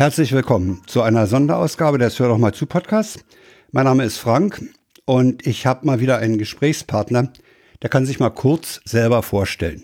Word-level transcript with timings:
Herzlich 0.00 0.32
willkommen 0.32 0.80
zu 0.86 1.02
einer 1.02 1.26
Sonderausgabe 1.26 1.98
des 1.98 2.18
Hör 2.18 2.28
doch 2.28 2.38
mal 2.38 2.54
zu 2.54 2.64
Podcasts. 2.64 3.22
Mein 3.70 3.84
Name 3.84 4.02
ist 4.04 4.16
Frank 4.16 4.62
und 5.04 5.46
ich 5.46 5.66
habe 5.66 5.84
mal 5.84 6.00
wieder 6.00 6.16
einen 6.16 6.38
Gesprächspartner, 6.38 7.28
der 7.82 7.90
kann 7.90 8.06
sich 8.06 8.18
mal 8.18 8.30
kurz 8.30 8.80
selber 8.86 9.22
vorstellen. 9.22 9.82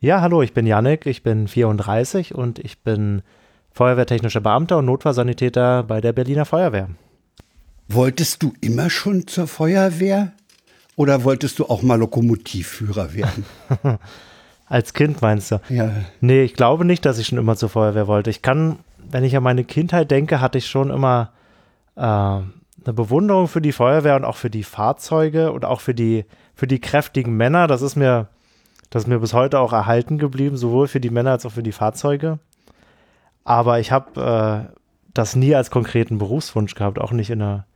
Ja, 0.00 0.20
hallo, 0.20 0.42
ich 0.42 0.52
bin 0.52 0.66
Yannick, 0.66 1.06
ich 1.06 1.22
bin 1.22 1.46
34 1.46 2.34
und 2.34 2.58
ich 2.58 2.82
bin 2.82 3.22
Feuerwehrtechnischer 3.70 4.40
Beamter 4.40 4.78
und 4.78 4.86
Notfallsanitäter 4.86 5.84
bei 5.84 6.00
der 6.00 6.12
Berliner 6.12 6.44
Feuerwehr. 6.44 6.88
Wolltest 7.86 8.42
du 8.42 8.54
immer 8.60 8.90
schon 8.90 9.28
zur 9.28 9.46
Feuerwehr 9.46 10.32
oder 10.96 11.22
wolltest 11.22 11.60
du 11.60 11.66
auch 11.66 11.82
mal 11.82 12.00
Lokomotivführer 12.00 13.14
werden? 13.14 13.46
Als 14.66 14.92
Kind 14.92 15.22
meinst 15.22 15.52
du? 15.52 15.60
Ja. 15.68 15.92
Nee, 16.20 16.42
ich 16.42 16.54
glaube 16.54 16.84
nicht, 16.84 17.04
dass 17.04 17.18
ich 17.18 17.28
schon 17.28 17.38
immer 17.38 17.54
zur 17.54 17.68
Feuerwehr 17.68 18.08
wollte. 18.08 18.30
Ich 18.30 18.42
kann 18.42 18.80
wenn 19.12 19.24
ich 19.24 19.36
an 19.36 19.42
meine 19.42 19.64
Kindheit 19.64 20.10
denke, 20.10 20.40
hatte 20.40 20.58
ich 20.58 20.66
schon 20.66 20.90
immer 20.90 21.32
äh, 21.96 22.00
eine 22.00 22.46
Bewunderung 22.84 23.46
für 23.46 23.60
die 23.60 23.72
Feuerwehr 23.72 24.16
und 24.16 24.24
auch 24.24 24.36
für 24.36 24.50
die 24.50 24.64
Fahrzeuge 24.64 25.52
und 25.52 25.64
auch 25.64 25.80
für 25.80 25.94
die, 25.94 26.24
für 26.54 26.66
die 26.66 26.80
kräftigen 26.80 27.36
Männer. 27.36 27.66
Das 27.66 27.82
ist 27.82 27.94
mir, 27.94 28.28
das 28.90 29.04
ist 29.04 29.08
mir 29.08 29.18
bis 29.18 29.34
heute 29.34 29.60
auch 29.60 29.72
erhalten 29.72 30.18
geblieben, 30.18 30.56
sowohl 30.56 30.88
für 30.88 31.00
die 31.00 31.10
Männer 31.10 31.32
als 31.32 31.46
auch 31.46 31.52
für 31.52 31.62
die 31.62 31.72
Fahrzeuge. 31.72 32.38
Aber 33.44 33.80
ich 33.80 33.92
habe 33.92 34.68
äh, 34.70 34.74
das 35.12 35.36
nie 35.36 35.54
als 35.54 35.70
konkreten 35.70 36.18
Berufswunsch 36.18 36.74
gehabt, 36.74 36.98
auch 36.98 37.12
nicht 37.12 37.30
in 37.30 37.40
der, 37.40 37.66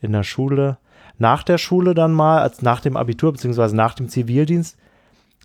in 0.00 0.12
der 0.12 0.24
Schule. 0.24 0.76
Nach 1.18 1.42
der 1.42 1.58
Schule 1.58 1.94
dann 1.94 2.12
mal, 2.12 2.40
als 2.40 2.60
nach 2.60 2.80
dem 2.80 2.96
Abitur 2.96 3.32
beziehungsweise 3.32 3.74
nach 3.74 3.94
dem 3.94 4.08
Zivildienst, 4.08 4.76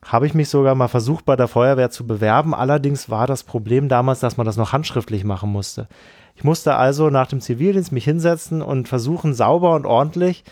habe 0.07 0.25
ich 0.25 0.33
mich 0.33 0.49
sogar 0.49 0.73
mal 0.73 0.87
versucht, 0.87 1.25
bei 1.25 1.35
der 1.35 1.47
Feuerwehr 1.47 1.89
zu 1.89 2.07
bewerben. 2.07 2.55
Allerdings 2.55 3.09
war 3.09 3.27
das 3.27 3.43
Problem 3.43 3.89
damals, 3.89 4.21
dass 4.21 4.37
man 4.37 4.45
das 4.45 4.57
noch 4.57 4.71
handschriftlich 4.71 5.23
machen 5.23 5.51
musste. 5.51 5.87
Ich 6.35 6.43
musste 6.43 6.75
also 6.75 7.09
nach 7.09 7.27
dem 7.27 7.41
Zivildienst 7.41 7.91
mich 7.91 8.05
hinsetzen 8.05 8.61
und 8.61 8.87
versuchen, 8.87 9.33
sauber 9.33 9.75
und 9.75 9.85
ordentlich 9.85 10.43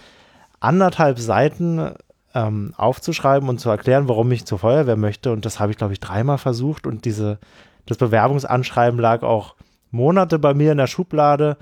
anderthalb 0.60 1.20
Seiten 1.20 1.94
ähm, 2.34 2.74
aufzuschreiben 2.76 3.48
und 3.48 3.60
zu 3.60 3.70
erklären, 3.70 4.10
warum 4.10 4.32
ich 4.32 4.46
zur 4.46 4.60
Feuerwehr 4.60 4.98
möchte. 4.98 5.32
Und 5.32 5.46
das 5.46 5.60
habe 5.60 5.72
ich, 5.72 5.78
glaube 5.78 5.94
ich, 5.94 6.00
dreimal 6.00 6.38
versucht. 6.38 6.86
Und 6.86 7.06
diese, 7.06 7.40
das 7.86 7.98
Bewerbungsanschreiben 7.98 9.00
lag 9.00 9.24
auch 9.24 9.56
Monate 9.92 10.38
bei 10.38 10.54
mir 10.54 10.72
in 10.72 10.78
der 10.78 10.88
Schublade. 10.88 11.58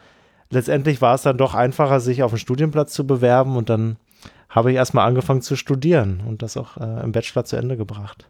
Letztendlich 0.49 1.01
war 1.01 1.15
es 1.15 1.21
dann 1.21 1.37
doch 1.37 1.53
einfacher, 1.53 1.99
sich 1.99 2.23
auf 2.23 2.31
einen 2.31 2.39
Studienplatz 2.39 2.93
zu 2.93 3.05
bewerben 3.05 3.55
und 3.55 3.69
dann 3.69 3.97
habe 4.53 4.71
ich 4.71 4.77
erstmal 4.77 5.07
angefangen 5.07 5.41
zu 5.41 5.55
studieren 5.55 6.21
und 6.27 6.43
das 6.43 6.57
auch 6.57 6.77
äh, 6.77 7.03
im 7.03 7.11
Bachelor 7.11 7.43
zu 7.43 7.55
Ende 7.55 7.75
gebracht. 7.75 8.29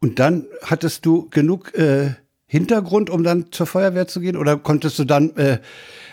Und 0.00 0.18
dann 0.18 0.46
hattest 0.64 1.04
du 1.04 1.28
genug 1.28 1.74
äh, 1.74 2.14
Hintergrund, 2.46 3.10
um 3.10 3.22
dann 3.22 3.52
zur 3.52 3.66
Feuerwehr 3.66 4.08
zu 4.08 4.20
gehen? 4.20 4.36
Oder 4.36 4.56
konntest 4.56 4.98
du 4.98 5.04
dann 5.04 5.36
äh, 5.36 5.58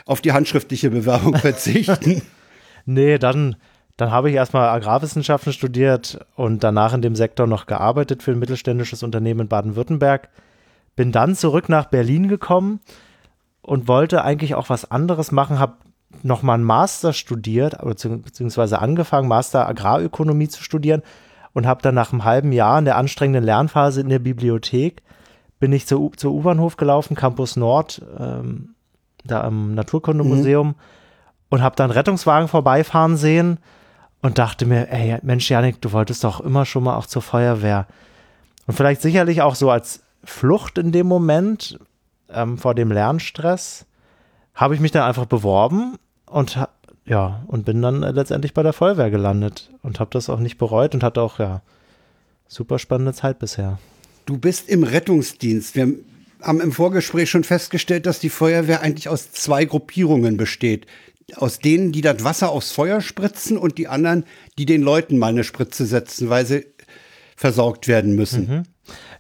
auf 0.05 0.19
die 0.19 0.33
handschriftliche 0.33 0.89
Bewerbung 0.89 1.35
verzichten? 1.37 2.21
nee, 2.85 3.17
dann, 3.17 3.55
dann 3.95 4.11
habe 4.11 4.29
ich 4.29 4.35
erstmal 4.35 4.67
Agrarwissenschaften 4.67 5.53
studiert 5.53 6.19
und 6.35 6.61
danach 6.63 6.93
in 6.93 7.01
dem 7.01 7.15
Sektor 7.15 7.47
noch 7.47 7.67
gearbeitet 7.67 8.21
für 8.21 8.31
ein 8.31 8.39
mittelständisches 8.39 9.01
Unternehmen 9.01 9.41
in 9.41 9.47
Baden-Württemberg. 9.47 10.29
Bin 10.97 11.13
dann 11.13 11.35
zurück 11.35 11.69
nach 11.69 11.85
Berlin 11.85 12.27
gekommen 12.27 12.81
und 13.61 13.87
wollte 13.87 14.25
eigentlich 14.25 14.55
auch 14.55 14.69
was 14.69 14.91
anderes 14.91 15.31
machen, 15.31 15.57
habe 15.57 15.77
nochmal 16.23 16.55
einen 16.55 16.63
Master 16.63 17.13
studiert, 17.13 17.77
beziehungsweise 17.83 18.79
angefangen, 18.79 19.27
Master 19.27 19.67
Agrarökonomie 19.67 20.47
zu 20.47 20.63
studieren 20.63 21.01
und 21.53 21.65
habe 21.65 21.81
dann 21.81 21.95
nach 21.95 22.11
einem 22.11 22.23
halben 22.25 22.51
Jahr 22.51 22.79
in 22.79 22.85
der 22.85 22.97
anstrengenden 22.97 23.43
Lernphase 23.43 24.01
in 24.01 24.09
der 24.09 24.19
Bibliothek, 24.19 25.01
bin 25.59 25.71
ich 25.71 25.87
zur, 25.87 26.11
zur 26.17 26.33
U-Bahnhof 26.33 26.77
gelaufen, 26.77 27.15
Campus 27.15 27.55
Nord, 27.55 28.01
ähm, 28.19 28.75
da 29.23 29.43
am 29.43 29.73
Naturkundemuseum 29.73 30.67
mhm. 30.67 30.75
und 31.49 31.61
habe 31.61 31.75
dann 31.75 31.91
Rettungswagen 31.91 32.47
vorbeifahren 32.47 33.17
sehen 33.17 33.57
und 34.21 34.37
dachte 34.37 34.65
mir, 34.65 34.91
ey, 34.91 35.17
Mensch, 35.23 35.49
Janik, 35.49 35.81
du 35.81 35.91
wolltest 35.91 36.23
doch 36.23 36.41
immer 36.41 36.65
schon 36.65 36.83
mal 36.83 36.97
auch 36.97 37.05
zur 37.05 37.21
Feuerwehr. 37.21 37.87
Und 38.67 38.73
vielleicht 38.73 39.01
sicherlich 39.01 39.41
auch 39.41 39.55
so 39.55 39.71
als 39.71 40.03
Flucht 40.23 40.77
in 40.77 40.91
dem 40.91 41.07
Moment 41.07 41.79
ähm, 42.29 42.57
vor 42.57 42.75
dem 42.75 42.91
Lernstress 42.91 43.85
habe 44.55 44.73
ich 44.73 44.81
mich 44.81 44.91
dann 44.91 45.03
einfach 45.03 45.25
beworben 45.25 45.97
und 46.25 46.57
ja, 47.05 47.43
und 47.47 47.65
bin 47.65 47.81
dann 47.81 48.01
letztendlich 48.01 48.53
bei 48.53 48.63
der 48.63 48.73
Feuerwehr 48.73 49.11
gelandet 49.11 49.71
und 49.83 49.99
habe 49.99 50.09
das 50.11 50.29
auch 50.29 50.39
nicht 50.39 50.57
bereut 50.57 50.95
und 50.95 51.03
hatte 51.03 51.21
auch 51.21 51.39
ja 51.39 51.61
super 52.47 52.79
spannende 52.79 53.13
Zeit 53.13 53.39
bisher. 53.39 53.79
Du 54.25 54.37
bist 54.37 54.69
im 54.69 54.83
Rettungsdienst. 54.83 55.75
Wir 55.75 55.93
haben 56.41 56.61
im 56.61 56.71
Vorgespräch 56.71 57.29
schon 57.29 57.43
festgestellt, 57.43 58.05
dass 58.05 58.19
die 58.19 58.29
Feuerwehr 58.29 58.81
eigentlich 58.81 59.09
aus 59.09 59.31
zwei 59.31 59.65
Gruppierungen 59.65 60.37
besteht. 60.37 60.87
Aus 61.35 61.59
denen, 61.59 61.91
die 61.91 62.01
das 62.01 62.23
Wasser 62.23 62.49
aufs 62.49 62.71
Feuer 62.71 63.01
spritzen 63.01 63.57
und 63.57 63.77
die 63.77 63.87
anderen, 63.87 64.25
die 64.57 64.65
den 64.65 64.81
Leuten 64.81 65.17
mal 65.17 65.29
eine 65.29 65.43
Spritze 65.43 65.85
setzen, 65.85 66.29
weil 66.29 66.45
sie 66.45 66.65
versorgt 67.35 67.87
werden 67.87 68.15
müssen. 68.15 68.47
Mhm. 68.47 68.63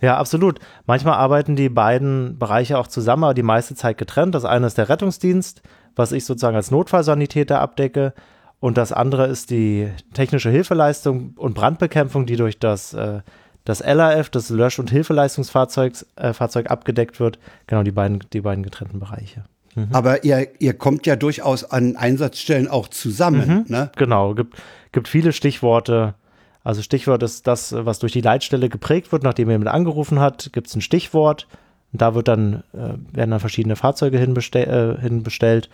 Ja, 0.01 0.17
absolut. 0.17 0.59
Manchmal 0.85 1.15
arbeiten 1.15 1.55
die 1.55 1.69
beiden 1.69 2.37
Bereiche 2.37 2.77
auch 2.77 2.87
zusammen, 2.87 3.23
aber 3.23 3.33
die 3.33 3.43
meiste 3.43 3.75
Zeit 3.75 3.97
getrennt. 3.97 4.35
Das 4.35 4.45
eine 4.45 4.67
ist 4.67 4.77
der 4.77 4.89
Rettungsdienst, 4.89 5.61
was 5.95 6.11
ich 6.11 6.25
sozusagen 6.25 6.55
als 6.55 6.71
Notfallsanitäter 6.71 7.59
abdecke. 7.59 8.13
Und 8.59 8.77
das 8.77 8.91
andere 8.91 9.27
ist 9.27 9.49
die 9.49 9.89
technische 10.13 10.49
Hilfeleistung 10.49 11.33
und 11.37 11.53
Brandbekämpfung, 11.53 12.25
die 12.25 12.35
durch 12.35 12.57
das, 12.57 12.93
äh, 12.93 13.21
das 13.63 13.79
LAF, 13.79 14.29
das 14.29 14.49
Lösch- 14.49 14.79
und 14.79 14.89
Hilfeleistungsfahrzeug 14.91 15.93
äh, 16.15 16.33
Fahrzeug 16.33 16.71
abgedeckt 16.71 17.19
wird. 17.19 17.39
Genau, 17.67 17.83
die 17.83 17.91
beiden, 17.91 18.23
die 18.33 18.41
beiden 18.41 18.63
getrennten 18.63 18.99
Bereiche. 18.99 19.43
Mhm. 19.75 19.89
Aber 19.91 20.23
ihr, 20.23 20.47
ihr 20.59 20.73
kommt 20.73 21.05
ja 21.05 21.15
durchaus 21.15 21.63
an 21.63 21.95
Einsatzstellen 21.95 22.67
auch 22.67 22.87
zusammen. 22.87 23.65
Mhm, 23.67 23.73
ne? 23.73 23.91
Genau, 23.97 24.33
gibt, 24.33 24.55
gibt 24.91 25.07
viele 25.07 25.33
Stichworte. 25.33 26.15
Also 26.63 26.81
Stichwort 26.81 27.21
ist 27.21 27.45
das, 27.45 27.75
was 27.77 27.99
durch 27.99 28.13
die 28.13 28.21
Leitstelle 28.21 28.69
geprägt 28.69 29.11
wird, 29.11 29.21
nachdem 29.21 29.51
jemand 29.51 29.69
angerufen 29.69 30.19
hat, 30.19 30.49
gibt 30.51 30.67
es 30.67 30.75
ein 30.75 30.81
Stichwort. 30.81 31.47
Und 31.91 32.01
da 32.01 32.15
wird 32.15 32.27
dann, 32.27 32.63
äh, 32.73 32.95
werden 33.15 33.31
dann 33.31 33.39
verschiedene 33.39 33.75
Fahrzeuge 33.75 34.17
hinbestell, 34.17 34.97
äh, 34.97 35.01
hinbestellt. 35.01 35.69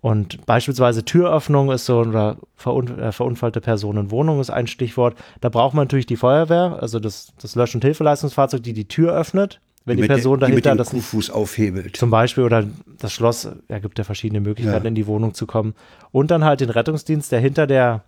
Und 0.00 0.46
beispielsweise 0.46 1.04
Türöffnung 1.04 1.72
ist 1.72 1.86
so, 1.86 2.00
oder 2.00 2.36
verun 2.54 2.98
äh, 3.00 3.10
verunfallte 3.10 3.60
Personenwohnung 3.60 4.40
ist 4.40 4.50
ein 4.50 4.68
Stichwort. 4.68 5.16
Da 5.40 5.48
braucht 5.48 5.74
man 5.74 5.84
natürlich 5.84 6.06
die 6.06 6.16
Feuerwehr, 6.16 6.78
also 6.80 7.00
das, 7.00 7.32
das 7.40 7.56
Lösch- 7.56 7.74
und 7.74 7.82
Hilfeleistungsfahrzeug, 7.82 8.62
die 8.62 8.74
die 8.74 8.86
Tür 8.86 9.12
öffnet, 9.12 9.60
wenn 9.84 9.96
die, 9.96 10.02
die 10.02 10.08
Person 10.08 10.38
dahinter 10.38 10.72
die 10.72 10.78
das 10.78 10.90
Kuhfuß 10.90 11.30
aufhebelt. 11.30 11.96
Zum 11.96 12.10
Beispiel 12.10 12.44
oder 12.44 12.64
das 13.00 13.12
Schloss 13.12 13.48
ergibt 13.66 13.98
ja 13.98 14.04
verschiedene 14.04 14.40
Möglichkeiten, 14.40 14.84
ja. 14.84 14.88
in 14.88 14.94
die 14.94 15.08
Wohnung 15.08 15.34
zu 15.34 15.46
kommen. 15.46 15.74
Und 16.12 16.30
dann 16.30 16.44
halt 16.44 16.60
den 16.60 16.70
Rettungsdienst, 16.70 17.32
der 17.32 17.40
hinter 17.40 17.66
der 17.66 18.04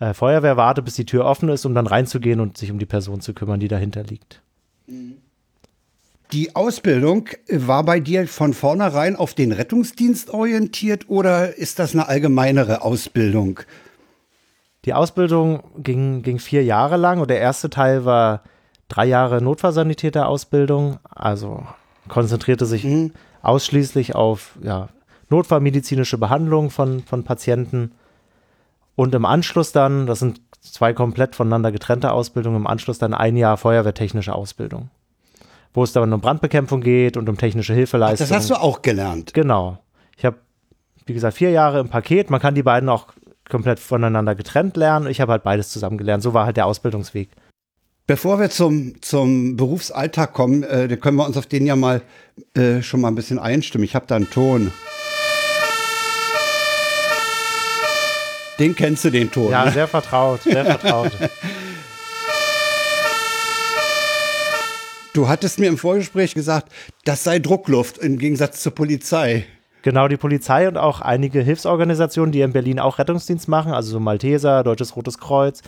äh, 0.00 0.14
Feuerwehr 0.14 0.56
wartet, 0.56 0.84
bis 0.84 0.94
die 0.94 1.06
Tür 1.06 1.26
offen 1.26 1.48
ist, 1.48 1.64
um 1.64 1.74
dann 1.74 1.86
reinzugehen 1.86 2.40
und 2.40 2.58
sich 2.58 2.72
um 2.72 2.80
die 2.80 2.86
Person 2.86 3.20
zu 3.20 3.34
kümmern, 3.34 3.60
die 3.60 3.68
dahinter 3.68 4.02
liegt. 4.02 4.42
Mhm. 4.88 5.18
Die 6.32 6.56
Ausbildung 6.56 7.28
war 7.48 7.84
bei 7.84 8.00
dir 8.00 8.26
von 8.26 8.54
vornherein 8.54 9.14
auf 9.14 9.34
den 9.34 9.52
Rettungsdienst 9.52 10.30
orientiert 10.30 11.08
oder 11.08 11.56
ist 11.56 11.78
das 11.78 11.94
eine 11.94 12.08
allgemeinere 12.08 12.82
Ausbildung? 12.82 13.60
Die 14.84 14.94
Ausbildung 14.94 15.62
ging, 15.78 16.22
ging 16.22 16.38
vier 16.38 16.64
Jahre 16.64 16.96
lang 16.96 17.20
und 17.20 17.30
der 17.30 17.40
erste 17.40 17.70
Teil 17.70 18.04
war 18.04 18.42
drei 18.88 19.06
Jahre 19.06 19.42
Notfallsanitäter-Ausbildung, 19.42 20.98
also 21.08 21.66
konzentrierte 22.08 22.66
sich 22.66 22.84
mhm. 22.84 23.12
ausschließlich 23.42 24.14
auf 24.14 24.58
ja, 24.62 24.88
notfallmedizinische 25.30 26.18
Behandlung 26.18 26.70
von, 26.70 27.02
von 27.04 27.24
Patienten. 27.24 27.92
Und 28.96 29.14
im 29.14 29.24
Anschluss 29.24 29.72
dann, 29.72 30.06
das 30.06 30.20
sind 30.20 30.40
zwei 30.60 30.92
komplett 30.92 31.34
voneinander 31.34 31.72
getrennte 31.72 32.12
Ausbildungen, 32.12 32.56
im 32.56 32.66
Anschluss 32.66 32.98
dann 32.98 33.14
ein 33.14 33.36
Jahr 33.36 33.56
feuerwehrtechnische 33.56 34.34
Ausbildung 34.34 34.90
wo 35.74 35.82
es 35.82 35.92
dann 35.92 36.12
um 36.12 36.20
Brandbekämpfung 36.20 36.80
geht 36.80 37.16
und 37.16 37.28
um 37.28 37.36
technische 37.36 37.74
Hilfeleistung. 37.74 38.24
Ach, 38.24 38.28
das 38.30 38.36
hast 38.36 38.50
du 38.50 38.54
auch 38.54 38.80
gelernt. 38.80 39.34
Genau. 39.34 39.78
Ich 40.16 40.24
habe, 40.24 40.36
wie 41.04 41.12
gesagt, 41.12 41.36
vier 41.36 41.50
Jahre 41.50 41.80
im 41.80 41.88
Paket. 41.88 42.30
Man 42.30 42.40
kann 42.40 42.54
die 42.54 42.62
beiden 42.62 42.88
auch 42.88 43.08
komplett 43.50 43.80
voneinander 43.80 44.34
getrennt 44.36 44.76
lernen. 44.76 45.08
Ich 45.08 45.20
habe 45.20 45.32
halt 45.32 45.42
beides 45.42 45.70
zusammen 45.70 45.98
gelernt. 45.98 46.22
So 46.22 46.32
war 46.32 46.46
halt 46.46 46.56
der 46.56 46.66
Ausbildungsweg. 46.66 47.28
Bevor 48.06 48.38
wir 48.38 48.50
zum, 48.50 49.00
zum 49.02 49.56
Berufsalltag 49.56 50.32
kommen, 50.32 50.62
äh, 50.62 50.96
können 51.00 51.16
wir 51.16 51.26
uns 51.26 51.36
auf 51.36 51.46
den 51.46 51.66
ja 51.66 51.74
mal 51.74 52.02
äh, 52.54 52.82
schon 52.82 53.00
mal 53.00 53.08
ein 53.08 53.14
bisschen 53.14 53.38
einstimmen. 53.38 53.84
Ich 53.84 53.94
habe 53.94 54.06
da 54.06 54.16
einen 54.16 54.30
Ton. 54.30 54.72
Den 58.58 58.76
kennst 58.76 59.04
du, 59.04 59.10
den 59.10 59.32
Ton. 59.32 59.50
Ja, 59.50 59.64
ne? 59.64 59.72
sehr 59.72 59.88
vertraut, 59.88 60.42
sehr 60.42 60.64
vertraut. 60.78 61.12
Du 65.14 65.28
hattest 65.28 65.60
mir 65.60 65.68
im 65.68 65.78
Vorgespräch 65.78 66.34
gesagt, 66.34 66.72
das 67.04 67.22
sei 67.22 67.38
Druckluft 67.38 67.98
im 67.98 68.18
Gegensatz 68.18 68.60
zur 68.60 68.74
Polizei. 68.74 69.46
Genau, 69.82 70.08
die 70.08 70.16
Polizei 70.16 70.66
und 70.66 70.76
auch 70.76 71.00
einige 71.00 71.40
Hilfsorganisationen, 71.40 72.32
die 72.32 72.40
in 72.40 72.52
Berlin 72.52 72.80
auch 72.80 72.98
Rettungsdienst 72.98 73.46
machen, 73.46 73.72
also 73.72 73.92
so 73.92 74.00
Malteser, 74.00 74.64
Deutsches 74.64 74.96
Rotes 74.96 75.18
Kreuz, 75.18 75.62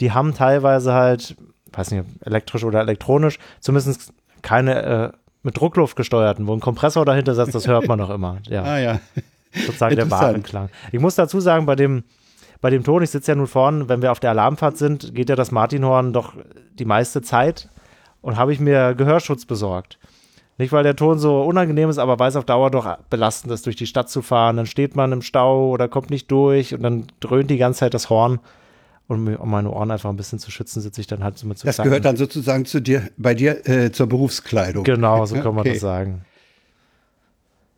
die 0.00 0.12
haben 0.12 0.34
teilweise 0.34 0.94
halt, 0.94 1.36
weiß 1.72 1.90
nicht, 1.90 2.04
elektrisch 2.22 2.64
oder 2.64 2.80
elektronisch, 2.80 3.38
zumindest 3.60 4.14
keine 4.40 4.82
äh, 4.82 5.12
mit 5.42 5.58
Druckluft 5.58 5.96
gesteuerten, 5.96 6.46
wo 6.46 6.54
ein 6.54 6.60
Kompressor 6.60 7.04
dahinter 7.04 7.34
sitzt, 7.34 7.54
das 7.54 7.66
hört 7.68 7.86
man 7.86 7.98
noch 7.98 8.10
immer. 8.10 8.38
Ja. 8.48 8.62
Ah 8.62 8.78
ja. 8.78 9.00
Sozusagen 9.52 9.96
der 9.96 10.10
Wagenklang. 10.10 10.70
Ich 10.90 11.00
muss 11.00 11.16
dazu 11.16 11.40
sagen, 11.40 11.66
bei 11.66 11.76
dem, 11.76 12.04
bei 12.62 12.70
dem 12.70 12.82
Ton, 12.82 13.02
ich 13.02 13.10
sitze 13.10 13.32
ja 13.32 13.36
nun 13.36 13.46
vorne, 13.46 13.90
wenn 13.90 14.00
wir 14.00 14.10
auf 14.10 14.20
der 14.20 14.30
Alarmfahrt 14.30 14.78
sind, 14.78 15.14
geht 15.14 15.28
ja 15.28 15.36
das 15.36 15.50
Martinhorn 15.50 16.14
doch 16.14 16.32
die 16.78 16.86
meiste 16.86 17.20
Zeit 17.20 17.68
und 18.20 18.36
habe 18.36 18.52
ich 18.52 18.60
mir 18.60 18.94
Gehörschutz 18.94 19.44
besorgt. 19.44 19.98
Nicht, 20.58 20.72
weil 20.72 20.84
der 20.84 20.96
Ton 20.96 21.18
so 21.18 21.42
unangenehm 21.42 21.90
ist, 21.90 21.98
aber 21.98 22.18
weil 22.18 22.30
es 22.30 22.36
auf 22.36 22.44
Dauer 22.44 22.70
doch 22.70 22.96
belastend 23.10 23.52
ist, 23.52 23.66
durch 23.66 23.76
die 23.76 23.86
Stadt 23.86 24.08
zu 24.08 24.22
fahren. 24.22 24.56
Dann 24.56 24.66
steht 24.66 24.96
man 24.96 25.12
im 25.12 25.20
Stau 25.20 25.68
oder 25.68 25.86
kommt 25.86 26.08
nicht 26.08 26.30
durch 26.30 26.72
und 26.72 26.82
dann 26.82 27.06
dröhnt 27.20 27.50
die 27.50 27.58
ganze 27.58 27.80
Zeit 27.80 27.92
das 27.92 28.08
Horn. 28.08 28.40
Und 29.06 29.36
um 29.36 29.50
meine 29.50 29.70
Ohren 29.70 29.90
einfach 29.90 30.10
ein 30.10 30.16
bisschen 30.16 30.38
zu 30.38 30.50
schützen, 30.50 30.80
sitze 30.80 31.00
ich 31.00 31.06
dann 31.06 31.22
halt 31.22 31.38
so 31.38 31.46
mit 31.46 31.58
zu 31.58 31.66
Das 31.66 31.76
gehört 31.76 32.04
dann 32.04 32.16
sozusagen 32.16 32.64
zu 32.64 32.80
dir, 32.80 33.10
bei 33.18 33.34
dir 33.34 33.68
äh, 33.68 33.92
zur 33.92 34.08
Berufskleidung. 34.08 34.82
Genau, 34.82 35.26
so 35.26 35.36
kann 35.36 35.54
man 35.54 35.60
okay. 35.60 35.74
das 35.74 35.80
sagen. 35.80 36.24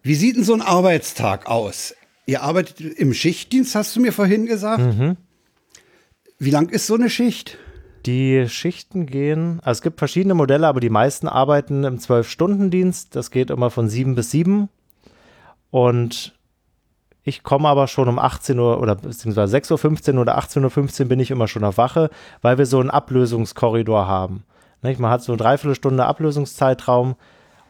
Wie 0.03 0.15
sieht 0.15 0.37
denn 0.37 0.45
so 0.45 0.55
ein 0.55 0.63
Arbeitstag 0.63 1.47
aus? 1.47 1.95
Ihr 2.27 2.43
arbeitet 2.43 2.81
im 2.81 3.13
Schichtdienst, 3.13 3.75
hast 3.75 3.95
du 3.97 4.01
mir 4.01 4.13
vorhin 4.13 4.47
gesagt. 4.47 4.83
Mhm. 4.83 5.17
Wie 6.39 6.51
lang 6.51 6.69
ist 6.69 6.87
so 6.87 6.95
eine 6.95 7.11
Schicht? 7.11 7.59
Die 8.09 8.49
Schichten 8.49 9.05
gehen, 9.05 9.61
also 9.63 9.81
es 9.81 9.83
gibt 9.83 9.99
verschiedene 9.99 10.33
Modelle, 10.33 10.67
aber 10.67 10.81
die 10.81 10.89
meisten 10.89 11.29
arbeiten 11.29 11.85
im 11.85 11.99
12-Stunden-Dienst. 11.99 13.15
Das 13.15 13.31
geht 13.31 13.51
immer 13.51 13.69
von 13.69 13.91
7 13.91 14.15
bis 14.15 14.31
7. 14.31 14.71
Und 15.71 16.35
ich 17.23 17.43
komme 17.43 17.69
aber 17.69 17.87
schon 17.87 18.09
um 18.09 18.19
18 18.19 18.59
Uhr 18.59 18.81
oder 18.81 18.95
beziehungsweise 18.95 19.55
6.15 19.55 20.15
Uhr 20.15 20.23
oder 20.23 20.39
18.15 20.39 21.03
Uhr 21.03 21.09
bin 21.09 21.21
ich 21.21 21.31
immer 21.31 21.49
schon 21.49 21.65
auf 21.65 21.77
Wache, 21.77 22.09
weil 22.41 22.57
wir 22.57 22.65
so 22.65 22.81
einen 22.81 22.89
Ablösungskorridor 22.89 24.09
haben. 24.09 24.43
Man 24.81 25.11
hat 25.11 25.23
so 25.23 25.33
eine 25.33 25.37
Dreiviertelstunde 25.37 26.07
Ablösungszeitraum 26.07 27.15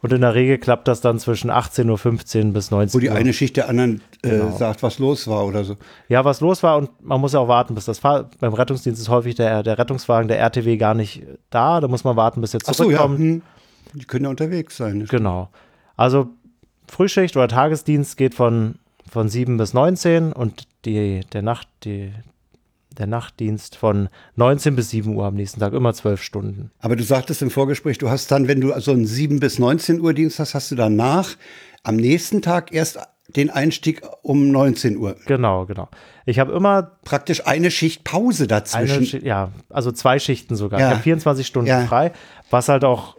und 0.01 0.13
in 0.13 0.21
der 0.21 0.33
Regel 0.33 0.57
klappt 0.57 0.87
das 0.87 1.01
dann 1.01 1.19
zwischen 1.19 1.51
18.15 1.51 2.47
Uhr 2.47 2.53
bis 2.53 2.71
19 2.71 2.73
Uhr. 2.73 2.93
Wo 2.93 2.99
die 2.99 3.09
eine 3.09 3.33
Schicht 3.33 3.57
der 3.57 3.69
anderen 3.69 4.01
äh, 4.23 4.29
genau. 4.29 4.55
sagt, 4.55 4.81
was 4.83 4.99
los 4.99 5.27
war 5.27 5.45
oder 5.45 5.63
so. 5.63 5.75
Ja, 6.07 6.23
was 6.23 6.41
los 6.41 6.63
war 6.63 6.77
und 6.77 6.89
man 7.03 7.19
muss 7.19 7.33
ja 7.33 7.39
auch 7.39 7.47
warten, 7.47 7.75
bis 7.75 7.85
das 7.85 7.99
Fahr 7.99 8.29
beim 8.39 8.53
Rettungsdienst 8.53 9.01
ist 9.01 9.09
häufig 9.09 9.35
der, 9.35 9.63
der 9.63 9.77
Rettungswagen, 9.77 10.27
der 10.27 10.39
RTW 10.39 10.77
gar 10.77 10.93
nicht 10.93 11.23
da. 11.49 11.81
Da 11.81 11.87
muss 11.87 12.03
man 12.03 12.15
warten, 12.15 12.41
bis 12.41 12.53
er 12.53 12.61
zurückkommt. 12.61 13.17
So, 13.17 13.23
ja. 13.23 13.31
Hm. 13.31 13.41
Die 13.93 14.05
können 14.05 14.25
ja 14.25 14.29
unterwegs 14.29 14.77
sein. 14.77 15.05
Genau. 15.09 15.49
Also 15.97 16.29
Frühschicht 16.87 17.35
oder 17.35 17.47
Tagesdienst 17.47 18.17
geht 18.17 18.35
von, 18.35 18.75
von 19.09 19.29
7 19.29 19.57
bis 19.57 19.73
19 19.73 20.31
und 20.31 20.63
die, 20.85 21.21
der 21.33 21.41
Nacht, 21.41 21.67
die, 21.83 22.11
der 22.99 23.07
Nachtdienst 23.07 23.75
von 23.75 24.09
19 24.35 24.75
bis 24.75 24.89
7 24.91 25.15
Uhr 25.15 25.25
am 25.25 25.35
nächsten 25.35 25.59
Tag, 25.59 25.73
immer 25.73 25.93
zwölf 25.93 26.21
Stunden. 26.21 26.71
Aber 26.79 26.95
du 26.95 27.03
sagtest 27.03 27.41
im 27.41 27.49
Vorgespräch, 27.49 27.97
du 27.97 28.09
hast 28.09 28.29
dann, 28.31 28.47
wenn 28.47 28.61
du 28.61 28.77
so 28.79 28.91
einen 28.91 29.05
7 29.05 29.39
bis 29.39 29.57
19 29.57 30.01
Uhr 30.01 30.13
Dienst 30.13 30.39
hast, 30.39 30.53
hast 30.53 30.69
du 30.69 30.75
danach 30.75 31.35
am 31.83 31.95
nächsten 31.95 32.41
Tag 32.41 32.71
erst 32.73 32.99
den 33.35 33.49
Einstieg 33.49 34.01
um 34.21 34.51
19 34.51 34.97
Uhr. 34.97 35.15
Genau, 35.27 35.65
genau. 35.65 35.87
Ich 36.25 36.39
habe 36.39 36.51
immer 36.51 36.97
praktisch 37.05 37.45
eine 37.45 37.71
Schicht 37.71 38.03
Pause 38.03 38.47
dazwischen. 38.47 39.05
Schicht, 39.05 39.23
ja, 39.23 39.51
also 39.69 39.91
zwei 39.91 40.19
Schichten 40.19 40.55
sogar. 40.55 40.79
Ja. 40.79 40.87
Ich 40.87 40.93
habe 40.93 41.03
24 41.03 41.47
Stunden 41.47 41.69
ja. 41.69 41.85
frei, 41.85 42.11
was 42.49 42.69
halt 42.69 42.83
auch 42.83 43.15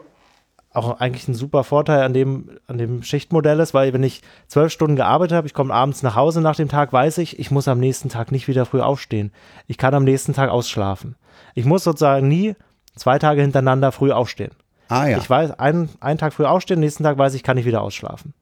auch 0.73 1.01
eigentlich 1.01 1.27
ein 1.27 1.35
super 1.35 1.65
Vorteil 1.65 2.03
an 2.03 2.13
dem, 2.13 2.51
an 2.69 2.79
dem 2.79 3.03
Schichtmodell 3.03 3.59
ist, 3.59 3.75
weil 3.75 3.93
wenn 3.93 4.05
ich 4.05 4.23
zwölf 4.47 4.73
Stunden 4.73 4.97
gearbeitet 4.97 5.37
habe, 5.37 5.47
ich 5.47 5.55
komme 5.55 5.75
abends 5.75 6.03
nach 6.03 6.15
Hause 6.15 6.41
nach 6.41 6.55
dem 6.55 6.69
Tag, 6.69 6.93
weiß 6.93 7.19
ich, 7.19 7.39
ich 7.41 7.51
muss 7.51 7.67
am 7.67 7.81
nächsten 7.81 8.09
Tag 8.09 8.31
nicht 8.31 8.47
wieder 8.47 8.67
früh 8.67 8.81
aufstehen. 8.81 9.33
Ich 9.67 9.79
kann 9.79 9.95
am 9.95 10.05
nächsten 10.05 10.33
Tag 10.33 10.49
ausschlafen. 10.51 11.17
Ich 11.55 11.65
muss 11.65 11.83
sozusagen 11.83 12.29
nie 12.29 12.55
zwei 12.95 13.19
Tage 13.19 13.41
hintereinander 13.43 13.91
früh 13.91 14.13
aufstehen. 14.13 14.53
Ah 14.89 15.07
ja. 15.07 15.19
Ich 15.19 15.29
weiß, 15.29 15.59
einen, 15.59 15.89
einen 16.01 16.19
Tag 16.19 16.33
früh 16.33 16.45
aufstehen, 16.45 16.81
nächsten 16.81 17.03
Tag 17.03 17.19
weiß 17.19 17.35
ich, 17.35 17.43
kann 17.43 17.59
ich 17.59 17.65
wieder 17.65 17.83
ausschlafen. 17.83 18.33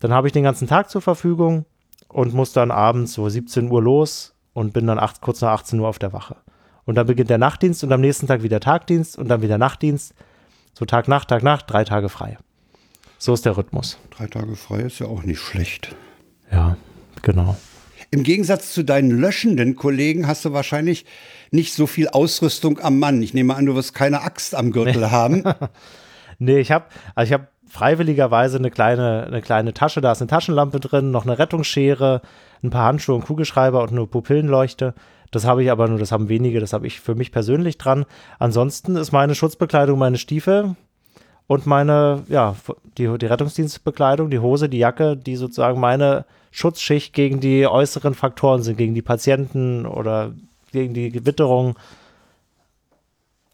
Dann 0.00 0.12
habe 0.12 0.26
ich 0.26 0.32
den 0.32 0.44
ganzen 0.44 0.68
Tag 0.68 0.88
zur 0.88 1.02
Verfügung 1.02 1.66
und 2.08 2.32
muss 2.34 2.52
dann 2.52 2.70
abends 2.70 3.12
so 3.12 3.28
17 3.28 3.70
Uhr 3.70 3.82
los 3.82 4.34
und 4.54 4.72
bin 4.72 4.86
dann 4.86 4.98
acht, 4.98 5.20
kurz 5.20 5.40
nach 5.42 5.52
18 5.52 5.78
Uhr 5.80 5.88
auf 5.88 5.98
der 5.98 6.12
Wache. 6.12 6.36
Und 6.84 6.96
dann 6.96 7.06
beginnt 7.06 7.30
der 7.30 7.38
Nachtdienst 7.38 7.84
und 7.84 7.92
am 7.92 8.00
nächsten 8.00 8.26
Tag 8.26 8.42
wieder 8.42 8.60
Tagdienst 8.60 9.18
und 9.18 9.28
dann 9.28 9.42
wieder 9.42 9.58
Nachtdienst. 9.58 10.14
So 10.74 10.84
Tag, 10.84 11.08
Nacht, 11.08 11.28
Tag, 11.28 11.42
Nacht, 11.42 11.66
drei 11.68 11.84
Tage 11.84 12.08
frei. 12.08 12.38
So 13.18 13.34
ist 13.34 13.44
der 13.44 13.56
Rhythmus. 13.56 13.98
Drei 14.10 14.26
Tage 14.26 14.56
frei 14.56 14.80
ist 14.80 14.98
ja 14.98 15.06
auch 15.06 15.22
nicht 15.22 15.40
schlecht. 15.40 15.94
Ja, 16.50 16.76
genau. 17.22 17.56
Im 18.10 18.24
Gegensatz 18.24 18.72
zu 18.72 18.82
deinen 18.82 19.10
löschenden 19.10 19.76
Kollegen 19.76 20.26
hast 20.26 20.44
du 20.44 20.52
wahrscheinlich 20.52 21.06
nicht 21.50 21.74
so 21.74 21.86
viel 21.86 22.08
Ausrüstung 22.08 22.78
am 22.80 22.98
Mann. 22.98 23.22
Ich 23.22 23.32
nehme 23.32 23.54
an, 23.54 23.66
du 23.66 23.74
wirst 23.74 23.94
keine 23.94 24.22
Axt 24.22 24.54
am 24.54 24.72
Gürtel 24.72 25.02
nee. 25.02 25.10
haben. 25.10 25.44
nee, 26.38 26.58
ich 26.58 26.70
habe 26.72 26.86
also 27.14 27.28
ich 27.28 27.32
habe 27.32 27.48
freiwilligerweise 27.68 28.58
eine 28.58 28.70
kleine, 28.70 29.24
eine 29.26 29.40
kleine 29.40 29.72
Tasche, 29.72 30.02
da 30.02 30.12
ist 30.12 30.20
eine 30.20 30.28
Taschenlampe 30.28 30.78
drin, 30.78 31.10
noch 31.10 31.24
eine 31.24 31.38
Rettungsschere, 31.38 32.20
ein 32.62 32.70
paar 32.70 32.84
Handschuhe, 32.84 33.16
ein 33.16 33.22
Kugelschreiber 33.22 33.82
und 33.82 33.90
eine 33.90 34.06
Pupillenleuchte. 34.06 34.94
Das 35.32 35.46
habe 35.46 35.64
ich 35.64 35.70
aber 35.70 35.88
nur, 35.88 35.98
das 35.98 36.12
haben 36.12 36.28
wenige, 36.28 36.60
das 36.60 36.72
habe 36.72 36.86
ich 36.86 37.00
für 37.00 37.16
mich 37.16 37.32
persönlich 37.32 37.78
dran. 37.78 38.04
Ansonsten 38.38 38.94
ist 38.96 39.12
meine 39.12 39.34
Schutzbekleidung 39.34 39.98
meine 39.98 40.18
Stiefel 40.18 40.76
und 41.46 41.66
meine, 41.66 42.22
ja, 42.28 42.54
die, 42.98 43.18
die 43.18 43.26
Rettungsdienstbekleidung, 43.26 44.30
die 44.30 44.38
Hose, 44.38 44.68
die 44.68 44.78
Jacke, 44.78 45.16
die 45.16 45.36
sozusagen 45.36 45.80
meine 45.80 46.26
Schutzschicht 46.50 47.14
gegen 47.14 47.40
die 47.40 47.66
äußeren 47.66 48.14
Faktoren 48.14 48.62
sind, 48.62 48.76
gegen 48.76 48.94
die 48.94 49.02
Patienten 49.02 49.86
oder 49.86 50.34
gegen 50.70 50.92
die 50.92 51.10
Gewitterung. 51.10 51.78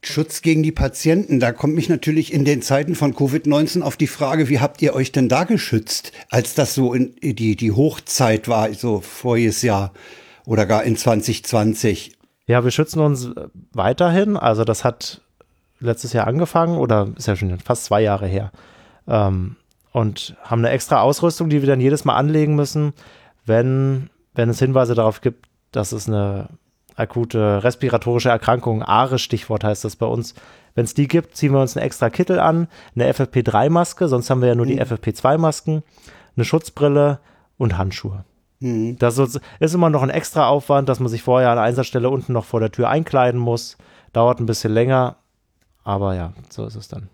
Schutz 0.03 0.43
gegen 0.43 0.65
die 0.65 0.73
Patienten, 0.73 1.39
da 1.39 1.53
kommt 1.53 1.75
mich 1.75 1.89
natürlich 1.89 2.33
in 2.33 2.45
den 2.45 2.61
Zeiten 2.61 2.97
von 2.97 3.15
Covid-19 3.15 3.83
auf 3.83 3.97
die 3.97 4.07
Frage, 4.09 4.49
wie 4.49 4.59
habt 4.59 4.83
ihr 4.83 4.95
euch 4.95 5.13
denn 5.13 5.29
da 5.29 5.45
geschützt, 5.45 6.13
als 6.29 6.55
das 6.55 6.75
so 6.75 6.93
in 6.93 7.15
die, 7.23 7.55
die 7.55 7.73
Hochzeit 7.73 8.49
war, 8.49 8.73
so 8.75 9.01
voriges 9.01 9.63
Jahr? 9.63 9.93
Oder 10.49 10.65
gar 10.65 10.83
in 10.83 10.97
2020? 10.97 12.17
Ja, 12.47 12.65
wir 12.65 12.71
schützen 12.71 13.01
uns 13.01 13.31
weiterhin. 13.73 14.39
Also 14.39 14.65
das 14.65 14.83
hat 14.83 15.21
letztes 15.79 16.15
Jahr 16.15 16.27
angefangen 16.27 16.79
oder 16.79 17.09
ist 17.17 17.29
ja 17.29 17.37
schon 17.37 17.59
fast 17.61 17.85
zwei 17.85 18.01
Jahre 18.01 18.27
her. 18.27 18.51
Ähm, 19.07 19.57
und 19.93 20.37
haben 20.43 20.61
eine 20.61 20.71
extra 20.71 21.03
Ausrüstung, 21.03 21.51
die 21.51 21.61
wir 21.61 21.69
dann 21.69 21.83
jedes 21.83 22.07
Mal 22.07 22.17
anlegen 22.17 22.57
müssen, 22.57 22.95
wenn, 23.45 24.09
wenn 24.35 24.49
es 24.49 24.59
Hinweise 24.59 24.95
darauf 24.95 25.21
gibt, 25.21 25.47
dass 25.71 25.93
es 25.93 26.09
eine 26.09 26.49
akute 26.97 27.63
respiratorische 27.63 28.31
Erkrankung, 28.31 28.83
ARE 28.83 29.19
Stichwort 29.19 29.65
heißt 29.65 29.85
das 29.85 29.97
bei 29.97 30.07
uns. 30.07 30.35
Wenn 30.75 30.85
es 30.85 30.95
die 30.95 31.09
gibt, 31.09 31.37
ziehen 31.37 31.53
wir 31.53 31.61
uns 31.61 31.77
einen 31.77 31.85
extra 31.85 32.09
Kittel 32.09 32.41
an, 32.41 32.69
eine 32.95 33.13
FFP3-Maske, 33.13 34.09
sonst 34.09 34.31
haben 34.31 34.41
wir 34.41 34.49
ja 34.49 34.55
nur 34.55 34.67
mhm. 34.67 34.71
die 34.71 34.83
FFP2-Masken, 34.83 35.83
eine 36.37 36.45
Schutzbrille 36.45 37.21
und 37.59 37.77
Handschuhe. 37.77 38.25
Mhm. 38.61 38.99
Das 38.99 39.19
ist 39.19 39.41
immer 39.61 39.91
noch 39.91 40.03
ein 40.03 40.11
extra 40.11 40.49
Aufwand, 40.49 40.89
dass 40.89 41.01
man 41.01 41.09
sich 41.09 41.23
vorher 41.23 41.51
an 41.51 41.57
der 41.57 41.65
Einsatzstelle 41.65 42.11
unten 42.11 42.33
noch 42.33 42.45
vor 42.45 42.61
der 42.61 42.73
Tür 42.73 42.89
einkleiden 42.89 43.41
muss. 43.41 43.77
Dauert 44.13 44.41
ein 44.41 44.47
bisschen 44.47 44.73
länger, 44.73 45.17
aber 45.85 46.15
ja, 46.15 46.33
so 46.51 46.67
ist 46.67 46.77
es 46.77 46.89
dann. 46.89 47.09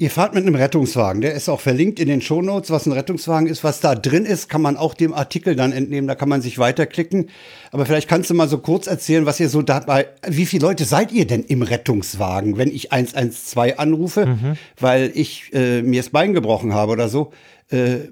Ihr 0.00 0.10
fahrt 0.10 0.34
mit 0.34 0.46
einem 0.46 0.54
Rettungswagen, 0.54 1.20
der 1.20 1.34
ist 1.34 1.50
auch 1.50 1.60
verlinkt 1.60 2.00
in 2.00 2.08
den 2.08 2.22
Shownotes, 2.22 2.70
was 2.70 2.86
ein 2.86 2.92
Rettungswagen 2.92 3.46
ist. 3.46 3.64
Was 3.64 3.80
da 3.80 3.94
drin 3.94 4.24
ist, 4.24 4.48
kann 4.48 4.62
man 4.62 4.78
auch 4.78 4.94
dem 4.94 5.12
Artikel 5.12 5.54
dann 5.54 5.72
entnehmen, 5.72 6.08
da 6.08 6.14
kann 6.14 6.30
man 6.30 6.40
sich 6.40 6.58
weiterklicken. 6.58 7.28
Aber 7.70 7.84
vielleicht 7.84 8.08
kannst 8.08 8.30
du 8.30 8.34
mal 8.34 8.48
so 8.48 8.56
kurz 8.56 8.86
erzählen, 8.86 9.26
was 9.26 9.38
ihr 9.40 9.50
so 9.50 9.60
dabei, 9.60 10.08
wie 10.26 10.46
viele 10.46 10.64
Leute 10.64 10.86
seid 10.86 11.12
ihr 11.12 11.26
denn 11.26 11.42
im 11.42 11.60
Rettungswagen, 11.60 12.56
wenn 12.56 12.70
ich 12.70 12.92
112 12.92 13.78
anrufe, 13.78 14.24
mhm. 14.24 14.56
weil 14.78 15.12
ich 15.14 15.52
äh, 15.52 15.82
mir 15.82 16.00
das 16.00 16.08
Bein 16.08 16.32
gebrochen 16.32 16.72
habe 16.72 16.92
oder 16.92 17.10
so. 17.10 17.34
Äh, 17.68 18.08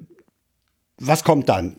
was 0.98 1.24
kommt 1.24 1.48
dann? 1.48 1.76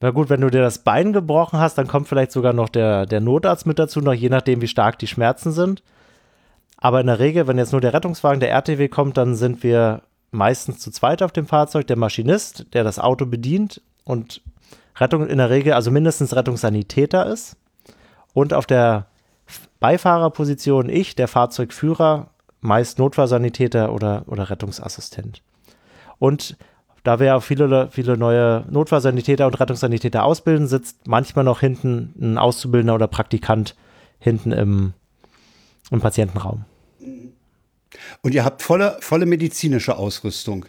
Na 0.00 0.10
gut, 0.10 0.30
wenn 0.30 0.40
du 0.40 0.50
dir 0.50 0.60
das 0.60 0.78
Bein 0.78 1.12
gebrochen 1.12 1.58
hast, 1.58 1.76
dann 1.76 1.88
kommt 1.88 2.08
vielleicht 2.08 2.30
sogar 2.30 2.52
noch 2.52 2.68
der, 2.68 3.06
der 3.06 3.20
Notarzt 3.20 3.66
mit 3.66 3.78
dazu, 3.78 4.00
noch 4.00 4.12
je 4.12 4.28
nachdem, 4.28 4.60
wie 4.60 4.68
stark 4.68 4.98
die 4.98 5.08
Schmerzen 5.08 5.50
sind. 5.50 5.82
Aber 6.76 7.00
in 7.00 7.08
der 7.08 7.18
Regel, 7.18 7.48
wenn 7.48 7.58
jetzt 7.58 7.72
nur 7.72 7.80
der 7.80 7.92
Rettungswagen, 7.92 8.38
der 8.38 8.50
RTW 8.50 8.88
kommt, 8.88 9.16
dann 9.16 9.34
sind 9.34 9.64
wir 9.64 10.02
meistens 10.30 10.78
zu 10.78 10.92
zweit 10.92 11.22
auf 11.22 11.32
dem 11.32 11.46
Fahrzeug. 11.46 11.88
Der 11.88 11.96
Maschinist, 11.96 12.66
der 12.74 12.84
das 12.84 13.00
Auto 13.00 13.26
bedient 13.26 13.82
und 14.04 14.40
Rettung 14.96 15.26
in 15.26 15.38
der 15.38 15.50
Regel, 15.50 15.72
also 15.72 15.90
mindestens 15.90 16.36
Rettungssanitäter 16.36 17.26
ist. 17.26 17.56
Und 18.34 18.54
auf 18.54 18.66
der 18.66 19.06
Beifahrerposition 19.80 20.88
ich, 20.88 21.16
der 21.16 21.26
Fahrzeugführer, 21.26 22.28
meist 22.60 22.98
Notfallsanitäter 23.00 23.92
oder, 23.92 24.22
oder 24.26 24.50
Rettungsassistent. 24.50 25.42
Und 26.18 26.56
da 27.08 27.18
wir 27.20 27.34
auch 27.36 27.42
viele, 27.42 27.88
viele 27.90 28.18
neue 28.18 28.66
Notfallsanitäter 28.68 29.46
und 29.46 29.58
Rettungssanitäter 29.58 30.24
ausbilden, 30.24 30.66
sitzt 30.66 31.08
manchmal 31.08 31.42
noch 31.42 31.60
hinten 31.60 32.12
ein 32.20 32.36
Auszubildender 32.36 32.94
oder 32.94 33.06
Praktikant 33.06 33.74
hinten 34.18 34.52
im, 34.52 34.92
im 35.90 36.02
Patientenraum. 36.02 36.66
Und 38.20 38.34
ihr 38.34 38.44
habt 38.44 38.60
volle, 38.60 38.98
volle 39.00 39.24
medizinische 39.24 39.96
Ausrüstung. 39.96 40.66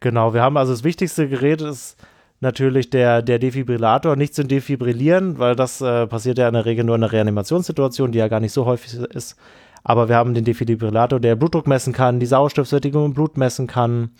Genau, 0.00 0.32
wir 0.32 0.40
haben 0.40 0.56
also 0.56 0.72
das 0.72 0.82
wichtigste 0.82 1.28
Gerät 1.28 1.60
ist 1.60 1.98
natürlich 2.40 2.88
der, 2.88 3.20
der 3.20 3.38
Defibrillator 3.38 4.16
nicht 4.16 4.34
zu 4.34 4.46
defibrillieren, 4.46 5.38
weil 5.38 5.56
das 5.56 5.82
äh, 5.82 6.06
passiert 6.06 6.38
ja 6.38 6.48
in 6.48 6.54
der 6.54 6.64
Regel 6.64 6.84
nur 6.84 6.96
in 6.96 7.02
einer 7.02 7.12
Reanimationssituation, 7.12 8.12
die 8.12 8.18
ja 8.18 8.28
gar 8.28 8.40
nicht 8.40 8.52
so 8.52 8.64
häufig 8.64 8.94
ist. 8.94 9.36
Aber 9.84 10.08
wir 10.08 10.16
haben 10.16 10.32
den 10.32 10.46
Defibrillator, 10.46 11.20
der 11.20 11.36
Blutdruck 11.36 11.66
messen 11.66 11.92
kann, 11.92 12.18
die 12.18 12.24
Sauerstoffsättigung 12.24 13.04
im 13.04 13.12
Blut 13.12 13.36
messen 13.36 13.66
kann, 13.66 14.12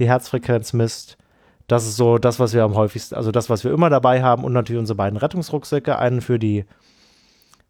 die 0.00 0.08
Herzfrequenz 0.08 0.72
misst. 0.72 1.18
Das 1.70 1.86
ist 1.86 1.94
so 1.94 2.18
das, 2.18 2.40
was 2.40 2.52
wir 2.52 2.64
am 2.64 2.74
häufigsten, 2.74 3.14
also 3.14 3.30
das, 3.30 3.48
was 3.48 3.62
wir 3.62 3.70
immer 3.70 3.90
dabei 3.90 4.24
haben 4.24 4.42
und 4.42 4.52
natürlich 4.52 4.80
unsere 4.80 4.96
beiden 4.96 5.16
Rettungsrucksäcke. 5.16 5.96
Einen 6.00 6.20
für 6.20 6.40
die, 6.40 6.64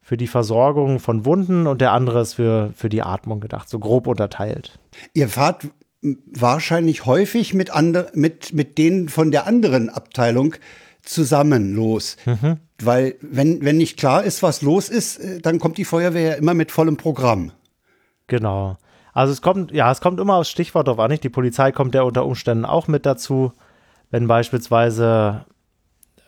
für 0.01 0.17
die 0.17 0.27
Versorgung 0.27 1.01
von 1.01 1.27
Wunden 1.27 1.67
und 1.67 1.83
der 1.83 1.93
andere 1.93 2.23
ist 2.23 2.33
für, 2.33 2.71
für 2.75 2.89
die 2.89 3.03
Atmung 3.03 3.41
gedacht, 3.41 3.69
so 3.69 3.79
grob 3.79 4.07
unterteilt. 4.07 4.79
Ihr 5.13 5.29
fahrt 5.29 5.69
wahrscheinlich 6.01 7.05
häufig 7.05 7.53
mit, 7.53 7.73
andre, 7.73 8.11
mit, 8.15 8.55
mit 8.55 8.79
denen 8.79 9.11
von 9.11 9.31
der 9.31 9.47
anderen 9.47 9.91
Abteilung 9.91 10.55
zusammen 11.03 11.75
los. 11.75 12.17
Mhm. 12.25 12.57
Weil, 12.83 13.17
wenn, 13.21 13.63
wenn 13.63 13.77
nicht 13.77 13.99
klar 13.99 14.25
ist, 14.25 14.43
was 14.43 14.63
los 14.63 14.89
ist, 14.89 15.19
äh, 15.19 15.41
dann 15.41 15.59
kommt 15.59 15.77
die 15.77 15.85
Feuerwehr 15.85 16.23
ja 16.23 16.35
immer 16.37 16.55
mit 16.55 16.73
vollem 16.73 16.97
Programm. 16.97 17.53
Genau. 18.29 18.79
Also 19.13 19.35
es 19.35 19.43
kommt, 19.43 19.73
ja, 19.73 19.93
es 19.93 20.01
kommt 20.01 20.21
immer 20.21 20.37
aufs 20.37 20.49
Stichwort 20.49 20.89
drauf 20.89 20.99
an. 20.99 21.11
Nicht? 21.11 21.23
Die 21.23 21.29
Polizei 21.29 21.71
kommt 21.71 21.95
ja 21.95 22.01
unter 22.01 22.25
Umständen 22.25 22.65
auch 22.65 22.89
mit 22.89 23.05
dazu 23.05 23.53
wenn 24.11 24.27
beispielsweise, 24.27 25.45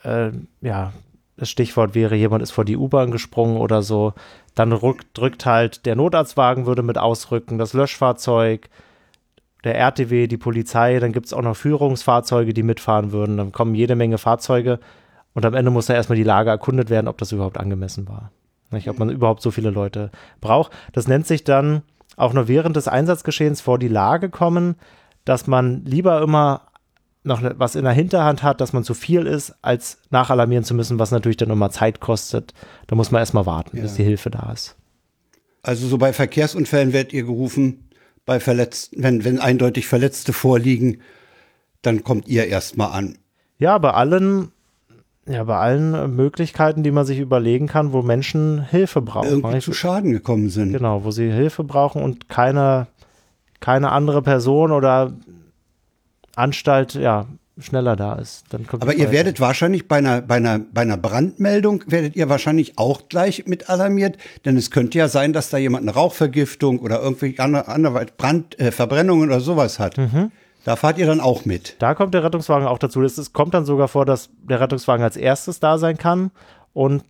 äh, 0.04 0.30
ja, 0.60 0.92
das 1.36 1.50
Stichwort 1.50 1.94
wäre, 1.94 2.14
jemand 2.14 2.42
ist 2.42 2.52
vor 2.52 2.64
die 2.64 2.76
U-Bahn 2.76 3.10
gesprungen 3.10 3.56
oder 3.56 3.82
so, 3.82 4.12
dann 4.54 4.72
rückt, 4.72 5.06
drückt 5.16 5.46
halt 5.46 5.86
der 5.86 5.96
Notarztwagen 5.96 6.66
würde 6.66 6.82
mit 6.82 6.98
ausrücken, 6.98 7.58
das 7.58 7.72
Löschfahrzeug, 7.72 8.68
der 9.64 9.76
RTW, 9.76 10.26
die 10.26 10.36
Polizei, 10.36 10.98
dann 10.98 11.12
gibt 11.12 11.26
es 11.26 11.32
auch 11.32 11.42
noch 11.42 11.56
Führungsfahrzeuge, 11.56 12.52
die 12.52 12.62
mitfahren 12.62 13.12
würden. 13.12 13.36
Dann 13.36 13.52
kommen 13.52 13.74
jede 13.74 13.94
Menge 13.94 14.18
Fahrzeuge 14.18 14.80
und 15.34 15.46
am 15.46 15.54
Ende 15.54 15.70
muss 15.70 15.86
da 15.86 15.94
erstmal 15.94 16.16
die 16.16 16.24
Lage 16.24 16.50
erkundet 16.50 16.90
werden, 16.90 17.08
ob 17.08 17.18
das 17.18 17.32
überhaupt 17.32 17.58
angemessen 17.58 18.08
war. 18.08 18.32
Nicht, 18.70 18.88
ob 18.88 18.98
man 18.98 19.10
überhaupt 19.10 19.42
so 19.42 19.50
viele 19.50 19.70
Leute 19.70 20.10
braucht. 20.40 20.72
Das 20.92 21.06
nennt 21.06 21.26
sich 21.26 21.44
dann 21.44 21.82
auch 22.16 22.32
nur 22.32 22.48
während 22.48 22.76
des 22.76 22.88
Einsatzgeschehens 22.88 23.60
vor 23.60 23.78
die 23.78 23.88
Lage 23.88 24.30
kommen, 24.30 24.76
dass 25.24 25.46
man 25.46 25.84
lieber 25.84 26.20
immer 26.22 26.62
noch 27.24 27.40
ne, 27.40 27.54
was 27.56 27.74
in 27.74 27.84
der 27.84 27.92
Hinterhand 27.92 28.42
hat, 28.42 28.60
dass 28.60 28.72
man 28.72 28.84
zu 28.84 28.94
viel 28.94 29.26
ist, 29.26 29.54
als 29.62 29.98
nachalarmieren 30.10 30.64
zu 30.64 30.74
müssen, 30.74 30.98
was 30.98 31.10
natürlich 31.10 31.36
dann 31.36 31.50
immer 31.50 31.70
Zeit 31.70 32.00
kostet. 32.00 32.52
Da 32.86 32.96
muss 32.96 33.10
man 33.10 33.20
erstmal 33.20 33.46
warten, 33.46 33.76
ja. 33.76 33.82
bis 33.82 33.94
die 33.94 34.04
Hilfe 34.04 34.30
da 34.30 34.50
ist. 34.52 34.76
Also 35.62 35.86
so 35.86 35.98
bei 35.98 36.12
Verkehrsunfällen 36.12 36.92
werdet 36.92 37.12
ihr 37.12 37.22
gerufen, 37.22 37.88
bei 38.24 38.40
Verletzten, 38.40 39.02
wenn, 39.02 39.24
wenn 39.24 39.38
eindeutig 39.38 39.86
Verletzte 39.86 40.32
vorliegen, 40.32 41.00
dann 41.82 42.04
kommt 42.04 42.28
ihr 42.28 42.46
erstmal 42.46 42.92
an. 42.92 43.18
Ja, 43.58 43.78
bei 43.78 43.92
allen, 43.92 44.50
ja, 45.26 45.44
bei 45.44 45.56
allen 45.56 46.16
Möglichkeiten, 46.16 46.82
die 46.82 46.90
man 46.90 47.06
sich 47.06 47.18
überlegen 47.18 47.68
kann, 47.68 47.92
wo 47.92 48.02
Menschen 48.02 48.62
Hilfe 48.62 49.00
brauchen. 49.02 49.28
Irgendwie 49.28 49.60
zu 49.60 49.72
Schaden 49.72 50.12
gekommen 50.12 50.50
sind. 50.50 50.72
Genau, 50.72 51.04
wo 51.04 51.10
sie 51.12 51.30
Hilfe 51.30 51.62
brauchen 51.62 52.02
und 52.02 52.28
keine, 52.28 52.88
keine 53.60 53.92
andere 53.92 54.22
Person 54.22 54.72
oder 54.72 55.12
Anstalt 56.36 56.94
ja 56.94 57.26
schneller 57.58 57.96
da 57.96 58.14
ist. 58.14 58.44
Dann 58.50 58.66
kommt 58.66 58.82
Aber 58.82 58.94
ihr 58.94 59.12
werdet 59.12 59.40
wahrscheinlich 59.40 59.86
bei 59.86 59.96
einer, 59.96 60.22
bei, 60.22 60.36
einer, 60.36 60.58
bei 60.58 60.82
einer 60.82 60.96
Brandmeldung, 60.96 61.84
werdet 61.86 62.16
ihr 62.16 62.28
wahrscheinlich 62.28 62.78
auch 62.78 63.08
gleich 63.08 63.46
mit 63.46 63.68
alarmiert, 63.68 64.16
denn 64.44 64.56
es 64.56 64.70
könnte 64.70 64.98
ja 64.98 65.08
sein, 65.08 65.32
dass 65.32 65.50
da 65.50 65.58
jemand 65.58 65.82
eine 65.82 65.92
Rauchvergiftung 65.92 66.78
oder 66.78 67.02
irgendwelche 67.02 67.42
andere, 67.42 67.68
andere 67.68 68.06
Brand, 68.16 68.58
äh, 68.58 68.72
Verbrennungen 68.72 69.28
oder 69.28 69.40
sowas 69.40 69.78
hat. 69.78 69.98
Mhm. 69.98 70.32
Da 70.64 70.76
fahrt 70.76 70.98
ihr 70.98 71.06
dann 71.06 71.20
auch 71.20 71.44
mit. 71.44 71.76
Da 71.80 71.94
kommt 71.94 72.14
der 72.14 72.22
Rettungswagen 72.22 72.68
auch 72.68 72.78
dazu. 72.78 73.02
Es 73.02 73.32
kommt 73.32 73.52
dann 73.52 73.64
sogar 73.64 73.88
vor, 73.88 74.06
dass 74.06 74.30
der 74.48 74.60
Rettungswagen 74.60 75.04
als 75.04 75.16
erstes 75.16 75.58
da 75.58 75.76
sein 75.76 75.98
kann 75.98 76.30
und 76.72 77.02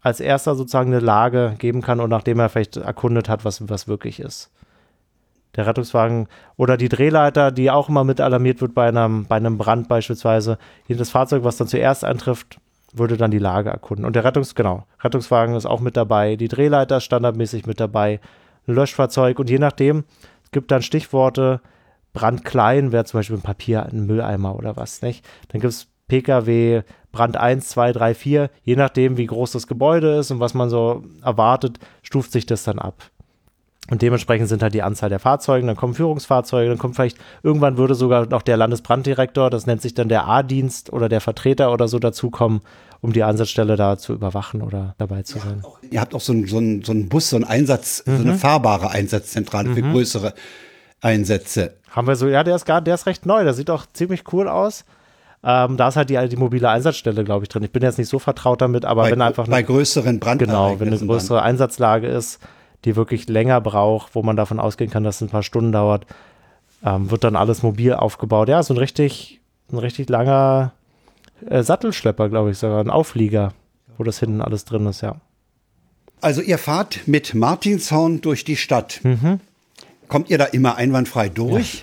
als 0.00 0.20
erster 0.20 0.54
sozusagen 0.54 0.92
eine 0.92 1.00
Lage 1.00 1.56
geben 1.58 1.80
kann 1.80 2.00
und 2.00 2.10
nachdem 2.10 2.38
er 2.38 2.50
vielleicht 2.50 2.76
erkundet 2.76 3.28
hat, 3.28 3.44
was, 3.44 3.68
was 3.68 3.88
wirklich 3.88 4.20
ist 4.20 4.50
der 5.56 5.66
Rettungswagen 5.66 6.28
oder 6.56 6.76
die 6.76 6.88
Drehleiter, 6.88 7.50
die 7.50 7.70
auch 7.70 7.88
immer 7.88 8.04
mit 8.04 8.20
alarmiert 8.20 8.60
wird 8.60 8.74
bei 8.74 8.88
einem, 8.88 9.26
bei 9.26 9.36
einem 9.36 9.58
Brand 9.58 9.88
beispielsweise. 9.88 10.58
Jedes 10.86 11.10
Fahrzeug, 11.10 11.44
was 11.44 11.56
dann 11.56 11.68
zuerst 11.68 12.04
eintrifft, 12.04 12.58
würde 12.92 13.16
dann 13.16 13.30
die 13.30 13.38
Lage 13.38 13.70
erkunden. 13.70 14.04
Und 14.04 14.16
der 14.16 14.24
Rettungs, 14.24 14.54
genau, 14.54 14.84
Rettungswagen 15.00 15.54
ist 15.54 15.66
auch 15.66 15.80
mit 15.80 15.96
dabei, 15.96 16.36
die 16.36 16.48
Drehleiter 16.48 17.00
standardmäßig 17.00 17.66
mit 17.66 17.80
dabei, 17.80 18.20
ein 18.66 18.74
Löschfahrzeug 18.74 19.38
und 19.38 19.50
je 19.50 19.58
nachdem, 19.58 20.04
es 20.44 20.50
gibt 20.50 20.70
dann 20.70 20.82
Stichworte, 20.82 21.60
Brand 22.12 22.44
klein 22.44 22.92
wäre 22.92 23.04
zum 23.04 23.18
Beispiel 23.18 23.36
ein 23.36 23.42
Papier, 23.42 23.86
ein 23.86 24.06
Mülleimer 24.06 24.56
oder 24.56 24.76
was, 24.76 25.02
nicht? 25.02 25.24
Dann 25.48 25.60
gibt 25.60 25.72
es 25.72 25.88
Pkw, 26.08 26.82
Brand 27.12 27.36
1, 27.36 27.68
2, 27.68 27.92
3, 27.92 28.14
4, 28.14 28.50
je 28.62 28.76
nachdem, 28.76 29.16
wie 29.16 29.26
groß 29.26 29.52
das 29.52 29.66
Gebäude 29.66 30.16
ist 30.16 30.30
und 30.30 30.40
was 30.40 30.54
man 30.54 30.70
so 30.70 31.04
erwartet, 31.22 31.78
stuft 32.02 32.32
sich 32.32 32.46
das 32.46 32.64
dann 32.64 32.78
ab. 32.78 33.10
Und 33.90 34.02
dementsprechend 34.02 34.48
sind 34.48 34.62
halt 34.62 34.74
die 34.74 34.82
Anzahl 34.82 35.08
der 35.08 35.18
Fahrzeuge, 35.18 35.66
dann 35.66 35.76
kommen 35.76 35.94
Führungsfahrzeuge, 35.94 36.68
dann 36.68 36.78
kommt 36.78 36.96
vielleicht, 36.96 37.16
irgendwann 37.42 37.78
würde 37.78 37.94
sogar 37.94 38.26
noch 38.26 38.42
der 38.42 38.58
Landesbranddirektor, 38.58 39.48
das 39.48 39.66
nennt 39.66 39.80
sich 39.80 39.94
dann 39.94 40.08
der 40.08 40.28
A-Dienst 40.28 40.92
oder 40.92 41.08
der 41.08 41.22
Vertreter 41.22 41.72
oder 41.72 41.88
so 41.88 41.98
dazukommen, 41.98 42.60
um 43.00 43.12
die 43.12 43.22
Einsatzstelle 43.22 43.76
da 43.76 43.96
zu 43.96 44.12
überwachen 44.12 44.60
oder 44.60 44.94
dabei 44.98 45.22
zu 45.22 45.38
sein. 45.38 45.62
Auch, 45.62 45.78
ihr 45.90 46.00
habt 46.00 46.14
auch 46.14 46.20
so 46.20 46.32
einen 46.32 46.46
so 46.46 46.60
so 46.84 46.92
ein 46.92 47.08
Bus, 47.08 47.30
so 47.30 47.36
einen 47.36 47.44
Einsatz, 47.44 48.02
mhm. 48.04 48.16
so 48.16 48.22
eine 48.22 48.32
mhm. 48.32 48.38
fahrbare 48.38 48.90
Einsatzzentrale 48.90 49.70
mhm. 49.70 49.74
für 49.74 49.82
größere 49.82 50.34
Einsätze. 51.00 51.74
Haben 51.90 52.08
wir 52.08 52.16
so, 52.16 52.28
ja, 52.28 52.44
der 52.44 52.56
ist 52.56 52.66
gar, 52.66 52.82
der 52.82 52.94
ist 52.94 53.06
recht 53.06 53.24
neu, 53.24 53.44
der 53.44 53.54
sieht 53.54 53.70
auch 53.70 53.86
ziemlich 53.92 54.24
cool 54.32 54.48
aus. 54.48 54.84
Ähm, 55.44 55.76
da 55.76 55.88
ist 55.88 55.96
halt 55.96 56.10
die, 56.10 56.28
die 56.28 56.36
mobile 56.36 56.68
Einsatzstelle, 56.68 57.22
glaube 57.22 57.44
ich, 57.44 57.48
drin. 57.48 57.62
Ich 57.62 57.70
bin 57.70 57.82
jetzt 57.82 57.96
nicht 57.96 58.08
so 58.08 58.18
vertraut 58.18 58.60
damit, 58.60 58.84
aber 58.84 59.02
bei, 59.02 59.12
wenn 59.12 59.22
einfach. 59.22 59.46
Bei 59.46 59.62
größeren 59.62 60.18
Brand 60.18 60.40
Genau, 60.40 60.80
wenn 60.80 60.88
eine 60.88 60.98
größere 60.98 61.40
Einsatzlage 61.42 62.08
ist, 62.08 62.40
die 62.84 62.96
wirklich 62.96 63.28
länger 63.28 63.60
braucht, 63.60 64.14
wo 64.14 64.22
man 64.22 64.36
davon 64.36 64.60
ausgehen 64.60 64.90
kann, 64.90 65.04
dass 65.04 65.16
es 65.16 65.22
ein 65.22 65.30
paar 65.30 65.42
Stunden 65.42 65.72
dauert, 65.72 66.06
ähm, 66.84 67.10
wird 67.10 67.24
dann 67.24 67.36
alles 67.36 67.62
mobil 67.62 67.94
aufgebaut. 67.94 68.48
Ja, 68.48 68.62
so 68.62 68.74
ein 68.74 68.78
richtig, 68.78 69.40
ein 69.72 69.78
richtig 69.78 70.08
langer 70.08 70.72
äh, 71.48 71.62
Sattelschlepper, 71.62 72.28
glaube 72.28 72.50
ich 72.50 72.58
sogar, 72.58 72.80
ein 72.80 72.90
Auflieger, 72.90 73.52
wo 73.96 74.04
das 74.04 74.20
hinten 74.20 74.40
alles 74.40 74.64
drin 74.64 74.86
ist, 74.86 75.00
ja. 75.00 75.16
Also 76.20 76.40
ihr 76.40 76.58
fahrt 76.58 77.06
mit 77.06 77.34
Martinshorn 77.34 78.20
durch 78.20 78.44
die 78.44 78.56
Stadt. 78.56 79.00
Mhm. 79.04 79.40
Kommt 80.08 80.30
ihr 80.30 80.38
da 80.38 80.46
immer 80.46 80.76
einwandfrei 80.76 81.28
durch? 81.28 81.74
Ja. 81.74 81.80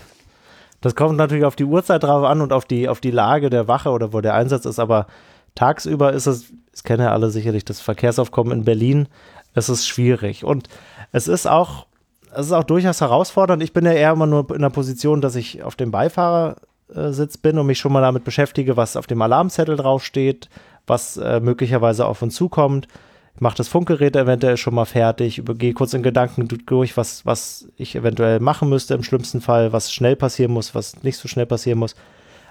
Das 0.81 0.95
kommt 0.95 1.17
natürlich 1.17 1.45
auf 1.45 1.55
die 1.55 1.63
Uhrzeit 1.63 2.03
drauf 2.03 2.25
an 2.25 2.41
und 2.41 2.51
auf 2.51 2.65
die, 2.65 2.89
auf 2.89 2.99
die 2.99 3.11
Lage 3.11 3.49
der 3.49 3.67
Wache 3.67 3.89
oder 3.89 4.13
wo 4.13 4.21
der 4.21 4.35
Einsatz 4.35 4.65
ist, 4.65 4.79
aber 4.79 5.07
tagsüber 5.55 6.13
ist 6.13 6.27
es, 6.27 6.51
das 6.71 6.83
kennen 6.83 7.03
ja 7.03 7.11
alle 7.11 7.29
sicherlich, 7.29 7.65
das 7.65 7.79
Verkehrsaufkommen 7.79 8.51
in 8.51 8.65
Berlin 8.65 9.07
es 9.55 9.69
ist 9.69 9.87
schwierig. 9.87 10.43
Und 10.43 10.69
es 11.11 11.27
ist 11.27 11.47
auch, 11.47 11.87
es 12.31 12.47
ist 12.47 12.51
auch 12.51 12.63
durchaus 12.63 13.01
herausfordernd. 13.01 13.63
Ich 13.63 13.73
bin 13.73 13.85
ja 13.85 13.93
eher 13.93 14.11
immer 14.11 14.27
nur 14.27 14.53
in 14.53 14.61
der 14.61 14.69
Position, 14.69 15.21
dass 15.21 15.35
ich 15.35 15.63
auf 15.63 15.75
dem 15.75 15.91
Beifahrersitz 15.91 17.37
bin 17.37 17.57
und 17.57 17.65
mich 17.65 17.79
schon 17.79 17.93
mal 17.93 18.01
damit 18.01 18.23
beschäftige, 18.23 18.77
was 18.77 18.97
auf 18.97 19.07
dem 19.07 19.21
Alarmzettel 19.21 19.77
draufsteht, 19.77 20.49
was 20.85 21.17
äh, 21.17 21.39
möglicherweise 21.39 22.05
auf 22.05 22.21
uns 22.21 22.35
zukommt. 22.35 22.87
Ich 23.33 23.41
mache 23.41 23.57
das 23.57 23.67
Funkgerät 23.67 24.15
eventuell 24.15 24.55
schon 24.55 24.75
mal 24.75 24.85
fertig, 24.85 25.39
übergehe 25.39 25.73
kurz 25.73 25.93
in 25.93 26.03
Gedanken 26.03 26.47
durch, 26.47 26.95
was, 26.95 27.25
was 27.25 27.67
ich 27.75 27.95
eventuell 27.95 28.39
machen 28.39 28.69
müsste 28.69 28.93
im 28.93 29.03
schlimmsten 29.03 29.41
Fall, 29.41 29.73
was 29.73 29.91
schnell 29.91 30.15
passieren 30.15 30.53
muss, 30.53 30.73
was 30.73 31.03
nicht 31.03 31.17
so 31.17 31.27
schnell 31.27 31.45
passieren 31.45 31.79
muss. 31.79 31.95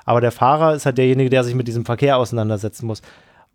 Aber 0.05 0.21
der 0.21 0.33
Fahrer 0.33 0.75
ist 0.75 0.85
halt 0.85 0.99
derjenige, 0.99 1.31
der 1.31 1.45
sich 1.45 1.55
mit 1.55 1.69
diesem 1.69 1.87
Verkehr 1.87 2.19
auseinandersetzen 2.19 2.87
muss. 2.87 3.01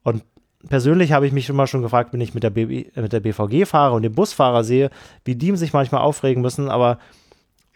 Und 0.02 0.24
persönlich 0.68 1.12
habe 1.14 1.26
ich 1.26 1.34
mich 1.34 1.50
immer 1.50 1.68
schon 1.68 1.82
gefragt, 1.82 2.12
wenn 2.14 2.22
ich 2.22 2.34
mit 2.34 2.44
der, 2.44 2.50
B 2.50 2.88
mit 2.96 3.14
der 3.14 3.20
BVG 3.20 3.66
fahre 3.66 3.96
und 3.96 4.04
den 4.04 4.14
Busfahrer 4.14 4.64
sehe, 4.64 4.90
wie 5.24 5.36
die 5.36 5.56
sich 5.56 5.74
manchmal 5.74 6.02
aufregen 6.02 6.42
müssen, 6.42 6.70
aber 6.70 7.00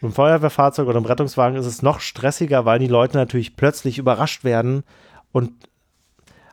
im 0.00 0.12
Feuerwehrfahrzeug 0.12 0.86
oder 0.86 0.98
im 0.98 1.06
Rettungswagen 1.06 1.56
ist 1.56 1.66
es 1.66 1.82
noch 1.82 2.00
stressiger, 2.00 2.64
weil 2.66 2.78
die 2.78 2.88
Leute 2.88 3.16
natürlich 3.16 3.56
plötzlich 3.56 3.98
überrascht 3.98 4.44
werden 4.44 4.82
und 5.32 5.52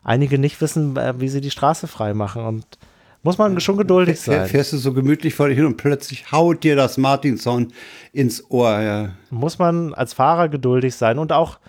einige 0.04 0.38
nicht 0.38 0.62
wissen, 0.62 0.96
äh, 0.96 1.20
wie 1.20 1.28
sie 1.28 1.42
die 1.42 1.52
Straße 1.52 1.88
frei 1.88 2.14
machen 2.14 2.46
und 2.46 2.66
muss 3.24 3.38
man 3.38 3.60
schon 3.60 3.78
geduldig 3.78 4.20
sein. 4.20 4.48
Fährst 4.48 4.74
du 4.74 4.78
so 4.78 4.94
gemütlich 4.94 5.36
vor 5.36 5.48
dich 5.48 5.58
hin 5.58 5.68
und 5.68 5.78
plötzlich 5.78 6.32
haut 6.32 6.64
dir 6.64 6.76
das 6.76 6.98
Martinson 6.98 7.72
ins 8.14 8.50
Ohr. 8.50 8.80
Ja. 8.80 9.10
Muss 9.30 9.60
man 9.60 9.94
als 9.94 10.14
Fahrer 10.14 10.50
geduldig 10.50 10.96
sein 10.96 11.20
und 11.20 11.32
auch 11.32 11.60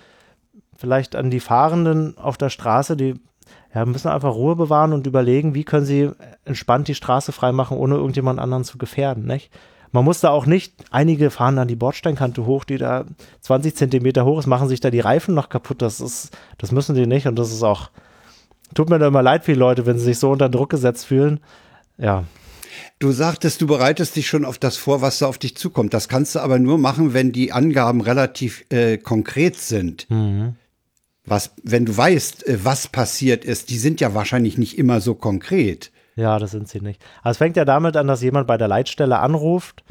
vielleicht 0.74 1.14
an 1.14 1.30
die 1.30 1.40
Fahrenden 1.40 2.16
auf 2.16 2.38
der 2.38 2.48
Straße, 2.48 2.96
die 2.96 3.16
ja, 3.74 3.84
müssen 3.86 4.08
einfach 4.08 4.34
Ruhe 4.34 4.56
bewahren 4.56 4.92
und 4.92 5.06
überlegen, 5.06 5.54
wie 5.54 5.64
können 5.64 5.86
sie 5.86 6.10
entspannt 6.44 6.88
die 6.88 6.94
Straße 6.94 7.32
freimachen, 7.32 7.76
ohne 7.76 7.94
irgendjemand 7.94 8.38
anderen 8.38 8.64
zu 8.64 8.78
gefährden, 8.78 9.24
nicht? 9.24 9.50
Man 9.92 10.04
muss 10.04 10.20
da 10.20 10.30
auch 10.30 10.46
nicht, 10.46 10.72
einige 10.90 11.30
fahren 11.30 11.56
dann 11.56 11.68
die 11.68 11.76
Bordsteinkante 11.76 12.46
hoch, 12.46 12.64
die 12.64 12.78
da 12.78 13.04
20 13.42 13.76
Zentimeter 13.76 14.24
hoch 14.24 14.38
ist, 14.38 14.46
machen 14.46 14.68
sich 14.68 14.80
da 14.80 14.90
die 14.90 15.00
Reifen 15.00 15.34
noch 15.34 15.50
kaputt. 15.50 15.82
Das 15.82 16.00
ist, 16.00 16.30
das 16.56 16.72
müssen 16.72 16.94
die 16.94 17.06
nicht 17.06 17.26
und 17.26 17.36
das 17.36 17.52
ist 17.52 17.62
auch, 17.62 17.90
tut 18.74 18.88
mir 18.88 18.98
da 18.98 19.08
immer 19.08 19.22
leid 19.22 19.44
für 19.44 19.52
die 19.52 19.58
Leute, 19.58 19.84
wenn 19.84 19.98
sie 19.98 20.06
sich 20.06 20.18
so 20.18 20.30
unter 20.30 20.48
Druck 20.48 20.70
gesetzt 20.70 21.04
fühlen. 21.04 21.40
Ja. 21.98 22.24
Du 23.00 23.12
sagtest, 23.12 23.60
du 23.60 23.66
bereitest 23.66 24.16
dich 24.16 24.28
schon 24.28 24.46
auf 24.46 24.56
das 24.56 24.78
vor, 24.78 25.02
was 25.02 25.18
da 25.18 25.26
auf 25.26 25.36
dich 25.36 25.56
zukommt. 25.56 25.92
Das 25.92 26.08
kannst 26.08 26.34
du 26.34 26.40
aber 26.40 26.58
nur 26.58 26.78
machen, 26.78 27.12
wenn 27.12 27.30
die 27.30 27.52
Angaben 27.52 28.00
relativ 28.00 28.64
äh, 28.70 28.96
konkret 28.96 29.56
sind. 29.56 30.08
Mhm. 30.08 30.56
Was, 31.24 31.54
wenn 31.62 31.86
du 31.86 31.96
weißt, 31.96 32.46
äh, 32.46 32.64
was 32.64 32.88
passiert 32.88 33.44
ist, 33.44 33.70
die 33.70 33.78
sind 33.78 34.00
ja 34.00 34.14
wahrscheinlich 34.14 34.58
nicht 34.58 34.78
immer 34.78 35.00
so 35.00 35.14
konkret. 35.14 35.92
Ja, 36.16 36.38
das 36.38 36.50
sind 36.50 36.68
sie 36.68 36.80
nicht. 36.80 37.02
Also 37.22 37.32
es 37.32 37.38
fängt 37.38 37.56
ja 37.56 37.64
damit 37.64 37.96
an, 37.96 38.06
dass 38.06 38.22
jemand 38.22 38.46
bei 38.46 38.58
der 38.58 38.68
Leitstelle 38.68 39.18
anruft 39.18 39.82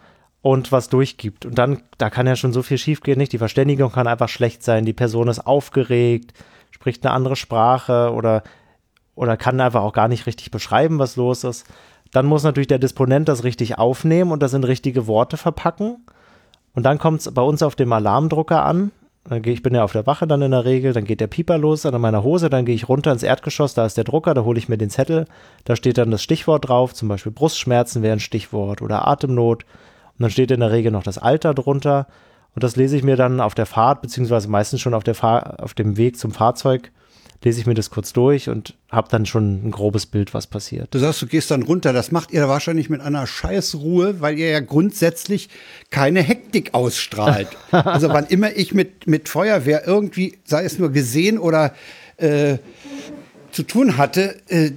und 0.41 0.71
was 0.71 0.89
durchgibt. 0.89 1.45
Und 1.45 1.57
dann, 1.57 1.81
da 1.97 2.09
kann 2.09 2.27
ja 2.27 2.35
schon 2.35 2.53
so 2.53 2.61
viel 2.61 2.77
schiefgehen, 2.77 3.17
nicht? 3.17 3.33
Die 3.33 3.37
Verständigung 3.37 3.91
kann 3.91 4.07
einfach 4.07 4.29
schlecht 4.29 4.63
sein, 4.63 4.85
die 4.85 4.93
Person 4.93 5.27
ist 5.27 5.39
aufgeregt, 5.39 6.33
spricht 6.71 7.05
eine 7.05 7.13
andere 7.13 7.35
Sprache 7.35 8.11
oder, 8.13 8.43
oder 9.15 9.37
kann 9.37 9.59
einfach 9.61 9.81
auch 9.81 9.93
gar 9.93 10.07
nicht 10.07 10.25
richtig 10.25 10.51
beschreiben, 10.51 10.99
was 10.99 11.15
los 11.15 11.43
ist. 11.43 11.65
Dann 12.11 12.25
muss 12.25 12.43
natürlich 12.43 12.67
der 12.67 12.79
Disponent 12.79 13.29
das 13.29 13.43
richtig 13.43 13.77
aufnehmen 13.77 14.31
und 14.31 14.43
das 14.43 14.53
in 14.53 14.63
richtige 14.63 15.07
Worte 15.07 15.37
verpacken. 15.37 16.05
Und 16.73 16.83
dann 16.83 16.97
kommt 16.97 17.21
es 17.21 17.33
bei 17.33 17.41
uns 17.41 17.63
auf 17.63 17.75
dem 17.75 17.91
Alarmdrucker 17.93 18.63
an. 18.65 18.91
Dann 19.23 19.41
gehe 19.43 19.53
ich 19.53 19.61
bin 19.61 19.75
ja 19.75 19.83
auf 19.83 19.91
der 19.91 20.07
Wache 20.07 20.25
dann 20.25 20.41
in 20.41 20.51
der 20.51 20.65
Regel, 20.65 20.93
dann 20.93 21.05
geht 21.05 21.21
der 21.21 21.27
Pieper 21.27 21.57
los 21.57 21.85
an 21.85 22.01
meiner 22.01 22.23
Hose, 22.23 22.49
dann 22.49 22.65
gehe 22.65 22.73
ich 22.73 22.89
runter 22.89 23.11
ins 23.11 23.23
Erdgeschoss, 23.23 23.75
da 23.75 23.85
ist 23.85 23.97
der 23.97 24.03
Drucker, 24.03 24.33
da 24.33 24.43
hole 24.43 24.57
ich 24.57 24.67
mir 24.67 24.77
den 24.77 24.89
Zettel, 24.89 25.25
da 25.63 25.75
steht 25.75 25.99
dann 25.99 26.09
das 26.09 26.23
Stichwort 26.23 26.67
drauf, 26.67 26.93
zum 26.93 27.07
Beispiel 27.07 27.31
Brustschmerzen 27.31 28.01
wäre 28.01 28.13
ein 28.13 28.19
Stichwort 28.19 28.81
oder 28.81 29.07
Atemnot. 29.07 29.63
Und 29.63 30.23
dann 30.23 30.31
steht 30.31 30.51
in 30.51 30.59
der 30.59 30.71
Regel 30.71 30.91
noch 30.91 31.03
das 31.03 31.17
Alter 31.17 31.53
drunter. 31.53 32.07
Und 32.53 32.63
das 32.63 32.75
lese 32.75 32.97
ich 32.97 33.03
mir 33.03 33.15
dann 33.15 33.39
auf 33.39 33.55
der 33.55 33.65
Fahrt, 33.65 34.01
beziehungsweise 34.01 34.49
meistens 34.49 34.81
schon 34.81 34.93
auf, 34.93 35.03
der 35.03 35.15
Fahr 35.15 35.63
auf 35.63 35.73
dem 35.73 35.97
Weg 35.97 36.17
zum 36.17 36.31
Fahrzeug, 36.31 36.91
lese 37.43 37.59
ich 37.59 37.65
mir 37.65 37.73
das 37.73 37.89
kurz 37.89 38.13
durch 38.13 38.49
und 38.49 38.75
habe 38.89 39.07
dann 39.09 39.25
schon 39.25 39.67
ein 39.67 39.71
grobes 39.71 40.05
Bild, 40.05 40.33
was 40.33 40.47
passiert. 40.47 40.93
Du 40.93 40.99
sagst, 40.99 41.21
du 41.21 41.27
gehst 41.27 41.49
dann 41.49 41.63
runter. 41.63 41.91
Das 41.91 42.11
macht 42.11 42.31
ihr 42.31 42.47
wahrscheinlich 42.47 42.89
mit 42.89 43.01
einer 43.01 43.25
Scheißruhe, 43.25 44.21
weil 44.21 44.37
ihr 44.37 44.49
ja 44.49 44.59
grundsätzlich 44.59 45.49
keine 45.89 46.21
Hektik 46.21 46.73
ausstrahlt. 46.73 47.47
also 47.71 48.09
wann 48.09 48.27
immer 48.27 48.55
ich 48.55 48.73
mit, 48.73 49.07
mit 49.07 49.27
Feuerwehr 49.27 49.87
irgendwie, 49.87 50.37
sei 50.43 50.63
es 50.63 50.77
nur 50.77 50.91
gesehen 50.91 51.39
oder 51.39 51.73
äh, 52.17 52.57
zu 53.51 53.63
tun 53.63 53.97
hatte, 53.97 54.35
äh, 54.47 54.71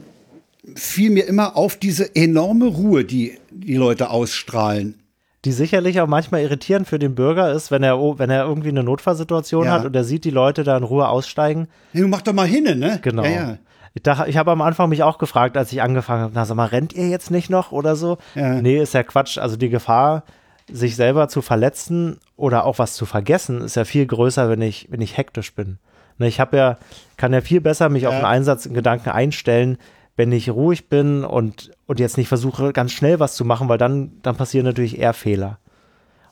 fiel 0.75 1.11
mir 1.11 1.26
immer 1.26 1.56
auf 1.56 1.76
diese 1.76 2.16
enorme 2.16 2.66
Ruhe, 2.66 3.04
die 3.04 3.38
die 3.50 3.76
Leute 3.76 4.11
ausstrahlen 4.11 5.03
die 5.45 5.53
sicherlich 5.53 6.01
auch 6.01 6.07
manchmal 6.07 6.41
irritierend 6.41 6.89
für 6.89 6.99
den 6.99 7.15
Bürger 7.15 7.53
ist, 7.53 7.71
wenn 7.71 7.83
er, 7.83 7.99
wenn 8.19 8.31
er 8.31 8.45
irgendwie 8.45 8.71
eine 8.71 8.83
Notfallsituation 8.83 9.67
ja. 9.67 9.73
hat 9.73 9.85
und 9.85 9.95
er 9.95 10.05
sieht 10.05 10.25
die 10.25 10.31
Leute 10.31 10.65
da 10.65 10.77
in 10.77 10.85
Ruhe 10.85 11.09
aussteigen. 11.09 11.69
Hey, 11.93 12.03
du 12.03 12.09
mach 12.09 12.23
doch 12.23 12.33
mal 12.33 12.47
hin, 12.47 12.79
ne? 12.79 12.99
Genau. 13.03 13.25
Ja, 13.25 13.31
ja. 13.31 13.59
Ich, 13.95 14.03
ich 14.27 14.37
habe 14.37 14.51
am 14.51 14.63
Anfang 14.63 14.89
mich 14.89 15.03
auch 15.03 15.19
gefragt, 15.19 15.57
als 15.57 15.73
ich 15.73 15.83
angefangen 15.83 16.23
habe, 16.23 16.33
na 16.35 16.45
sag 16.45 16.57
mal, 16.57 16.67
rennt 16.67 16.93
ihr 16.93 17.09
jetzt 17.09 17.31
nicht 17.31 17.51
noch 17.51 17.71
oder 17.71 17.95
so? 17.95 18.19
Ja. 18.35 18.55
Nee, 18.55 18.83
ist 18.83 18.95
ja 18.95 19.03
Quatsch. 19.03 19.39
Also 19.39 19.57
die 19.57 19.69
Gefahr, 19.69 20.25
sich 20.71 20.97
selber 20.97 21.29
zu 21.29 21.43
verletzen 21.43 22.19
oder 22.37 22.65
auch 22.65 22.79
was 22.79 22.95
zu 22.95 23.07
vergessen, 23.07 23.61
ist 23.61 23.77
ja 23.77 23.85
viel 23.85 24.07
größer, 24.07 24.49
wenn 24.49 24.63
ich, 24.63 24.89
wenn 24.91 25.01
ich 25.01 25.17
hektisch 25.17 25.55
bin. 25.55 25.79
Ne, 26.19 26.27
ich 26.27 26.41
habe 26.41 26.57
ja, 26.57 26.79
kann 27.17 27.33
ja 27.33 27.41
viel 27.41 27.61
besser 27.61 27.89
mich 27.89 28.05
ja. 28.05 28.09
auf 28.09 28.15
einen 28.15 28.25
Einsatz 28.25 28.67
in 28.67 28.75
Gedanken 28.75 29.11
einstellen, 29.11 29.79
wenn 30.17 30.33
ich 30.33 30.51
ruhig 30.51 30.89
bin 30.89 31.25
und, 31.25 31.73
und 31.87 32.00
jetzt 32.00 32.17
nicht 32.17 32.29
versuche, 32.29 32.73
ganz 32.73 32.93
schnell 32.93 33.21
was 33.21 33.35
zu 33.35 33.45
machen, 33.45 33.69
weil 33.69 33.79
dann, 33.79 34.12
dann 34.23 34.37
passieren 34.37 34.64
natürlich 34.64 34.99
eher 34.99 35.14
Fehler. 35.14 35.59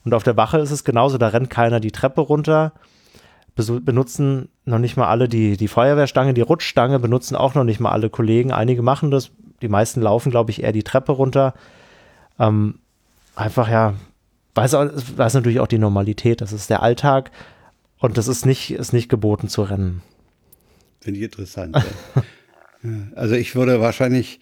Und 0.04 0.14
auf 0.14 0.22
der 0.22 0.36
Wache 0.36 0.58
ist 0.58 0.70
es 0.70 0.84
genauso, 0.84 1.18
da 1.18 1.28
rennt 1.28 1.50
keiner 1.50 1.80
die 1.80 1.92
Treppe 1.92 2.22
runter, 2.22 2.72
benutzen 3.54 4.48
noch 4.64 4.78
nicht 4.78 4.96
mal 4.96 5.08
alle 5.08 5.28
die, 5.28 5.56
die 5.56 5.68
Feuerwehrstange, 5.68 6.34
die 6.34 6.40
Rutschstange 6.40 6.98
benutzen 6.98 7.36
auch 7.36 7.54
noch 7.54 7.64
nicht 7.64 7.80
mal 7.80 7.90
alle 7.90 8.08
Kollegen. 8.08 8.50
Einige 8.50 8.82
machen 8.82 9.10
das, 9.10 9.30
die 9.60 9.68
meisten 9.68 10.00
laufen, 10.00 10.30
glaube 10.30 10.50
ich, 10.50 10.62
eher 10.62 10.72
die 10.72 10.82
Treppe 10.82 11.12
runter. 11.12 11.54
Ähm, 12.38 12.78
einfach 13.36 13.68
ja, 13.68 13.94
weiß, 14.54 14.72
weiß 15.16 15.34
natürlich 15.34 15.60
auch 15.60 15.66
die 15.66 15.78
Normalität, 15.78 16.40
das 16.40 16.52
ist 16.52 16.70
der 16.70 16.82
Alltag 16.82 17.30
und 17.98 18.16
das 18.16 18.26
ist 18.26 18.46
nicht, 18.46 18.72
ist 18.72 18.92
nicht 18.92 19.08
geboten 19.08 19.48
zu 19.48 19.62
rennen. 19.62 20.02
Finde 21.00 21.18
ich 21.18 21.24
interessant. 21.24 21.76
Also 23.14 23.36
ich 23.36 23.54
würde 23.54 23.80
wahrscheinlich 23.80 24.40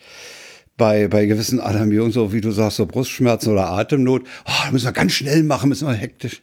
bei, 0.80 1.08
bei 1.08 1.26
gewissen 1.26 1.60
Alarmierungen, 1.60 2.10
so 2.10 2.32
wie 2.32 2.40
du 2.40 2.50
sagst, 2.50 2.78
so 2.78 2.86
Brustschmerzen 2.86 3.52
oder 3.52 3.70
Atemnot, 3.70 4.22
oh, 4.46 4.72
müssen 4.72 4.86
wir 4.86 4.92
ganz 4.92 5.12
schnell 5.12 5.42
machen, 5.42 5.68
müssen 5.68 5.86
wir 5.86 5.94
hektisch. 5.94 6.42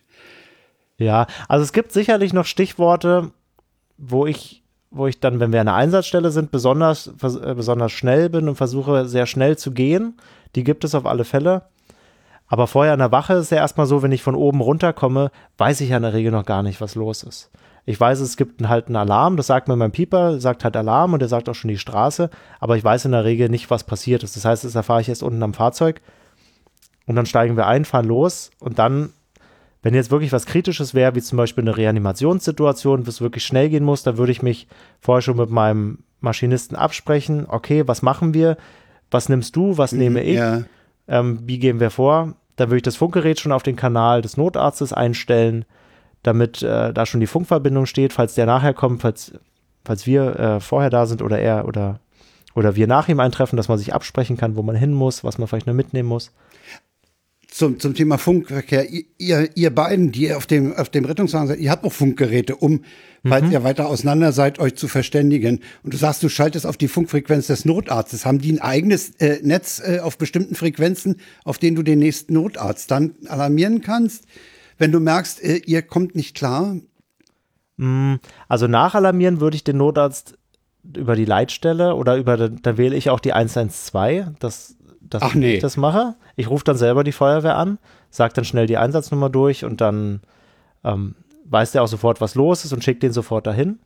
Ja, 0.99 1.25
also 1.47 1.63
es 1.63 1.73
gibt 1.73 1.91
sicherlich 1.91 2.33
noch 2.33 2.45
Stichworte, 2.45 3.31
wo 3.97 4.27
ich, 4.27 4.63
wo 4.91 5.07
ich 5.07 5.19
dann, 5.19 5.39
wenn 5.39 5.51
wir 5.51 5.61
an 5.61 5.65
der 5.65 5.75
Einsatzstelle 5.75 6.29
sind, 6.29 6.51
besonders, 6.51 7.07
äh, 7.07 7.55
besonders 7.55 7.91
schnell 7.91 8.29
bin 8.29 8.47
und 8.47 8.55
versuche 8.55 9.07
sehr 9.07 9.25
schnell 9.25 9.57
zu 9.57 9.71
gehen. 9.71 10.17
Die 10.55 10.63
gibt 10.63 10.83
es 10.83 10.93
auf 10.93 11.07
alle 11.07 11.25
Fälle. 11.25 11.63
Aber 12.47 12.67
vorher 12.67 12.93
in 12.93 12.99
der 12.99 13.11
Wache 13.11 13.33
ist 13.33 13.51
ja 13.51 13.57
erstmal 13.57 13.87
so, 13.87 14.03
wenn 14.03 14.11
ich 14.11 14.21
von 14.21 14.35
oben 14.35 14.61
runterkomme, 14.61 15.31
weiß 15.57 15.81
ich 15.81 15.89
ja 15.89 15.97
in 15.97 16.03
der 16.03 16.13
Regel 16.13 16.31
noch 16.31 16.45
gar 16.45 16.61
nicht, 16.61 16.79
was 16.79 16.93
los 16.93 17.23
ist. 17.23 17.49
Ich 17.89 17.97
weiß, 17.97 18.19
es 18.19 18.35
gibt 18.35 18.67
halt 18.67 18.87
einen 18.87 18.97
Alarm, 18.97 19.37
das 19.37 19.47
sagt 19.47 19.69
mir 19.69 19.77
mein 19.77 19.93
Pieper, 19.93 20.41
sagt 20.41 20.65
halt 20.65 20.75
Alarm 20.75 21.13
und 21.13 21.19
der 21.19 21.29
sagt 21.29 21.47
auch 21.47 21.55
schon 21.55 21.69
die 21.69 21.77
Straße, 21.77 22.29
aber 22.59 22.75
ich 22.75 22.83
weiß 22.83 23.05
in 23.05 23.13
der 23.13 23.23
Regel 23.23 23.47
nicht, 23.47 23.71
was 23.71 23.85
passiert 23.85 24.23
ist. 24.23 24.35
Das 24.35 24.43
heißt, 24.43 24.65
das 24.65 24.75
erfahre 24.75 24.99
ich 24.99 25.07
erst 25.07 25.23
unten 25.23 25.41
am 25.41 25.53
Fahrzeug 25.53 26.01
und 27.05 27.15
dann 27.15 27.25
steigen 27.25 27.55
wir 27.55 27.65
ein, 27.65 27.85
fahren 27.85 28.05
los 28.05 28.51
und 28.59 28.77
dann, 28.77 29.13
wenn 29.83 29.93
jetzt 29.93 30.11
wirklich 30.11 30.33
was 30.33 30.45
Kritisches 30.45 30.95
wäre, 30.95 31.15
wie 31.15 31.21
zum 31.21 31.37
Beispiel 31.37 31.63
eine 31.63 31.77
Reanimationssituation, 31.77 33.05
wo 33.05 33.09
es 33.09 33.21
wirklich 33.21 33.45
schnell 33.45 33.69
gehen 33.69 33.85
muss, 33.85 34.03
dann 34.03 34.17
würde 34.17 34.33
ich 34.33 34.41
mich 34.41 34.67
vorher 34.99 35.21
schon 35.21 35.37
mit 35.37 35.49
meinem 35.49 35.99
Maschinisten 36.19 36.75
absprechen, 36.75 37.45
okay, 37.47 37.87
was 37.87 38.01
machen 38.01 38.33
wir, 38.33 38.57
was 39.09 39.29
nimmst 39.29 39.55
du, 39.55 39.77
was 39.77 39.93
mhm, 39.93 39.99
nehme 39.99 40.23
ich, 40.23 40.35
ja. 40.35 40.63
ähm, 41.07 41.39
wie 41.45 41.57
gehen 41.57 41.79
wir 41.79 41.89
vor, 41.89 42.33
dann 42.57 42.67
würde 42.67 42.77
ich 42.77 42.83
das 42.83 42.97
Funkgerät 42.97 43.39
schon 43.39 43.53
auf 43.53 43.63
den 43.63 43.77
Kanal 43.77 44.21
des 44.21 44.35
Notarztes 44.35 44.91
einstellen, 44.91 45.63
damit 46.23 46.61
äh, 46.61 46.93
da 46.93 47.05
schon 47.05 47.19
die 47.19 47.27
Funkverbindung 47.27 47.85
steht, 47.85 48.13
falls 48.13 48.35
der 48.35 48.45
nachher 48.45 48.73
kommt, 48.73 49.01
falls, 49.01 49.33
falls 49.85 50.05
wir 50.05 50.39
äh, 50.39 50.59
vorher 50.59 50.89
da 50.89 51.05
sind 51.05 51.21
oder 51.21 51.39
er 51.39 51.67
oder, 51.67 51.99
oder 52.55 52.75
wir 52.75 52.87
nach 52.87 53.07
ihm 53.07 53.19
eintreffen, 53.19 53.57
dass 53.57 53.69
man 53.69 53.77
sich 53.77 53.93
absprechen 53.93 54.37
kann, 54.37 54.55
wo 54.55 54.63
man 54.63 54.75
hin 54.75 54.93
muss, 54.93 55.23
was 55.23 55.37
man 55.37 55.47
vielleicht 55.47 55.67
noch 55.67 55.73
mitnehmen 55.73 56.09
muss. 56.09 56.31
Zum, 57.49 57.79
zum 57.79 57.95
Thema 57.95 58.17
Funkverkehr, 58.17 58.87
ihr, 59.17 59.49
ihr 59.55 59.69
beiden, 59.73 60.11
die 60.11 60.33
auf 60.33 60.45
dem, 60.45 60.75
auf 60.75 60.89
dem 60.89 61.05
Rettungswagen 61.05 61.47
seid, 61.47 61.59
ihr 61.59 61.71
habt 61.71 61.85
auch 61.85 61.93
Funkgeräte, 61.93 62.57
um, 62.57 62.71
mhm. 62.73 62.81
falls 63.29 63.49
ihr 63.49 63.63
weiter 63.63 63.87
auseinander 63.87 64.33
seid, 64.33 64.59
euch 64.59 64.75
zu 64.75 64.89
verständigen. 64.89 65.61
Und 65.81 65.93
du 65.93 65.97
sagst, 65.97 66.21
du 66.21 66.29
schaltest 66.29 66.67
auf 66.67 66.75
die 66.75 66.89
Funkfrequenz 66.89 67.47
des 67.47 67.63
Notarztes. 67.63 68.25
Haben 68.25 68.39
die 68.39 68.51
ein 68.51 68.59
eigenes 68.59 69.11
äh, 69.19 69.39
Netz 69.43 69.81
äh, 69.83 69.99
auf 69.99 70.17
bestimmten 70.17 70.55
Frequenzen, 70.55 71.15
auf 71.45 71.57
denen 71.57 71.77
du 71.77 71.83
den 71.83 71.99
nächsten 71.99 72.33
Notarzt 72.33 72.91
dann 72.91 73.15
alarmieren 73.27 73.81
kannst? 73.81 74.25
Wenn 74.77 74.91
du 74.91 74.99
merkst, 74.99 75.43
äh, 75.43 75.57
ihr 75.65 75.81
kommt 75.81 76.15
nicht 76.15 76.35
klar? 76.35 76.75
Mm, 77.77 78.15
also 78.47 78.67
nachalarmieren 78.67 79.39
würde 79.39 79.55
ich 79.55 79.63
den 79.63 79.77
Notarzt 79.77 80.37
über 80.95 81.15
die 81.15 81.25
Leitstelle 81.25 81.95
oder 81.95 82.17
über, 82.17 82.49
da 82.49 82.77
wähle 82.77 82.95
ich 82.95 83.09
auch 83.09 83.19
die 83.19 83.33
112, 83.33 84.39
dass, 84.39 84.77
dass 85.01 85.21
Ach 85.21 85.35
nee. 85.35 85.55
ich 85.55 85.61
das 85.61 85.77
mache. 85.77 86.15
Ich 86.35 86.49
rufe 86.49 86.63
dann 86.63 86.77
selber 86.77 87.03
die 87.03 87.11
Feuerwehr 87.11 87.57
an, 87.57 87.77
sage 88.09 88.33
dann 88.33 88.45
schnell 88.45 88.67
die 88.67 88.77
Einsatznummer 88.77 89.29
durch 89.29 89.65
und 89.65 89.81
dann 89.81 90.21
ähm, 90.83 91.15
weiß 91.45 91.73
der 91.73 91.83
auch 91.83 91.87
sofort, 91.87 92.21
was 92.21 92.35
los 92.35 92.65
ist 92.65 92.73
und 92.73 92.83
schickt 92.83 93.03
den 93.03 93.11
sofort 93.11 93.47
dahin. 93.47 93.79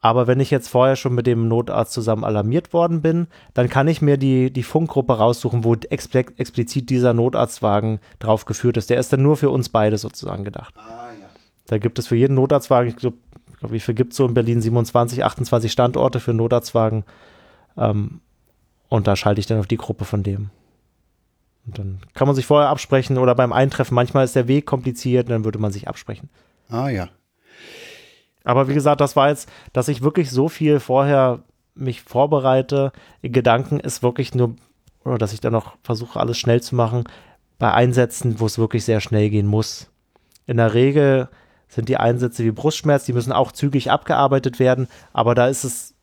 Aber 0.00 0.26
wenn 0.26 0.40
ich 0.40 0.50
jetzt 0.50 0.68
vorher 0.68 0.96
schon 0.96 1.14
mit 1.14 1.26
dem 1.26 1.48
Notarzt 1.48 1.92
zusammen 1.92 2.24
alarmiert 2.24 2.72
worden 2.72 3.02
bin, 3.02 3.26
dann 3.54 3.68
kann 3.68 3.88
ich 3.88 4.02
mir 4.02 4.16
die, 4.16 4.52
die 4.52 4.62
Funkgruppe 4.62 5.14
raussuchen, 5.14 5.64
wo 5.64 5.74
explizit 5.74 6.90
dieser 6.90 7.14
Notarztwagen 7.14 7.98
drauf 8.18 8.44
geführt 8.44 8.76
ist. 8.76 8.90
Der 8.90 8.98
ist 8.98 9.12
dann 9.12 9.22
nur 9.22 9.36
für 9.36 9.50
uns 9.50 9.68
beide 9.68 9.98
sozusagen 9.98 10.44
gedacht. 10.44 10.74
Ah, 10.76 11.08
ja. 11.18 11.26
Da 11.66 11.78
gibt 11.78 11.98
es 11.98 12.06
für 12.06 12.16
jeden 12.16 12.34
Notarztwagen, 12.34 12.88
ich 12.88 12.96
glaube, 12.96 13.16
glaub, 13.58 13.72
wie 13.72 13.80
viel 13.80 13.94
gibt 13.94 14.12
es 14.12 14.18
so 14.18 14.26
in 14.26 14.34
Berlin? 14.34 14.60
27, 14.60 15.24
28 15.24 15.72
Standorte 15.72 16.20
für 16.20 16.34
Notarztwagen. 16.34 17.04
Ähm, 17.76 18.20
und 18.88 19.06
da 19.06 19.16
schalte 19.16 19.40
ich 19.40 19.46
dann 19.46 19.58
auf 19.58 19.66
die 19.66 19.76
Gruppe 19.76 20.04
von 20.04 20.22
dem. 20.22 20.50
Und 21.66 21.78
dann 21.78 21.98
kann 22.14 22.28
man 22.28 22.36
sich 22.36 22.46
vorher 22.46 22.68
absprechen 22.68 23.18
oder 23.18 23.34
beim 23.34 23.52
Eintreffen. 23.52 23.94
Manchmal 23.94 24.24
ist 24.24 24.36
der 24.36 24.46
Weg 24.46 24.66
kompliziert, 24.66 25.28
dann 25.30 25.44
würde 25.44 25.58
man 25.58 25.72
sich 25.72 25.88
absprechen. 25.88 26.28
Ah 26.68 26.88
ja. 26.88 27.08
Aber 28.46 28.68
wie 28.68 28.74
gesagt, 28.74 29.00
das 29.00 29.16
war 29.16 29.28
jetzt, 29.28 29.48
dass 29.72 29.88
ich 29.88 30.02
wirklich 30.02 30.30
so 30.30 30.48
viel 30.48 30.78
vorher 30.78 31.40
mich 31.74 32.02
vorbereite. 32.02 32.92
In 33.20 33.32
Gedanken 33.32 33.80
ist 33.80 34.04
wirklich 34.04 34.34
nur, 34.34 34.54
oder 35.04 35.18
dass 35.18 35.32
ich 35.32 35.40
dann 35.40 35.52
noch 35.52 35.76
versuche, 35.82 36.20
alles 36.20 36.38
schnell 36.38 36.62
zu 36.62 36.76
machen, 36.76 37.04
bei 37.58 37.72
Einsätzen, 37.72 38.38
wo 38.38 38.46
es 38.46 38.56
wirklich 38.56 38.84
sehr 38.84 39.00
schnell 39.00 39.30
gehen 39.30 39.48
muss. 39.48 39.90
In 40.46 40.58
der 40.58 40.74
Regel 40.74 41.28
sind 41.66 41.88
die 41.88 41.96
Einsätze 41.96 42.44
wie 42.44 42.52
Brustschmerz, 42.52 43.04
die 43.04 43.12
müssen 43.12 43.32
auch 43.32 43.50
zügig 43.50 43.90
abgearbeitet 43.90 44.60
werden, 44.60 44.86
aber 45.12 45.34
da 45.34 45.48
ist 45.48 45.64
es, 45.64 45.94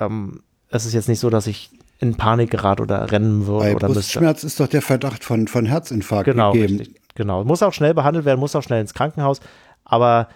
ähm, 0.00 0.42
es 0.68 0.84
ist 0.84 0.94
jetzt 0.94 1.08
nicht 1.08 1.20
so, 1.20 1.30
dass 1.30 1.46
ich 1.46 1.70
in 2.00 2.16
Panik 2.16 2.50
gerate 2.50 2.82
oder 2.82 3.12
rennen 3.12 3.46
würde. 3.46 3.66
Bei 3.66 3.76
oder 3.76 3.86
Brustschmerz 3.86 4.42
müsste. 4.42 4.46
ist 4.48 4.58
doch 4.58 4.66
der 4.66 4.82
Verdacht 4.82 5.22
von, 5.22 5.46
von 5.46 5.64
Herzinfarkt 5.64 6.24
genau, 6.24 6.50
gegeben. 6.50 6.78
Richtig, 6.78 7.00
genau, 7.14 7.44
muss 7.44 7.62
auch 7.62 7.72
schnell 7.72 7.94
behandelt 7.94 8.24
werden, 8.24 8.40
muss 8.40 8.56
auch 8.56 8.64
schnell 8.64 8.80
ins 8.80 8.94
Krankenhaus, 8.94 9.38
aber 9.84 10.26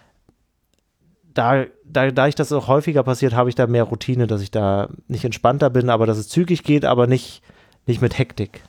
da, 1.35 1.65
da, 1.85 2.11
da 2.11 2.27
ich 2.29 2.35
das 2.35 2.53
auch 2.53 2.69
häufiger 2.69 3.03
passiert, 3.03 3.35
habe 3.35 3.49
ich 3.49 3.55
da 3.55 3.67
mehr 3.67 3.85
Routine, 3.85 4.27
dass 4.27 4.43
ich 4.43 4.51
da 4.51 4.89
nicht 5.09 5.25
entspannter 5.25 5.71
bin, 5.71 5.91
aber 5.91 6.07
dass 6.07 6.19
es 6.19 6.29
zügig 6.29 6.65
geht, 6.65 6.85
aber 6.85 7.07
nicht, 7.07 7.43
nicht 7.87 8.03
mit 8.03 8.19
Hektik. 8.19 8.63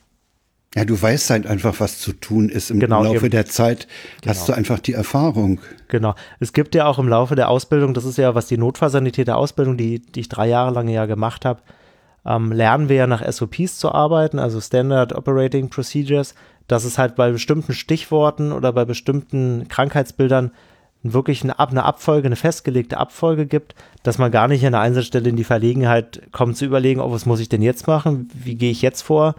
Ja, 0.76 0.86
du 0.86 1.00
weißt 1.00 1.30
halt 1.32 1.47
einfach, 1.47 1.80
was 1.82 2.00
zu 2.00 2.13
tun 2.13 2.47
ist. 2.47 2.71
Im 2.71 2.80
Genau, 2.80 3.04
Laufe 3.04 3.17
eben. 3.17 3.30
der 3.32 3.45
Zeit 3.45 3.88
hast 4.26 4.45
Genau. 4.45 4.54
du 4.54 4.58
einfach 4.58 4.80
die 4.80 4.93
Erfahrung. 4.93 5.60
Genau. 5.89 6.15
Es 6.39 6.54
gibt 6.54 6.76
ja 6.76 6.86
auch 6.86 6.97
im 6.97 7.10
Laufe 7.10 7.36
der 7.36 7.50
Ausbildung, 7.50 7.93
das 7.93 8.06
ist 8.06 8.17
ja, 8.17 8.36
was 8.36 8.47
die 8.47 8.58
Notfallsanitäter-Ausbildung, 8.58 9.76
die, 9.76 10.00
die 10.02 10.21
ich 10.21 10.30
drei 10.30 10.47
Jahre 10.47 10.71
lang 10.74 10.88
ja 10.88 11.08
gemacht 11.08 11.43
habe, 11.43 11.62
ähm, 12.26 12.52
lernen 12.54 12.88
wir 12.88 12.95
ja 12.95 13.08
nach 13.08 13.21
SOPs 13.30 13.80
zu 13.80 13.91
arbeiten, 13.91 14.39
also 14.39 14.62
Standard 14.62 15.13
Operating 15.13 15.69
Procedures, 15.69 16.36
dass 16.67 16.86
es 16.86 16.97
halt 16.97 17.15
bei 17.15 17.32
bestimmten 17.32 17.74
Stichworten 17.74 18.54
oder 18.54 18.71
bei 18.71 18.86
bestimmten 18.86 19.67
Krankheitsbildern 19.67 20.52
wirklich 21.04 21.44
eine, 21.44 21.58
eine 21.58 21.84
Abfolge, 21.84 22.28
eine 22.28 22.36
festgelegte 22.36 22.98
Abfolge 22.98 23.46
gibt, 23.46 23.76
dass 24.04 24.18
man 24.18 24.32
gar 24.32 24.48
nicht 24.48 24.66
an 24.66 24.74
der 24.74 24.82
Einsatzstelle 24.82 25.30
in 25.30 25.36
die 25.36 25.44
Verlegenheit 25.44 26.22
kommt 26.32 26.58
zu 26.58 26.66
überlegen, 26.66 27.02
oh, 27.02 27.12
was 27.12 27.26
muss 27.26 27.40
ich 27.40 27.50
denn 27.50 27.62
jetzt 27.62 27.88
machen, 27.88 28.30
wie 28.34 28.56
gehe 28.56 28.72
ich 28.72 28.82
jetzt 28.82 29.02
vor. 29.02 29.36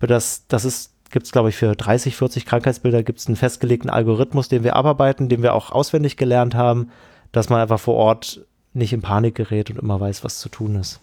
Das, 0.00 0.44
das 0.48 0.64
ist, 0.64 0.92
gibt 1.10 1.26
es, 1.26 1.32
glaube 1.32 1.50
ich, 1.50 1.56
für 1.56 1.74
30, 1.74 2.16
40 2.16 2.46
Krankheitsbilder 2.46 3.02
gibt 3.02 3.18
es 3.18 3.26
einen 3.26 3.36
festgelegten 3.36 3.90
Algorithmus, 3.90 4.48
den 4.48 4.64
wir 4.64 4.76
abarbeiten, 4.76 5.28
den 5.28 5.42
wir 5.42 5.54
auch 5.54 5.70
auswendig 5.72 6.16
gelernt 6.16 6.54
haben, 6.54 6.90
dass 7.32 7.48
man 7.48 7.60
einfach 7.60 7.80
vor 7.80 7.94
Ort 7.94 8.44
nicht 8.72 8.92
in 8.92 9.02
Panik 9.02 9.34
gerät 9.34 9.70
und 9.70 9.78
immer 9.78 10.00
weiß, 10.00 10.24
was 10.24 10.38
zu 10.38 10.48
tun 10.48 10.76
ist. 10.76 11.00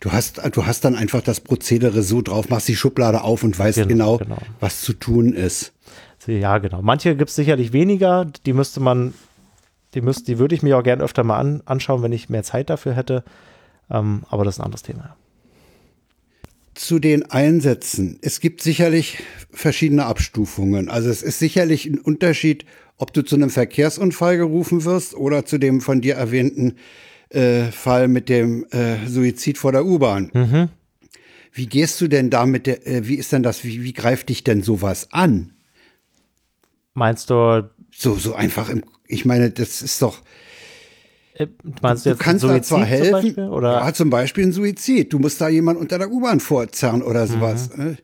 Du 0.00 0.12
hast, 0.12 0.40
du 0.56 0.64
hast 0.64 0.84
dann 0.86 0.96
einfach 0.96 1.20
das 1.20 1.40
Prozedere 1.40 2.02
so 2.02 2.22
drauf, 2.22 2.48
machst 2.48 2.68
die 2.68 2.76
Schublade 2.76 3.22
auf 3.22 3.42
und 3.42 3.58
weißt 3.58 3.76
Genau, 3.86 4.16
genau, 4.16 4.36
genau. 4.36 4.38
was 4.58 4.80
zu 4.80 4.94
tun 4.94 5.34
ist. 5.34 5.72
Ja, 6.26 6.58
genau. 6.58 6.80
Manche 6.82 7.16
gibt 7.16 7.30
es 7.30 7.36
sicherlich 7.36 7.72
weniger, 7.72 8.26
die 8.46 8.52
müsste 8.54 8.80
man, 8.80 9.14
die 9.94 10.00
müsste, 10.00 10.24
die 10.24 10.38
würde 10.38 10.54
ich 10.54 10.62
mir 10.62 10.78
auch 10.78 10.82
gern 10.82 11.00
öfter 11.00 11.24
mal 11.24 11.38
an, 11.38 11.62
anschauen, 11.64 12.02
wenn 12.02 12.12
ich 12.12 12.28
mehr 12.28 12.42
Zeit 12.42 12.70
dafür 12.70 12.94
hätte. 12.94 13.24
Ähm, 13.90 14.22
aber 14.28 14.44
das 14.44 14.56
ist 14.56 14.60
ein 14.60 14.64
anderes 14.64 14.82
Thema. 14.82 15.16
Zu 16.74 16.98
den 16.98 17.30
Einsätzen. 17.30 18.18
Es 18.22 18.40
gibt 18.40 18.62
sicherlich 18.62 19.18
verschiedene 19.50 20.06
Abstufungen. 20.06 20.88
Also 20.88 21.10
es 21.10 21.22
ist 21.22 21.38
sicherlich 21.38 21.86
ein 21.86 21.98
Unterschied, 21.98 22.64
ob 22.96 23.12
du 23.12 23.22
zu 23.22 23.34
einem 23.34 23.50
Verkehrsunfall 23.50 24.36
gerufen 24.36 24.84
wirst 24.84 25.14
oder 25.14 25.44
zu 25.44 25.58
dem 25.58 25.80
von 25.80 26.00
dir 26.00 26.14
erwähnten 26.14 26.76
äh, 27.30 27.64
Fall 27.72 28.08
mit 28.08 28.28
dem 28.28 28.66
äh, 28.70 29.06
Suizid 29.06 29.58
vor 29.58 29.72
der 29.72 29.84
U-Bahn. 29.84 30.30
Mhm. 30.32 30.68
Wie 31.52 31.66
gehst 31.66 32.00
du 32.00 32.08
denn 32.08 32.30
da 32.30 32.46
mit 32.46 32.66
der, 32.66 32.86
äh, 32.86 33.06
wie 33.08 33.16
ist 33.16 33.32
denn 33.32 33.42
das, 33.42 33.64
wie, 33.64 33.82
wie 33.82 33.92
greift 33.92 34.28
dich 34.28 34.44
denn 34.44 34.62
sowas 34.62 35.08
an? 35.12 35.52
Meinst 36.94 37.30
du, 37.30 37.70
So, 37.92 38.14
so 38.14 38.34
einfach 38.34 38.68
im, 38.68 38.84
ich 39.10 39.24
meine, 39.24 39.50
das 39.50 39.82
ist 39.82 40.00
doch, 40.02 40.22
äh, 41.34 41.46
meinst 41.82 42.06
du 42.06 42.10
du 42.10 42.16
kannst 42.16 42.44
da 42.44 42.48
zwar 42.48 42.62
zum 42.62 42.82
helfen, 42.84 43.12
Beispiel, 43.12 43.48
oder? 43.48 43.72
ja, 43.72 43.92
zum 43.92 44.10
Beispiel 44.10 44.44
ein 44.44 44.52
Suizid. 44.52 45.12
Du 45.12 45.18
musst 45.18 45.40
da 45.40 45.48
jemand 45.48 45.78
unter 45.78 45.98
der 45.98 46.10
U-Bahn 46.10 46.40
vorzerren 46.40 47.02
oder 47.02 47.26
sowas. 47.26 47.70
Mhm. 47.76 47.96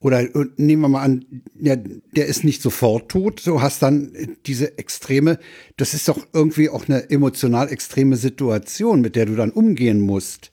Oder 0.00 0.24
und 0.34 0.58
nehmen 0.58 0.82
wir 0.82 0.88
mal 0.88 1.02
an, 1.02 1.24
ja, 1.60 1.76
der 1.76 2.26
ist 2.26 2.42
nicht 2.42 2.60
sofort 2.60 3.08
tot, 3.08 3.38
so 3.38 3.62
hast 3.62 3.82
dann 3.82 4.12
diese 4.46 4.76
extreme, 4.76 5.38
das 5.76 5.94
ist 5.94 6.08
doch 6.08 6.18
irgendwie 6.32 6.68
auch 6.68 6.88
eine 6.88 7.08
emotional 7.08 7.68
extreme 7.68 8.16
Situation, 8.16 9.00
mit 9.00 9.14
der 9.14 9.26
du 9.26 9.36
dann 9.36 9.52
umgehen 9.52 10.00
musst. 10.00 10.50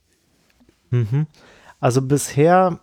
Also 1.79 2.01
bisher 2.03 2.79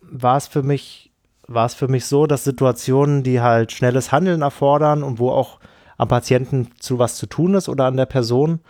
war 0.00 0.38
es 0.38 0.46
für 0.46 0.62
mich, 0.62 1.12
war 1.46 1.66
es 1.66 1.74
für 1.74 1.88
mich 1.88 2.06
so, 2.06 2.26
dass 2.26 2.44
Situationen, 2.44 3.22
die 3.22 3.40
halt 3.40 3.72
schnelles 3.72 4.10
Handeln 4.10 4.42
erfordern 4.42 5.02
und 5.02 5.18
wo 5.18 5.30
auch 5.30 5.60
am 6.00 6.08
Patienten 6.08 6.68
zu 6.78 6.98
was 6.98 7.16
zu 7.16 7.26
tun 7.26 7.52
ist 7.52 7.68
oder 7.68 7.84
an 7.84 7.98
der 7.98 8.06
Person, 8.06 8.60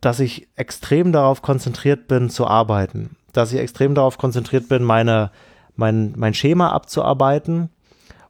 dass 0.00 0.18
ich 0.18 0.48
extrem 0.56 1.12
darauf 1.12 1.42
konzentriert 1.42 2.08
bin 2.08 2.28
zu 2.28 2.46
arbeiten. 2.46 3.16
Dass 3.32 3.52
ich 3.52 3.60
extrem 3.60 3.94
darauf 3.94 4.18
konzentriert 4.18 4.68
bin, 4.68 4.82
meine, 4.82 5.30
mein, 5.76 6.12
mein 6.16 6.34
Schema 6.34 6.72
abzuarbeiten 6.72 7.70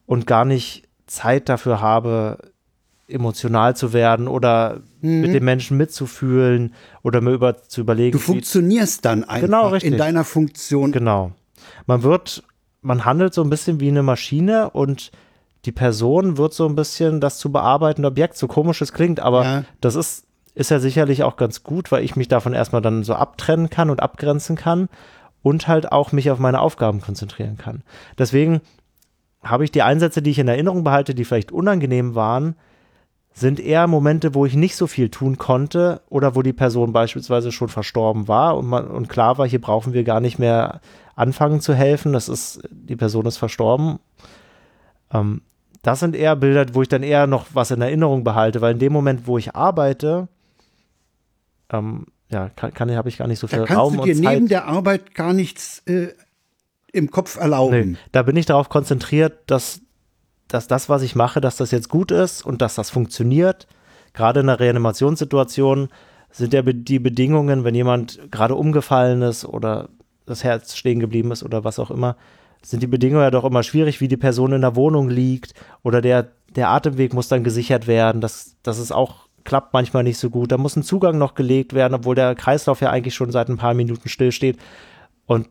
und 0.04 0.26
gar 0.26 0.44
nicht 0.44 0.86
Zeit 1.06 1.48
dafür 1.48 1.80
habe, 1.80 2.52
emotional 3.08 3.74
zu 3.74 3.94
werden 3.94 4.28
oder 4.28 4.82
mit 5.00 5.32
den 5.32 5.44
Menschen 5.44 5.78
mitzufühlen 5.78 6.74
oder 7.02 7.22
mir 7.22 7.32
über, 7.32 7.62
zu 7.62 7.80
überlegen, 7.80 8.12
Du 8.12 8.18
funktionierst 8.18 9.02
dann 9.04 9.24
einfach 9.24 9.46
Genau, 9.46 9.74
in 9.74 9.96
deiner 9.96 10.24
Funktion. 10.24 10.92
Genau. 10.92 11.32
Man 11.86 12.02
wird, 12.02 12.42
man 12.82 13.06
handelt 13.06 13.32
so 13.32 13.42
ein 13.42 13.50
bisschen 13.50 13.80
wie 13.80 13.88
eine 13.88 14.02
Maschine 14.02 14.70
und 14.70 15.10
die 15.64 15.72
Person 15.72 16.36
wird 16.36 16.52
so 16.54 16.66
ein 16.68 16.74
bisschen 16.76 17.20
das 17.20 17.38
zu 17.38 17.50
bearbeitende 17.50 18.08
Objekt, 18.08 18.36
so 18.36 18.46
komisch 18.46 18.80
es 18.82 18.92
klingt, 18.92 19.20
aber 19.20 19.44
Ja. 19.44 19.64
das 19.80 19.94
ist, 19.94 20.26
ist 20.54 20.70
ja 20.70 20.78
sicherlich 20.78 21.22
auch 21.24 21.36
ganz 21.36 21.62
gut, 21.62 21.90
weil 21.90 22.04
ich 22.04 22.16
mich 22.16 22.28
davon 22.28 22.52
erstmal 22.52 22.82
dann 22.82 23.02
so 23.02 23.14
abtrennen 23.14 23.70
kann 23.70 23.90
und 23.90 24.00
abgrenzen 24.02 24.56
kann 24.56 24.88
und 25.42 25.66
halt 25.68 25.92
auch 25.92 26.12
mich 26.12 26.30
auf 26.30 26.38
meine 26.38 26.60
Aufgaben 26.60 27.00
konzentrieren 27.00 27.56
kann. 27.56 27.82
Deswegen 28.18 28.60
habe 29.42 29.64
ich 29.64 29.72
die 29.72 29.82
Einsätze, 29.82 30.22
die 30.22 30.30
ich 30.30 30.38
in 30.38 30.48
Erinnerung 30.48 30.84
behalte, 30.84 31.14
die 31.14 31.24
vielleicht 31.24 31.52
unangenehm 31.52 32.14
waren, 32.14 32.56
sind 33.36 33.58
eher 33.58 33.86
Momente, 33.88 34.32
wo 34.34 34.46
ich 34.46 34.54
nicht 34.54 34.76
so 34.76 34.86
viel 34.86 35.08
tun 35.10 35.38
konnte 35.38 36.02
oder 36.08 36.36
wo 36.36 36.42
die 36.42 36.52
Person 36.52 36.92
beispielsweise 36.92 37.50
schon 37.50 37.68
verstorben 37.68 38.28
war 38.28 38.56
und, 38.56 38.66
man, 38.66 38.86
und 38.86 39.08
klar 39.08 39.38
war, 39.38 39.46
hier 39.48 39.60
brauchen 39.60 39.92
wir 39.92 40.04
gar 40.04 40.20
nicht 40.20 40.38
mehr 40.38 40.80
anfangen 41.16 41.60
zu 41.60 41.74
helfen. 41.74 42.12
Das 42.12 42.28
ist, 42.28 42.62
die 42.70 42.94
Person 42.96 43.26
ist 43.26 43.36
verstorben. 43.38 43.98
Ähm, 45.12 45.42
das 45.84 46.00
sind 46.00 46.16
eher 46.16 46.34
Bilder, 46.34 46.66
wo 46.72 46.82
ich 46.82 46.88
dann 46.88 47.02
eher 47.02 47.26
noch 47.26 47.46
was 47.52 47.70
in 47.70 47.82
Erinnerung 47.82 48.24
behalte, 48.24 48.62
weil 48.62 48.72
in 48.72 48.78
dem 48.78 48.92
Moment, 48.92 49.26
wo 49.26 49.36
ich 49.36 49.54
arbeite, 49.54 50.28
ähm, 51.70 52.06
ja, 52.30 52.48
kann, 52.48 52.72
kann 52.72 52.90
habe 52.96 53.10
ich 53.10 53.18
gar 53.18 53.28
nicht 53.28 53.38
so 53.38 53.46
viel 53.46 53.60
Da 53.60 53.66
kannst 53.66 53.80
Raum 53.80 53.96
du 53.98 54.04
dir 54.04 54.16
neben 54.16 54.48
der 54.48 54.66
Arbeit 54.66 55.14
gar 55.14 55.34
nichts 55.34 55.82
äh, 55.86 56.08
im 56.90 57.10
Kopf 57.10 57.36
erlauben. 57.36 57.92
Nee, 57.92 57.98
da 58.12 58.22
bin 58.22 58.34
ich 58.36 58.46
darauf 58.46 58.70
konzentriert, 58.70 59.42
dass, 59.46 59.82
dass 60.48 60.68
das, 60.68 60.88
was 60.88 61.02
ich 61.02 61.14
mache, 61.14 61.42
dass 61.42 61.56
das 61.56 61.70
jetzt 61.70 61.90
gut 61.90 62.10
ist 62.10 62.44
und 62.44 62.62
dass 62.62 62.74
das 62.74 62.88
funktioniert. 62.88 63.66
Gerade 64.14 64.40
in 64.40 64.48
einer 64.48 64.60
Reanimationssituation 64.60 65.90
sind 66.30 66.54
ja 66.54 66.62
die 66.62 66.98
Bedingungen, 66.98 67.62
wenn 67.62 67.74
jemand 67.74 68.20
gerade 68.30 68.54
umgefallen 68.54 69.20
ist 69.20 69.44
oder 69.44 69.90
das 70.24 70.44
Herz 70.44 70.76
stehen 70.76 70.98
geblieben 70.98 71.30
ist 71.30 71.42
oder 71.42 71.62
was 71.62 71.78
auch 71.78 71.90
immer, 71.90 72.16
sind 72.64 72.82
die 72.82 72.86
Bedingungen 72.86 73.22
ja 73.22 73.30
doch 73.30 73.44
immer 73.44 73.62
schwierig, 73.62 74.00
wie 74.00 74.08
die 74.08 74.16
Person 74.16 74.52
in 74.52 74.62
der 74.62 74.76
Wohnung 74.76 75.08
liegt 75.08 75.54
oder 75.82 76.00
der, 76.00 76.28
der 76.56 76.70
Atemweg 76.70 77.12
muss 77.12 77.28
dann 77.28 77.44
gesichert 77.44 77.86
werden. 77.86 78.20
Das, 78.20 78.56
das 78.62 78.78
ist 78.78 78.92
auch, 78.92 79.28
klappt 79.44 79.72
manchmal 79.72 80.02
nicht 80.02 80.18
so 80.18 80.30
gut. 80.30 80.50
Da 80.50 80.56
muss 80.56 80.76
ein 80.76 80.82
Zugang 80.82 81.18
noch 81.18 81.34
gelegt 81.34 81.74
werden, 81.74 81.94
obwohl 81.94 82.14
der 82.14 82.34
Kreislauf 82.34 82.80
ja 82.80 82.90
eigentlich 82.90 83.14
schon 83.14 83.30
seit 83.30 83.48
ein 83.48 83.58
paar 83.58 83.74
Minuten 83.74 84.08
stillsteht. 84.08 84.58
Und 85.26 85.48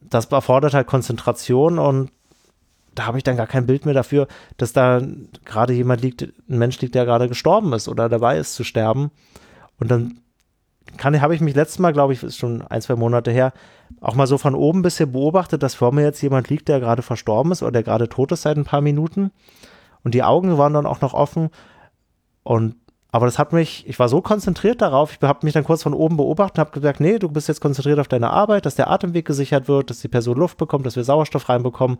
das 0.00 0.26
erfordert 0.26 0.74
halt 0.74 0.86
Konzentration 0.86 1.78
und 1.78 2.10
da 2.94 3.06
habe 3.06 3.18
ich 3.18 3.24
dann 3.24 3.36
gar 3.36 3.46
kein 3.46 3.66
Bild 3.66 3.84
mehr 3.84 3.94
dafür, 3.94 4.26
dass 4.56 4.72
da 4.72 5.00
gerade 5.44 5.72
jemand 5.72 6.02
liegt, 6.02 6.22
ein 6.22 6.58
Mensch 6.58 6.80
liegt, 6.80 6.94
der 6.94 7.04
gerade 7.04 7.28
gestorben 7.28 7.72
ist 7.72 7.88
oder 7.88 8.08
dabei 8.08 8.38
ist 8.38 8.54
zu 8.54 8.64
sterben. 8.64 9.12
Und 9.78 9.90
dann 9.90 10.20
kann, 10.96 11.20
habe 11.20 11.34
ich 11.34 11.40
mich 11.40 11.54
letztes 11.54 11.78
Mal, 11.78 11.92
glaube 11.92 12.12
ich, 12.12 12.22
ist 12.22 12.38
schon 12.38 12.62
ein, 12.62 12.82
zwei 12.82 12.96
Monate 12.96 13.30
her, 13.30 13.52
auch 14.00 14.14
mal 14.14 14.26
so 14.26 14.38
von 14.38 14.54
oben 14.54 14.82
bisher 14.82 15.06
beobachtet, 15.06 15.62
dass 15.62 15.74
vor 15.74 15.92
mir 15.92 16.02
jetzt 16.02 16.22
jemand 16.22 16.48
liegt, 16.48 16.68
der 16.68 16.80
gerade 16.80 17.02
verstorben 17.02 17.52
ist 17.52 17.62
oder 17.62 17.72
der 17.72 17.82
gerade 17.82 18.08
tot 18.08 18.32
ist 18.32 18.42
seit 18.42 18.56
ein 18.56 18.64
paar 18.64 18.80
Minuten. 18.80 19.30
Und 20.04 20.14
die 20.14 20.22
Augen 20.22 20.56
waren 20.58 20.74
dann 20.74 20.86
auch 20.86 21.00
noch 21.00 21.14
offen. 21.14 21.50
Und 22.42 22.76
aber 23.12 23.26
das 23.26 23.38
hat 23.38 23.52
mich, 23.52 23.88
ich 23.88 23.98
war 23.98 24.08
so 24.08 24.20
konzentriert 24.20 24.80
darauf, 24.80 25.12
ich 25.12 25.22
habe 25.26 25.44
mich 25.44 25.52
dann 25.52 25.64
kurz 25.64 25.82
von 25.82 25.94
oben 25.94 26.16
beobachtet 26.16 26.58
und 26.58 26.60
habe 26.60 26.70
gesagt, 26.70 27.00
nee, 27.00 27.18
du 27.18 27.28
bist 27.28 27.48
jetzt 27.48 27.60
konzentriert 27.60 27.98
auf 27.98 28.06
deine 28.06 28.30
Arbeit, 28.30 28.66
dass 28.66 28.76
der 28.76 28.88
Atemweg 28.88 29.24
gesichert 29.24 29.66
wird, 29.66 29.90
dass 29.90 30.00
die 30.00 30.08
Person 30.08 30.36
Luft 30.36 30.58
bekommt, 30.58 30.86
dass 30.86 30.94
wir 30.94 31.02
Sauerstoff 31.02 31.48
reinbekommen 31.48 31.98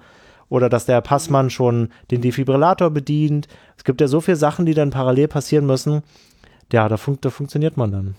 oder 0.49 0.69
dass 0.69 0.87
der 0.87 1.01
Passmann 1.01 1.51
schon 1.51 1.89
den 2.13 2.21
Defibrillator 2.21 2.91
bedient. 2.91 3.49
Es 3.77 3.83
gibt 3.83 4.01
ja 4.01 4.07
so 4.07 4.21
viele 4.21 4.37
Sachen, 4.37 4.67
die 4.67 4.75
dann 4.75 4.91
parallel 4.91 5.27
passieren 5.27 5.67
müssen. 5.67 6.03
Ja, 6.73 6.89
da, 6.89 6.97
fun 6.97 7.19
da 7.21 7.31
funktioniert 7.31 7.77
man 7.77 7.91
dann. 7.91 8.15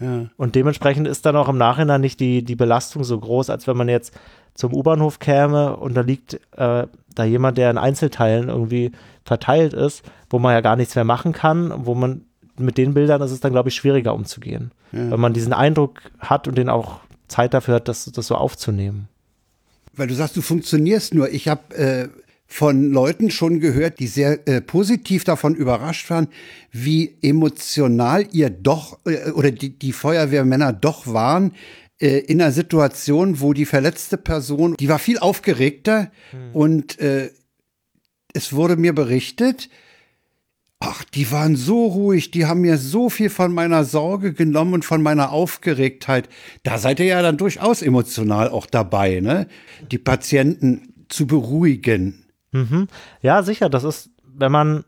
Ja. 0.00 0.26
Und 0.36 0.54
dementsprechend 0.54 1.08
ist 1.08 1.26
dann 1.26 1.36
auch 1.36 1.48
im 1.48 1.58
Nachhinein 1.58 2.00
nicht 2.00 2.20
die, 2.20 2.42
die 2.42 2.56
Belastung 2.56 3.04
so 3.04 3.18
groß, 3.18 3.50
als 3.50 3.66
wenn 3.66 3.76
man 3.76 3.88
jetzt 3.88 4.14
zum 4.54 4.74
U-Bahnhof 4.74 5.18
käme 5.18 5.76
und 5.76 5.94
da 5.94 6.00
liegt 6.00 6.34
äh, 6.56 6.86
da 7.14 7.24
jemand, 7.24 7.58
der 7.58 7.70
in 7.70 7.78
Einzelteilen 7.78 8.48
irgendwie 8.48 8.92
verteilt 9.24 9.72
ist, 9.72 10.02
wo 10.30 10.38
man 10.38 10.52
ja 10.52 10.60
gar 10.60 10.76
nichts 10.76 10.94
mehr 10.94 11.04
machen 11.04 11.32
kann, 11.32 11.72
wo 11.86 11.94
man 11.94 12.22
mit 12.58 12.78
den 12.78 12.94
Bildern 12.94 13.20
ist 13.22 13.32
es 13.32 13.40
dann, 13.40 13.52
glaube 13.52 13.68
ich, 13.68 13.74
schwieriger 13.74 14.14
umzugehen. 14.14 14.72
Ja. 14.92 15.10
Wenn 15.10 15.20
man 15.20 15.34
diesen 15.34 15.52
Eindruck 15.52 16.00
hat 16.18 16.48
und 16.48 16.56
den 16.56 16.68
auch 16.68 17.00
Zeit 17.28 17.54
dafür 17.54 17.76
hat, 17.76 17.88
das, 17.88 18.06
das 18.06 18.26
so 18.26 18.34
aufzunehmen. 18.34 19.08
Weil 19.94 20.08
du 20.08 20.14
sagst, 20.14 20.36
du 20.36 20.42
funktionierst 20.42 21.14
nur. 21.14 21.30
Ich 21.30 21.48
habe 21.48 21.74
äh, 21.74 22.08
von 22.46 22.90
Leuten 22.90 23.30
schon 23.30 23.60
gehört, 23.60 23.98
die 23.98 24.06
sehr 24.06 24.46
äh, 24.46 24.60
positiv 24.60 25.24
davon 25.24 25.54
überrascht 25.54 26.08
waren, 26.10 26.28
wie 26.70 27.16
emotional 27.22 28.26
ihr 28.32 28.50
doch 28.50 28.98
äh, 29.04 29.30
oder 29.30 29.50
die, 29.50 29.78
die 29.78 29.92
Feuerwehrmänner 29.92 30.72
doch 30.72 31.06
waren 31.06 31.52
äh, 32.00 32.18
in 32.18 32.40
einer 32.40 32.52
Situation, 32.52 33.40
wo 33.40 33.52
die 33.52 33.66
verletzte 33.66 34.16
Person, 34.16 34.76
die 34.78 34.88
war 34.88 34.98
viel 34.98 35.18
aufgeregter 35.18 36.10
und 36.52 36.98
äh, 37.00 37.30
es 38.32 38.52
wurde 38.52 38.76
mir 38.76 38.94
berichtet, 38.94 39.68
Ach, 40.78 41.04
die 41.04 41.32
waren 41.32 41.56
so 41.56 41.86
ruhig, 41.86 42.32
die 42.32 42.44
haben 42.44 42.60
mir 42.60 42.76
so 42.76 43.08
viel 43.08 43.30
von 43.30 43.54
meiner 43.54 43.86
Sorge 43.86 44.34
genommen 44.34 44.74
und 44.74 44.84
von 44.84 45.02
meiner 45.02 45.32
Aufgeregtheit. 45.32 46.28
Da 46.64 46.76
seid 46.76 47.00
ihr 47.00 47.06
ja 47.06 47.22
dann 47.22 47.38
durchaus 47.38 47.80
emotional 47.80 48.50
auch 48.50 48.66
dabei, 48.66 49.20
ne? 49.20 49.48
Die 49.90 49.96
Patienten, 49.96 50.92
zu 51.08 51.26
beruhigen. 51.26 52.25
Mhm. 52.52 52.88
Ja, 53.22 53.42
sicher, 53.42 53.68
das 53.68 53.84
ist, 53.84 54.10
wenn 54.24 54.52
man, 54.52 54.84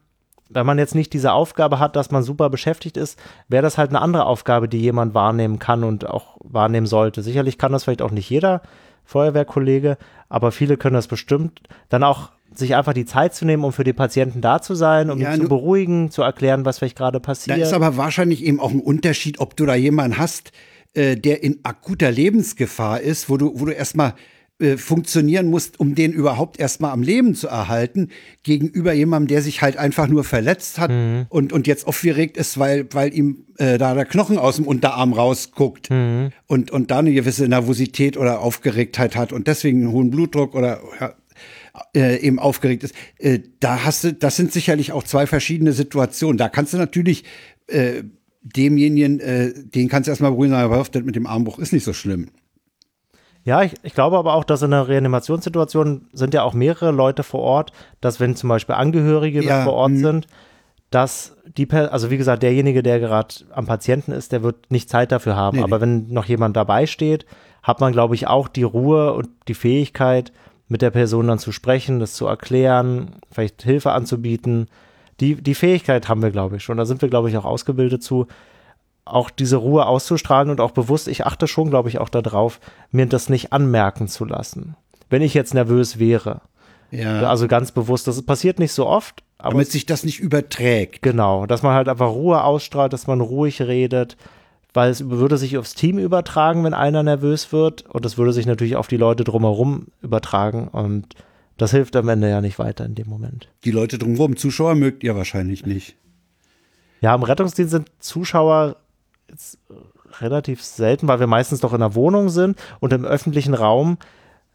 wenn 0.48 0.66
man 0.66 0.78
jetzt 0.78 0.94
nicht 0.94 1.12
diese 1.12 1.32
Aufgabe 1.32 1.78
hat, 1.78 1.96
dass 1.96 2.10
man 2.10 2.22
super 2.22 2.50
beschäftigt 2.50 2.96
ist, 2.96 3.18
wäre 3.48 3.62
das 3.62 3.78
halt 3.78 3.90
eine 3.90 4.00
andere 4.00 4.26
Aufgabe, 4.26 4.68
die 4.68 4.80
jemand 4.80 5.14
wahrnehmen 5.14 5.58
kann 5.58 5.84
und 5.84 6.06
auch 6.06 6.36
wahrnehmen 6.40 6.86
sollte. 6.86 7.22
Sicherlich 7.22 7.58
kann 7.58 7.72
das 7.72 7.84
vielleicht 7.84 8.02
auch 8.02 8.10
nicht 8.10 8.30
jeder 8.30 8.62
Feuerwehrkollege, 9.04 9.96
aber 10.28 10.52
viele 10.52 10.76
können 10.76 10.94
das 10.94 11.08
bestimmt. 11.08 11.60
Dann 11.88 12.02
auch 12.02 12.30
sich 12.54 12.74
einfach 12.74 12.92
die 12.92 13.04
Zeit 13.04 13.34
zu 13.34 13.44
nehmen, 13.44 13.64
um 13.64 13.72
für 13.72 13.84
die 13.84 13.92
Patienten 13.92 14.40
da 14.40 14.60
zu 14.60 14.74
sein, 14.74 15.10
um 15.10 15.18
ja, 15.18 15.34
ihn 15.34 15.42
zu 15.42 15.48
beruhigen, 15.48 16.10
zu 16.10 16.22
erklären, 16.22 16.64
was 16.64 16.78
vielleicht 16.78 16.96
gerade 16.96 17.20
passiert. 17.20 17.58
Da 17.58 17.62
ist 17.62 17.72
aber 17.72 17.96
wahrscheinlich 17.96 18.44
eben 18.44 18.60
auch 18.60 18.70
ein 18.70 18.80
Unterschied, 18.80 19.40
ob 19.40 19.56
du 19.56 19.66
da 19.66 19.74
jemanden 19.74 20.18
hast, 20.18 20.52
äh, 20.94 21.16
der 21.16 21.42
in 21.42 21.60
akuter 21.62 22.10
Lebensgefahr 22.10 23.00
ist, 23.00 23.28
wo 23.28 23.36
du, 23.36 23.52
wo 23.60 23.66
du 23.66 23.72
erstmal 23.72 24.14
äh, 24.60 24.76
funktionieren 24.76 25.48
musst, 25.50 25.78
um 25.78 25.94
den 25.94 26.12
überhaupt 26.12 26.58
erstmal 26.58 26.90
am 26.90 27.02
Leben 27.02 27.34
zu 27.34 27.46
erhalten, 27.46 28.08
gegenüber 28.42 28.92
jemandem, 28.92 29.28
der 29.28 29.42
sich 29.42 29.62
halt 29.62 29.76
einfach 29.76 30.08
nur 30.08 30.24
verletzt 30.24 30.78
hat 30.78 30.90
mhm. 30.90 31.26
und, 31.28 31.52
und 31.52 31.66
jetzt 31.68 31.86
aufgeregt 31.86 32.36
ist, 32.36 32.58
weil, 32.58 32.86
weil 32.92 33.14
ihm 33.14 33.44
äh, 33.58 33.78
da 33.78 33.94
der 33.94 34.04
Knochen 34.04 34.36
aus 34.36 34.56
dem 34.56 34.66
Unterarm 34.66 35.12
rausguckt 35.12 35.90
mhm. 35.90 36.30
und, 36.46 36.70
und 36.72 36.90
da 36.90 36.98
eine 36.98 37.12
gewisse 37.12 37.46
Nervosität 37.46 38.16
oder 38.16 38.40
Aufgeregtheit 38.40 39.14
hat 39.14 39.32
und 39.32 39.46
deswegen 39.46 39.82
einen 39.82 39.92
hohen 39.92 40.10
Blutdruck 40.10 40.56
oder 40.56 40.80
ja, 41.00 41.14
äh, 41.94 42.20
eben 42.20 42.38
aufgeregt 42.38 42.82
ist. 42.84 42.94
Äh, 43.18 43.40
da 43.60 43.84
hast 43.84 44.04
du, 44.04 44.12
das 44.12 44.36
sind 44.36 44.52
sicherlich 44.52 44.92
auch 44.92 45.04
zwei 45.04 45.26
verschiedene 45.26 45.72
Situationen. 45.72 46.36
Da 46.36 46.48
kannst 46.48 46.72
du 46.72 46.78
natürlich 46.78 47.24
äh, 47.68 48.02
demjenigen, 48.42 49.20
äh, 49.20 49.52
den 49.54 49.88
kannst 49.88 50.08
du 50.08 50.10
erstmal 50.10 50.32
beruhigen, 50.32 50.54
aber 50.54 50.84
das 50.90 51.02
mit 51.04 51.16
dem 51.16 51.26
Armbruch 51.26 51.58
ist 51.58 51.72
nicht 51.72 51.84
so 51.84 51.92
schlimm. 51.92 52.30
Ja, 53.48 53.62
ich, 53.62 53.72
ich, 53.82 53.94
glaube 53.94 54.18
aber 54.18 54.34
auch, 54.34 54.44
dass 54.44 54.60
in 54.60 54.74
einer 54.74 54.88
Reanimationssituation 54.88 56.06
sind 56.12 56.34
ja 56.34 56.42
auch 56.42 56.52
mehrere 56.52 56.90
Leute 56.90 57.22
vor 57.22 57.40
Ort, 57.40 57.72
dass 58.02 58.20
wenn 58.20 58.36
zum 58.36 58.50
Beispiel 58.50 58.74
Angehörige 58.74 59.42
ja, 59.42 59.64
vor 59.64 59.72
Ort 59.72 59.92
mh. 59.92 60.00
sind, 60.00 60.26
dass 60.90 61.34
die, 61.56 61.66
also 61.72 62.10
wie 62.10 62.18
gesagt, 62.18 62.42
derjenige, 62.42 62.82
der 62.82 63.00
gerade 63.00 63.34
am 63.52 63.64
Patienten 63.64 64.12
ist, 64.12 64.32
der 64.32 64.42
wird 64.42 64.70
nicht 64.70 64.90
Zeit 64.90 65.12
dafür 65.12 65.34
haben. 65.34 65.56
Nee, 65.56 65.62
aber 65.62 65.78
nee. 65.78 65.82
wenn 65.82 66.08
noch 66.12 66.26
jemand 66.26 66.58
dabei 66.58 66.86
steht, 66.86 67.24
hat 67.62 67.80
man, 67.80 67.92
glaube 67.92 68.14
ich, 68.14 68.26
auch 68.26 68.48
die 68.48 68.64
Ruhe 68.64 69.14
und 69.14 69.30
die 69.48 69.54
Fähigkeit, 69.54 70.30
mit 70.68 70.82
der 70.82 70.90
Person 70.90 71.28
dann 71.28 71.38
zu 71.38 71.50
sprechen, 71.50 72.00
das 72.00 72.12
zu 72.12 72.26
erklären, 72.26 73.12
vielleicht 73.32 73.62
Hilfe 73.62 73.92
anzubieten. 73.92 74.68
Die, 75.20 75.36
die 75.36 75.54
Fähigkeit 75.54 76.10
haben 76.10 76.20
wir, 76.20 76.30
glaube 76.30 76.56
ich, 76.56 76.64
schon. 76.64 76.76
Da 76.76 76.84
sind 76.84 77.00
wir, 77.00 77.08
glaube 77.08 77.30
ich, 77.30 77.36
auch 77.38 77.46
ausgebildet 77.46 78.02
zu, 78.02 78.26
auch 79.12 79.30
diese 79.30 79.56
Ruhe 79.56 79.86
auszustrahlen 79.86 80.50
und 80.50 80.60
auch 80.60 80.70
bewusst, 80.70 81.08
ich 81.08 81.26
achte 81.26 81.46
schon, 81.46 81.70
glaube 81.70 81.88
ich, 81.88 81.98
auch 81.98 82.08
darauf, 82.08 82.60
mir 82.90 83.06
das 83.06 83.28
nicht 83.28 83.52
anmerken 83.52 84.08
zu 84.08 84.24
lassen. 84.24 84.76
Wenn 85.10 85.22
ich 85.22 85.34
jetzt 85.34 85.54
nervös 85.54 85.98
wäre. 85.98 86.42
Ja. 86.90 87.28
Also 87.28 87.48
ganz 87.48 87.72
bewusst, 87.72 88.06
das 88.06 88.20
passiert 88.22 88.58
nicht 88.58 88.72
so 88.72 88.86
oft. 88.86 89.22
Aber 89.38 89.52
Damit 89.52 89.70
sich 89.70 89.86
das 89.86 90.04
nicht 90.04 90.18
überträgt. 90.18 91.02
Genau, 91.02 91.46
dass 91.46 91.62
man 91.62 91.74
halt 91.74 91.88
einfach 91.88 92.10
Ruhe 92.10 92.42
ausstrahlt, 92.42 92.92
dass 92.92 93.06
man 93.06 93.20
ruhig 93.20 93.62
redet, 93.62 94.16
weil 94.74 94.90
es 94.90 95.08
würde 95.08 95.38
sich 95.38 95.56
aufs 95.58 95.74
Team 95.74 95.98
übertragen, 95.98 96.64
wenn 96.64 96.74
einer 96.74 97.02
nervös 97.02 97.52
wird 97.52 97.82
und 97.86 98.04
es 98.04 98.18
würde 98.18 98.32
sich 98.32 98.46
natürlich 98.46 98.76
auf 98.76 98.88
die 98.88 98.96
Leute 98.96 99.22
drumherum 99.24 99.88
übertragen 100.02 100.68
und 100.68 101.14
das 101.56 101.70
hilft 101.72 101.94
am 101.96 102.08
Ende 102.08 102.28
ja 102.28 102.40
nicht 102.40 102.58
weiter 102.58 102.84
in 102.84 102.94
dem 102.94 103.08
Moment. 103.08 103.48
Die 103.64 103.70
Leute 103.70 103.98
drumherum, 103.98 104.36
Zuschauer 104.36 104.74
mögt 104.74 105.04
ihr 105.04 105.14
wahrscheinlich 105.14 105.66
nicht. 105.66 105.96
Ja, 107.00 107.14
im 107.14 107.22
Rettungsdienst 107.22 107.70
sind 107.70 107.90
Zuschauer 108.00 108.76
jetzt 109.28 109.58
relativ 110.20 110.62
selten, 110.62 111.08
weil 111.08 111.20
wir 111.20 111.26
meistens 111.26 111.60
doch 111.60 111.72
in 111.72 111.80
der 111.80 111.94
Wohnung 111.94 112.28
sind 112.28 112.58
und 112.80 112.92
im 112.92 113.04
öffentlichen 113.04 113.54
Raum 113.54 113.98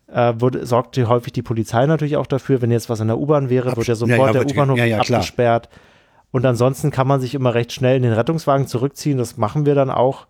äh, 0.07 0.33
wurde, 0.37 0.65
sorgt 0.65 0.97
häufig 0.97 1.33
die 1.33 1.41
Polizei 1.41 1.85
natürlich 1.85 2.17
auch 2.17 2.27
dafür, 2.27 2.61
wenn 2.61 2.71
jetzt 2.71 2.89
was 2.89 2.99
in 2.99 3.07
der 3.07 3.17
U-Bahn 3.17 3.49
wäre, 3.49 3.69
Abs 3.69 3.77
wird 3.77 3.87
ja 3.87 3.95
sofort 3.95 4.19
ja, 4.19 4.25
ja, 4.27 4.43
der 4.43 4.45
U-Bahnhof 4.45 4.77
ja, 4.77 4.99
abgesperrt. 4.99 5.69
Klar. 5.69 5.81
Und 6.31 6.45
ansonsten 6.45 6.89
kann 6.89 7.07
man 7.07 7.21
sich 7.21 7.35
immer 7.35 7.53
recht 7.53 7.71
schnell 7.71 7.97
in 7.97 8.03
den 8.03 8.13
Rettungswagen 8.13 8.65
zurückziehen. 8.65 9.19
Das 9.19 9.37
machen 9.37 9.67
wir 9.67 9.75
dann 9.75 9.91
auch, 9.91 10.25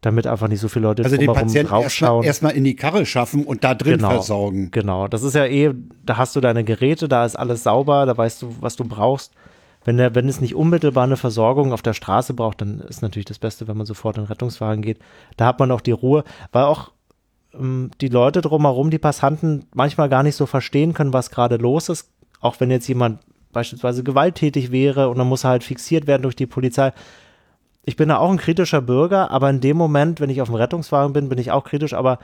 damit 0.00 0.28
einfach 0.28 0.46
nicht 0.46 0.60
so 0.60 0.68
viele 0.68 0.84
Leute 0.84 1.02
also 1.02 1.16
den 1.16 1.32
Patienten 1.32 1.72
erstmal 1.72 2.24
erst 2.24 2.42
in 2.44 2.62
die 2.62 2.76
Karre 2.76 3.04
schaffen 3.06 3.44
und 3.44 3.64
da 3.64 3.74
drin 3.74 3.96
genau, 3.96 4.10
versorgen. 4.10 4.70
Genau, 4.70 5.08
das 5.08 5.24
ist 5.24 5.34
ja 5.34 5.44
eh, 5.46 5.74
da 6.04 6.16
hast 6.16 6.36
du 6.36 6.40
deine 6.40 6.62
Geräte, 6.62 7.08
da 7.08 7.24
ist 7.24 7.34
alles 7.34 7.64
sauber, 7.64 8.06
da 8.06 8.16
weißt 8.16 8.42
du, 8.42 8.54
was 8.60 8.76
du 8.76 8.84
brauchst. 8.84 9.32
Wenn, 9.86 9.98
der, 9.98 10.16
wenn 10.16 10.28
es 10.28 10.40
nicht 10.40 10.56
unmittelbar 10.56 11.04
eine 11.04 11.16
Versorgung 11.16 11.72
auf 11.72 11.80
der 11.80 11.94
Straße 11.94 12.34
braucht, 12.34 12.60
dann 12.60 12.80
ist 12.80 13.02
natürlich 13.02 13.26
das 13.26 13.38
Beste, 13.38 13.68
wenn 13.68 13.76
man 13.76 13.86
sofort 13.86 14.16
in 14.16 14.24
den 14.24 14.28
Rettungswagen 14.28 14.82
geht. 14.82 14.98
Da 15.36 15.46
hat 15.46 15.60
man 15.60 15.70
auch 15.70 15.80
die 15.80 15.92
Ruhe, 15.92 16.24
weil 16.50 16.64
auch 16.64 16.90
ähm, 17.54 17.92
die 18.00 18.08
Leute 18.08 18.40
drumherum, 18.40 18.90
die 18.90 18.98
Passanten, 18.98 19.66
manchmal 19.74 20.08
gar 20.08 20.24
nicht 20.24 20.34
so 20.34 20.44
verstehen 20.44 20.92
können, 20.92 21.12
was 21.12 21.30
gerade 21.30 21.56
los 21.56 21.88
ist. 21.88 22.10
Auch 22.40 22.58
wenn 22.58 22.72
jetzt 22.72 22.88
jemand 22.88 23.20
beispielsweise 23.52 24.02
gewalttätig 24.02 24.72
wäre 24.72 25.08
und 25.08 25.18
dann 25.18 25.28
muss 25.28 25.44
er 25.44 25.50
halt 25.50 25.62
fixiert 25.62 26.08
werden 26.08 26.22
durch 26.22 26.36
die 26.36 26.46
Polizei. 26.46 26.92
Ich 27.84 27.94
bin 27.94 28.08
da 28.08 28.18
auch 28.18 28.30
ein 28.30 28.38
kritischer 28.38 28.82
Bürger, 28.82 29.30
aber 29.30 29.48
in 29.50 29.60
dem 29.60 29.76
Moment, 29.76 30.18
wenn 30.18 30.30
ich 30.30 30.42
auf 30.42 30.48
dem 30.48 30.56
Rettungswagen 30.56 31.12
bin, 31.12 31.28
bin 31.28 31.38
ich 31.38 31.52
auch 31.52 31.62
kritisch, 31.62 31.94
aber 31.94 32.18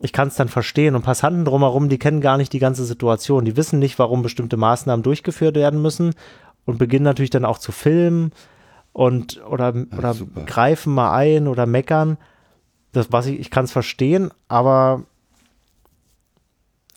ich 0.00 0.12
kann 0.12 0.26
es 0.26 0.34
dann 0.34 0.48
verstehen. 0.48 0.96
Und 0.96 1.02
Passanten 1.02 1.44
drumherum, 1.44 1.88
die 1.88 1.98
kennen 1.98 2.20
gar 2.20 2.36
nicht 2.36 2.52
die 2.52 2.58
ganze 2.58 2.84
Situation. 2.84 3.44
Die 3.44 3.56
wissen 3.56 3.78
nicht, 3.78 4.00
warum 4.00 4.22
bestimmte 4.22 4.56
Maßnahmen 4.56 5.04
durchgeführt 5.04 5.54
werden 5.54 5.80
müssen 5.80 6.14
und 6.64 6.78
beginnen 6.78 7.04
natürlich 7.04 7.30
dann 7.30 7.44
auch 7.44 7.58
zu 7.58 7.72
filmen 7.72 8.32
und 8.92 9.44
oder, 9.46 9.74
ja, 9.74 9.98
oder 9.98 10.14
greifen 10.46 10.94
mal 10.94 11.14
ein 11.14 11.48
oder 11.48 11.66
meckern. 11.66 12.18
Das, 12.92 13.12
was 13.12 13.26
ich, 13.26 13.38
ich 13.38 13.50
kann 13.50 13.64
es 13.64 13.72
verstehen, 13.72 14.30
aber, 14.48 15.04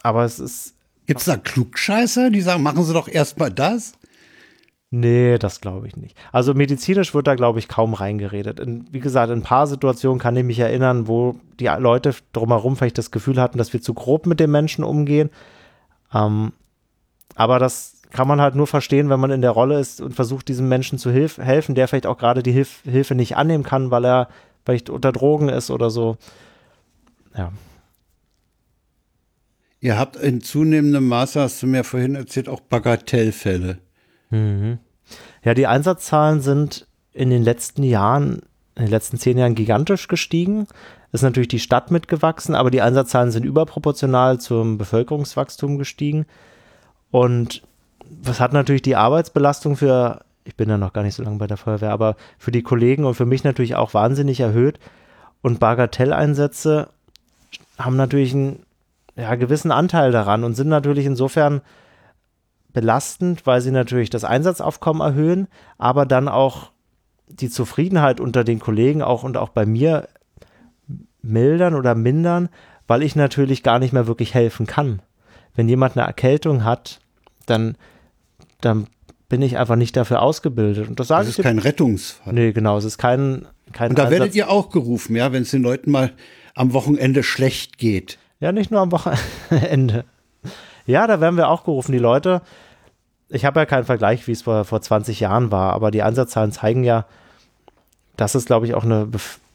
aber 0.01 0.23
es 0.25 0.39
ist, 0.39 0.75
Gibt 1.05 1.19
es 1.19 1.25
da 1.25 1.37
Klugscheißer, 1.37 2.29
die 2.29 2.41
sagen, 2.41 2.63
machen 2.63 2.83
Sie 2.83 2.93
doch 2.93 3.07
erstmal 3.07 3.51
das? 3.51 3.93
Nee, 4.89 5.37
das 5.39 5.59
glaube 5.59 5.87
ich 5.87 5.97
nicht. 5.97 6.15
Also 6.31 6.53
medizinisch 6.53 7.13
wird 7.13 7.27
da, 7.27 7.35
glaube 7.35 7.59
ich, 7.59 7.67
kaum 7.67 7.95
reingeredet. 7.95 8.59
In, 8.59 8.85
wie 8.91 8.99
gesagt, 8.99 9.31
in 9.31 9.39
ein 9.39 9.43
paar 9.43 9.65
Situationen 9.65 10.19
kann 10.19 10.35
ich 10.35 10.43
mich 10.43 10.59
erinnern, 10.59 11.07
wo 11.07 11.35
die 11.59 11.65
Leute 11.65 12.13
drumherum 12.31 12.77
vielleicht 12.77 12.99
das 12.99 13.11
Gefühl 13.11 13.41
hatten, 13.41 13.57
dass 13.57 13.73
wir 13.73 13.81
zu 13.81 13.93
grob 13.93 14.27
mit 14.27 14.39
dem 14.39 14.51
Menschen 14.51 14.83
umgehen. 14.83 15.31
Ähm, 16.13 16.53
aber 17.35 17.57
das 17.57 18.02
kann 18.13 18.27
man 18.27 18.39
halt 18.39 18.55
nur 18.55 18.67
verstehen, 18.67 19.09
wenn 19.09 19.19
man 19.19 19.31
in 19.31 19.41
der 19.41 19.51
Rolle 19.51 19.79
ist 19.79 19.99
und 19.99 20.13
versucht, 20.13 20.47
diesem 20.47 20.69
Menschen 20.69 20.99
zu 20.99 21.11
hilf 21.11 21.39
helfen, 21.39 21.75
der 21.75 21.87
vielleicht 21.87 22.05
auch 22.05 22.17
gerade 22.17 22.43
die 22.43 22.51
Hilf 22.51 22.81
Hilfe 22.83 23.15
nicht 23.15 23.35
annehmen 23.35 23.63
kann, 23.63 23.91
weil 23.91 24.05
er 24.05 24.29
vielleicht 24.63 24.89
unter 24.89 25.11
Drogen 25.11 25.49
ist 25.49 25.71
oder 25.71 25.89
so. 25.89 26.17
Ja. 27.35 27.51
Ihr 29.81 29.99
habt 29.99 30.15
in 30.15 30.41
zunehmendem 30.41 31.07
Maße, 31.09 31.41
hast 31.41 31.61
du 31.61 31.67
mir 31.67 31.83
vorhin 31.83 32.15
erzählt, 32.15 32.47
auch 32.47 32.61
Bagatellfälle. 32.61 33.79
Mhm. 34.29 34.77
Ja, 35.43 35.53
die 35.53 35.67
Einsatzzahlen 35.67 36.39
sind 36.39 36.87
in 37.11 37.29
den 37.29 37.43
letzten 37.43 37.83
Jahren, 37.83 38.43
in 38.75 38.85
den 38.85 38.91
letzten 38.91 39.17
zehn 39.17 39.37
Jahren 39.37 39.55
gigantisch 39.55 40.07
gestiegen. 40.07 40.67
Ist 41.11 41.23
natürlich 41.23 41.49
die 41.49 41.59
Stadt 41.59 41.91
mitgewachsen, 41.91 42.55
aber 42.55 42.71
die 42.71 42.81
Einsatzzahlen 42.81 43.31
sind 43.31 43.43
überproportional 43.43 44.39
zum 44.39 44.77
Bevölkerungswachstum 44.77 45.77
gestiegen. 45.77 46.25
Und 47.11 47.63
das 48.21 48.39
hat 48.39 48.53
natürlich 48.53 48.81
die 48.81 48.95
Arbeitsbelastung 48.95 49.75
für, 49.75 50.21
ich 50.43 50.55
bin 50.55 50.69
ja 50.69 50.77
noch 50.77 50.93
gar 50.93 51.03
nicht 51.03 51.15
so 51.15 51.23
lange 51.23 51.37
bei 51.37 51.47
der 51.47 51.57
Feuerwehr, 51.57 51.91
aber 51.91 52.15
für 52.37 52.51
die 52.51 52.63
Kollegen 52.63 53.05
und 53.05 53.15
für 53.15 53.25
mich 53.25 53.43
natürlich 53.43 53.75
auch 53.75 53.93
wahnsinnig 53.93 54.39
erhöht. 54.39 54.79
Und 55.41 55.59
Bagatelleinsätze 55.59 56.89
haben 57.77 57.97
natürlich 57.97 58.33
einen 58.33 58.65
ja, 59.15 59.35
gewissen 59.35 59.71
Anteil 59.71 60.11
daran 60.11 60.43
und 60.43 60.55
sind 60.55 60.69
natürlich 60.69 61.05
insofern 61.05 61.61
belastend, 62.71 63.45
weil 63.45 63.61
sie 63.61 63.71
natürlich 63.71 64.09
das 64.09 64.23
Einsatzaufkommen 64.23 65.01
erhöhen, 65.01 65.47
aber 65.77 66.05
dann 66.05 66.27
auch 66.27 66.71
die 67.27 67.49
Zufriedenheit 67.49 68.19
unter 68.19 68.43
den 68.43 68.59
Kollegen 68.59 69.01
auch 69.01 69.23
und 69.23 69.37
auch 69.37 69.49
bei 69.49 69.65
mir 69.65 70.07
mildern 71.21 71.75
oder 71.75 71.95
mindern, 71.95 72.49
weil 72.87 73.03
ich 73.03 73.15
natürlich 73.15 73.63
gar 73.63 73.79
nicht 73.79 73.93
mehr 73.93 74.07
wirklich 74.07 74.33
helfen 74.33 74.65
kann. 74.65 75.01
Wenn 75.55 75.69
jemand 75.69 75.95
eine 75.95 76.05
Erkältung 76.05 76.63
hat, 76.63 76.99
dann, 77.45 77.77
dann 78.65 78.87
bin 79.29 79.41
ich 79.41 79.57
einfach 79.57 79.75
nicht 79.75 79.95
dafür 79.95 80.21
ausgebildet. 80.21 80.87
Und 80.87 80.99
das 80.99 81.07
sage 81.07 81.25
das 81.25 81.39
ist 81.39 81.43
kein 81.43 81.59
Rettungsfall. 81.59 82.33
Nee, 82.33 82.51
genau, 82.51 82.77
es 82.77 82.85
ist 82.85 82.97
kein, 82.97 83.47
kein 83.71 83.89
Und 83.89 83.97
da 83.97 84.03
Einsatz. 84.03 84.19
werdet 84.19 84.35
ihr 84.35 84.49
auch 84.49 84.69
gerufen, 84.69 85.15
ja, 85.15 85.31
wenn 85.31 85.43
es 85.43 85.51
den 85.51 85.63
Leuten 85.63 85.91
mal 85.91 86.11
am 86.55 86.73
Wochenende 86.73 87.23
schlecht 87.23 87.77
geht. 87.77 88.19
Ja, 88.39 88.51
nicht 88.51 88.71
nur 88.71 88.81
am 88.81 88.91
Wochenende. 88.91 90.05
Ja, 90.85 91.07
da 91.07 91.21
werden 91.21 91.37
wir 91.37 91.49
auch 91.49 91.63
gerufen. 91.63 91.93
Die 91.93 91.97
Leute, 91.97 92.41
ich 93.29 93.45
habe 93.45 93.59
ja 93.59 93.65
keinen 93.65 93.85
Vergleich, 93.85 94.27
wie 94.27 94.33
es 94.33 94.43
vor, 94.43 94.65
vor 94.65 94.81
20 94.81 95.19
Jahren 95.19 95.51
war, 95.51 95.73
aber 95.73 95.91
die 95.91 96.03
Einsatzzahlen 96.03 96.51
zeigen 96.51 96.83
ja, 96.83 97.05
dass 98.17 98.35
es, 98.35 98.45
glaube 98.45 98.65
ich, 98.67 98.75
auch 98.75 98.83
eine, 98.83 99.09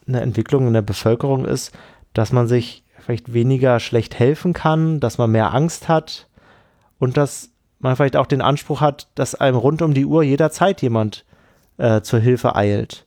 eine 0.08 0.20
Entwicklung 0.20 0.66
in 0.66 0.72
der 0.72 0.82
Bevölkerung 0.82 1.44
ist, 1.44 1.72
dass 2.14 2.32
man 2.32 2.48
sich 2.48 2.82
vielleicht 2.98 3.32
weniger 3.32 3.78
schlecht 3.78 4.18
helfen 4.18 4.52
kann, 4.52 5.00
dass 5.00 5.18
man 5.18 5.30
mehr 5.30 5.54
Angst 5.54 5.88
hat 5.88 6.26
und 6.98 7.16
dass 7.16 7.50
man 7.78 7.96
vielleicht 7.96 8.16
auch 8.16 8.26
den 8.26 8.42
Anspruch 8.42 8.80
hat, 8.80 9.08
dass 9.14 9.34
einem 9.34 9.56
rund 9.56 9.82
um 9.82 9.94
die 9.94 10.06
Uhr 10.06 10.22
jederzeit 10.22 10.82
jemand 10.82 11.24
äh, 11.76 12.00
zur 12.02 12.20
Hilfe 12.20 12.56
eilt. 12.56 13.06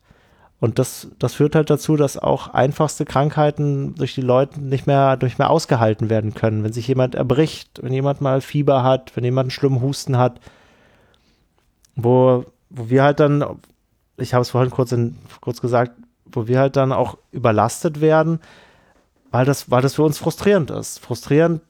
Und 0.62 0.77
das, 0.77 1.07
das 1.17 1.34
führt 1.34 1.55
halt 1.55 1.71
dazu, 1.71 1.95
dass 1.95 2.19
auch 2.19 2.49
einfachste 2.49 3.03
Krankheiten 3.03 3.95
durch 3.95 4.13
die 4.13 4.21
Leute 4.21 4.62
nicht 4.62 4.86
mehr, 4.86 5.17
durch 5.17 5.39
mehr 5.39 5.49
ausgehalten 5.49 6.12
werden 6.12 6.36
können. 6.36 6.63
Wenn 6.63 6.71
sich 6.71 6.88
jemand 6.88 7.15
erbricht, 7.15 7.81
wenn 7.81 7.91
jemand 7.91 8.21
mal 8.21 8.41
Fieber 8.41 8.84
hat, 8.84 9.15
wenn 9.15 9.23
jemand 9.23 9.45
einen 9.45 9.51
schlimmen 9.51 9.81
Husten 9.81 10.17
hat, 10.17 10.39
wo, 11.95 12.45
wo 12.69 12.89
wir 12.89 13.01
halt 13.03 13.19
dann, 13.19 13.43
ich 14.17 14.36
habe 14.36 14.43
es 14.43 14.51
vorhin 14.51 14.69
kurz, 14.69 14.91
in, 14.91 15.17
kurz 15.41 15.62
gesagt, 15.62 15.93
wo 16.25 16.47
wir 16.47 16.60
halt 16.60 16.75
dann 16.75 16.91
auch 16.91 17.17
überlastet 17.31 17.99
werden, 17.99 18.39
weil 19.31 19.45
das, 19.45 19.71
weil 19.71 19.81
das 19.81 19.95
für 19.95 20.03
uns 20.03 20.19
frustrierend 20.19 20.69
ist. 20.69 20.99
Frustrierend, 20.99 21.62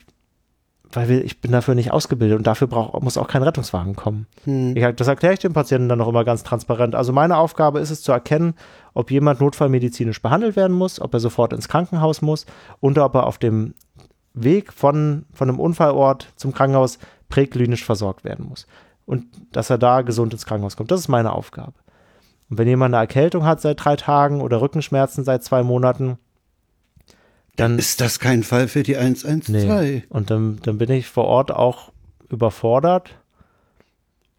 weil 0.93 1.09
wir, 1.09 1.25
ich 1.25 1.41
bin 1.41 1.51
dafür 1.51 1.75
nicht 1.75 1.91
ausgebildet 1.91 2.37
und 2.37 2.47
dafür 2.47 2.67
brauch, 2.67 2.99
muss 3.01 3.17
auch 3.17 3.27
kein 3.27 3.43
Rettungswagen 3.43 3.95
kommen. 3.95 4.27
Hm. 4.43 4.75
Ich, 4.75 4.85
das 4.95 5.07
erkläre 5.07 5.33
ich 5.33 5.39
dem 5.39 5.53
Patienten 5.53 5.89
dann 5.89 6.01
auch 6.01 6.07
immer 6.07 6.23
ganz 6.23 6.43
transparent. 6.43 6.95
Also 6.95 7.13
meine 7.13 7.37
Aufgabe 7.37 7.79
ist 7.79 7.89
es 7.89 8.01
zu 8.01 8.11
erkennen, 8.11 8.53
ob 8.93 9.11
jemand 9.11 9.39
notfallmedizinisch 9.41 10.21
behandelt 10.21 10.55
werden 10.55 10.75
muss, 10.75 10.99
ob 10.99 11.13
er 11.13 11.19
sofort 11.19 11.53
ins 11.53 11.67
Krankenhaus 11.67 12.21
muss 12.21 12.45
und 12.79 12.97
ob 12.97 13.15
er 13.15 13.25
auf 13.25 13.37
dem 13.37 13.73
Weg 14.33 14.71
von, 14.73 15.25
von 15.33 15.49
einem 15.49 15.59
Unfallort 15.59 16.29
zum 16.35 16.53
Krankenhaus 16.53 16.99
präklinisch 17.29 17.83
versorgt 17.83 18.23
werden 18.23 18.47
muss. 18.47 18.67
Und 19.05 19.25
dass 19.51 19.69
er 19.69 19.77
da 19.77 20.01
gesund 20.01 20.33
ins 20.33 20.45
Krankenhaus 20.45 20.77
kommt. 20.77 20.91
Das 20.91 20.99
ist 20.99 21.07
meine 21.07 21.33
Aufgabe. 21.33 21.73
Und 22.49 22.57
wenn 22.57 22.67
jemand 22.67 22.93
eine 22.93 23.01
Erkältung 23.01 23.45
hat 23.45 23.61
seit 23.61 23.83
drei 23.83 23.95
Tagen 23.95 24.41
oder 24.41 24.61
Rückenschmerzen 24.61 25.23
seit 25.23 25.43
zwei 25.43 25.63
Monaten, 25.63 26.17
dann 27.61 27.77
ist 27.77 28.01
das 28.01 28.19
kein 28.19 28.41
Fall 28.41 28.67
für 28.67 28.81
die 28.81 28.97
112. 28.97 29.49
Nee. 29.49 30.03
Und 30.09 30.31
dann, 30.31 30.59
dann 30.63 30.79
bin 30.79 30.89
ich 30.89 31.07
vor 31.07 31.25
Ort 31.25 31.51
auch 31.51 31.91
überfordert, 32.29 33.11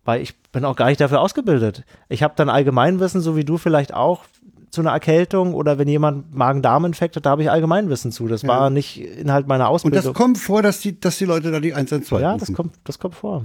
weil 0.04 0.20
ich 0.20 0.36
bin 0.50 0.64
auch 0.64 0.74
gar 0.74 0.86
nicht 0.86 1.00
dafür 1.00 1.20
ausgebildet. 1.20 1.84
Ich 2.08 2.24
habe 2.24 2.34
dann 2.36 2.48
Allgemeinwissen, 2.48 3.20
so 3.20 3.36
wie 3.36 3.44
du 3.44 3.58
vielleicht 3.58 3.94
auch, 3.94 4.24
zu 4.70 4.80
einer 4.80 4.90
Erkältung 4.90 5.52
oder 5.52 5.78
wenn 5.78 5.86
jemand 5.86 6.34
Magen-Darm-Infekt 6.34 7.14
hat, 7.14 7.26
da 7.26 7.30
habe 7.30 7.42
ich 7.42 7.50
Allgemeinwissen 7.50 8.10
zu. 8.10 8.26
Das 8.26 8.40
ja. 8.40 8.48
war 8.48 8.70
nicht 8.70 8.98
Inhalt 8.98 9.46
meiner 9.46 9.68
Ausbildung. 9.68 9.98
Und 9.98 10.06
das 10.06 10.14
kommt 10.14 10.38
vor, 10.38 10.62
dass 10.62 10.80
die, 10.80 10.98
dass 10.98 11.18
die 11.18 11.26
Leute 11.26 11.50
da 11.50 11.60
die 11.60 11.74
112 11.74 12.22
Ja, 12.22 12.38
das 12.38 12.52
kommt, 12.54 12.74
das 12.84 12.98
kommt 12.98 13.14
vor. 13.14 13.44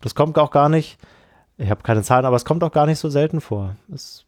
Das 0.00 0.16
kommt 0.16 0.36
auch 0.36 0.50
gar 0.50 0.68
nicht, 0.68 0.98
ich 1.58 1.70
habe 1.70 1.82
keine 1.82 2.02
Zahlen, 2.02 2.24
aber 2.24 2.34
es 2.34 2.44
kommt 2.44 2.64
auch 2.64 2.72
gar 2.72 2.86
nicht 2.86 2.98
so 2.98 3.08
selten 3.08 3.40
vor. 3.40 3.76
Das, 3.86 4.24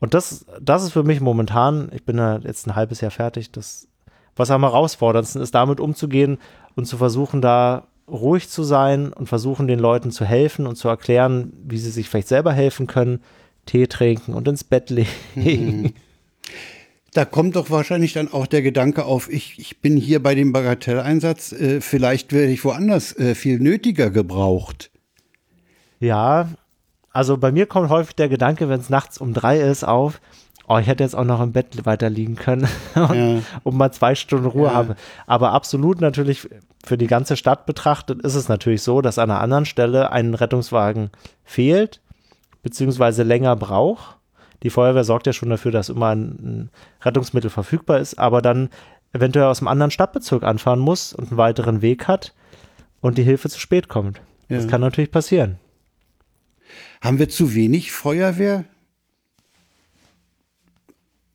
und 0.00 0.14
das, 0.14 0.46
das 0.60 0.84
ist 0.84 0.92
für 0.92 1.04
mich 1.04 1.20
momentan, 1.20 1.90
ich 1.92 2.04
bin 2.04 2.16
ja 2.16 2.38
jetzt 2.38 2.66
ein 2.66 2.74
halbes 2.74 3.02
Jahr 3.02 3.10
fertig, 3.10 3.52
das 3.52 3.87
was 4.38 4.50
am 4.50 4.62
herausforderndsten 4.62 5.42
ist, 5.42 5.54
damit 5.54 5.80
umzugehen 5.80 6.38
und 6.74 6.86
zu 6.86 6.96
versuchen, 6.96 7.40
da 7.40 7.88
ruhig 8.08 8.48
zu 8.48 8.62
sein 8.62 9.12
und 9.12 9.26
versuchen, 9.26 9.66
den 9.66 9.78
Leuten 9.78 10.10
zu 10.10 10.24
helfen 10.24 10.66
und 10.66 10.76
zu 10.76 10.88
erklären, 10.88 11.52
wie 11.64 11.78
sie 11.78 11.90
sich 11.90 12.08
vielleicht 12.08 12.28
selber 12.28 12.52
helfen 12.52 12.86
können, 12.86 13.20
Tee 13.66 13.86
trinken 13.86 14.34
und 14.34 14.48
ins 14.48 14.64
Bett 14.64 14.90
legen. 14.90 15.82
Mhm. 15.82 15.92
Da 17.14 17.24
kommt 17.24 17.56
doch 17.56 17.70
wahrscheinlich 17.70 18.12
dann 18.12 18.32
auch 18.32 18.46
der 18.46 18.62
Gedanke 18.62 19.04
auf, 19.04 19.30
ich, 19.30 19.58
ich 19.58 19.80
bin 19.80 19.96
hier 19.96 20.22
bei 20.22 20.34
dem 20.34 20.52
Bagatelleinsatz, 20.52 21.52
äh, 21.52 21.80
vielleicht 21.80 22.32
werde 22.32 22.52
ich 22.52 22.64
woanders 22.64 23.16
äh, 23.16 23.34
viel 23.34 23.58
nötiger 23.60 24.10
gebraucht. 24.10 24.90
Ja, 26.00 26.48
also 27.10 27.36
bei 27.38 27.50
mir 27.50 27.66
kommt 27.66 27.88
häufig 27.88 28.14
der 28.14 28.28
Gedanke, 28.28 28.68
wenn 28.68 28.80
es 28.80 28.90
nachts 28.90 29.18
um 29.18 29.32
drei 29.32 29.58
ist, 29.58 29.84
auf, 29.84 30.20
oh, 30.68 30.78
ich 30.78 30.86
hätte 30.86 31.02
jetzt 31.02 31.14
auch 31.14 31.24
noch 31.24 31.40
im 31.40 31.52
Bett 31.52 31.84
weiter 31.86 32.10
liegen 32.10 32.36
können 32.36 32.68
und, 32.94 33.14
ja. 33.14 33.42
und 33.62 33.76
mal 33.76 33.90
zwei 33.90 34.14
Stunden 34.14 34.46
Ruhe 34.46 34.68
ja. 34.68 34.74
habe. 34.74 34.96
Aber 35.26 35.52
absolut 35.52 36.00
natürlich 36.00 36.48
für 36.84 36.98
die 36.98 37.06
ganze 37.06 37.36
Stadt 37.36 37.66
betrachtet 37.66 38.22
ist 38.22 38.34
es 38.34 38.48
natürlich 38.48 38.82
so, 38.82 39.00
dass 39.00 39.18
an 39.18 39.30
einer 39.30 39.40
anderen 39.40 39.64
Stelle 39.64 40.12
ein 40.12 40.34
Rettungswagen 40.34 41.10
fehlt, 41.44 42.00
beziehungsweise 42.62 43.22
länger 43.22 43.56
braucht. 43.56 44.16
Die 44.62 44.70
Feuerwehr 44.70 45.04
sorgt 45.04 45.26
ja 45.26 45.32
schon 45.32 45.50
dafür, 45.50 45.72
dass 45.72 45.88
immer 45.88 46.14
ein 46.14 46.70
Rettungsmittel 47.02 47.50
verfügbar 47.50 47.98
ist, 47.98 48.18
aber 48.18 48.42
dann 48.42 48.70
eventuell 49.12 49.46
aus 49.46 49.60
einem 49.60 49.68
anderen 49.68 49.90
Stadtbezirk 49.90 50.42
anfahren 50.42 50.80
muss 50.80 51.12
und 51.12 51.28
einen 51.28 51.38
weiteren 51.38 51.80
Weg 51.82 52.08
hat 52.08 52.34
und 53.00 53.18
die 53.18 53.22
Hilfe 53.22 53.48
zu 53.48 53.58
spät 53.58 53.88
kommt. 53.88 54.20
Ja. 54.48 54.56
Das 54.56 54.68
kann 54.68 54.80
natürlich 54.80 55.10
passieren. 55.10 55.58
Haben 57.00 57.18
wir 57.18 57.28
zu 57.28 57.54
wenig 57.54 57.92
Feuerwehr? 57.92 58.64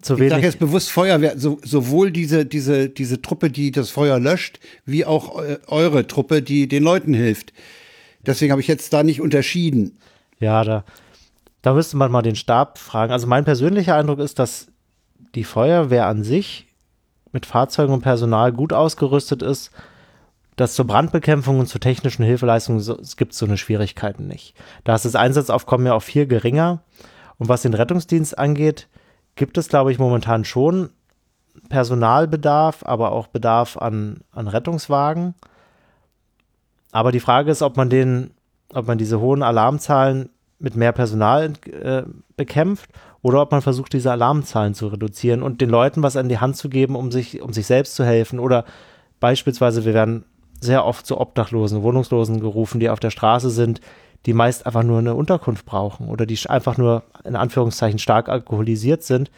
Zu 0.03 0.17
wenig. 0.17 0.27
Ich 0.27 0.33
sage 0.33 0.45
jetzt 0.45 0.59
bewusst 0.59 0.91
Feuerwehr, 0.91 1.37
so, 1.37 1.59
sowohl 1.63 2.11
diese, 2.11 2.45
diese, 2.45 2.89
diese 2.89 3.21
Truppe, 3.21 3.49
die 3.49 3.71
das 3.71 3.89
Feuer 3.89 4.19
löscht, 4.19 4.59
wie 4.85 5.05
auch 5.05 5.41
äh, 5.41 5.59
eure 5.67 6.07
Truppe, 6.07 6.41
die 6.41 6.67
den 6.67 6.83
Leuten 6.83 7.13
hilft. 7.13 7.53
Deswegen 8.25 8.51
habe 8.51 8.61
ich 8.61 8.67
jetzt 8.67 8.93
da 8.93 9.03
nicht 9.03 9.21
unterschieden. 9.21 9.97
Ja, 10.39 10.63
da, 10.63 10.83
da 11.61 11.73
müsste 11.73 11.97
man 11.97 12.11
mal 12.11 12.21
den 12.21 12.35
Stab 12.35 12.77
fragen. 12.77 13.11
Also 13.11 13.27
mein 13.27 13.45
persönlicher 13.45 13.95
Eindruck 13.95 14.19
ist, 14.19 14.39
dass 14.39 14.67
die 15.35 15.43
Feuerwehr 15.43 16.07
an 16.07 16.23
sich 16.23 16.67
mit 17.31 17.45
Fahrzeugen 17.45 17.93
und 17.93 18.01
Personal 18.01 18.51
gut 18.51 18.73
ausgerüstet 18.73 19.41
ist, 19.41 19.71
dass 20.55 20.75
zur 20.75 20.85
Brandbekämpfung 20.85 21.59
und 21.59 21.67
zur 21.67 21.81
technischen 21.81 22.23
Hilfeleistung 22.23 22.79
so, 22.79 22.99
es 22.99 23.17
gibt 23.17 23.33
so 23.33 23.45
eine 23.45 23.57
Schwierigkeiten 23.57 24.27
nicht. 24.27 24.53
Da 24.83 24.93
ist 24.95 25.05
das 25.05 25.15
Einsatzaufkommen 25.15 25.87
ja 25.87 25.93
auch 25.93 26.03
viel 26.03 26.27
geringer. 26.27 26.83
Und 27.39 27.49
was 27.49 27.63
den 27.63 27.73
Rettungsdienst 27.73 28.37
angeht, 28.37 28.87
gibt 29.35 29.57
es, 29.57 29.67
glaube 29.67 29.91
ich, 29.91 29.99
momentan 29.99 30.45
schon 30.45 30.89
Personalbedarf, 31.69 32.83
aber 32.85 33.11
auch 33.11 33.27
Bedarf 33.27 33.77
an, 33.77 34.21
an 34.31 34.47
Rettungswagen. 34.47 35.35
Aber 36.91 37.11
die 37.11 37.19
Frage 37.19 37.51
ist, 37.51 37.61
ob 37.61 37.77
man 37.77 37.89
den, 37.89 38.31
ob 38.73 38.87
man 38.87 38.97
diese 38.97 39.19
hohen 39.19 39.43
Alarmzahlen 39.43 40.29
mit 40.59 40.75
mehr 40.75 40.91
Personal 40.91 41.53
äh, 41.71 42.03
bekämpft 42.37 42.89
oder 43.21 43.41
ob 43.41 43.51
man 43.51 43.61
versucht, 43.61 43.93
diese 43.93 44.11
Alarmzahlen 44.11 44.73
zu 44.73 44.87
reduzieren 44.87 45.43
und 45.43 45.61
den 45.61 45.69
Leuten 45.69 46.03
was 46.03 46.15
an 46.15 46.29
die 46.29 46.39
Hand 46.39 46.57
zu 46.57 46.69
geben, 46.69 46.95
um 46.95 47.11
sich, 47.11 47.41
um 47.41 47.53
sich 47.53 47.65
selbst 47.65 47.95
zu 47.95 48.05
helfen. 48.05 48.39
Oder 48.39 48.65
beispielsweise, 49.19 49.85
wir 49.85 49.93
werden 49.93 50.25
sehr 50.59 50.85
oft 50.85 51.05
zu 51.05 51.19
Obdachlosen, 51.19 51.83
Wohnungslosen 51.83 52.39
gerufen, 52.39 52.79
die 52.79 52.89
auf 52.89 52.99
der 52.99 53.09
Straße 53.09 53.49
sind, 53.49 53.81
die 54.25 54.33
meist 54.33 54.65
einfach 54.65 54.83
nur 54.83 54.99
eine 54.99 55.15
Unterkunft 55.15 55.65
brauchen 55.65 56.07
oder 56.07 56.25
die 56.25 56.39
einfach 56.47 56.77
nur 56.77 57.03
in 57.23 57.35
Anführungszeichen 57.35 57.99
stark 57.99 58.29
alkoholisiert 58.29 59.03
sind. 59.03 59.31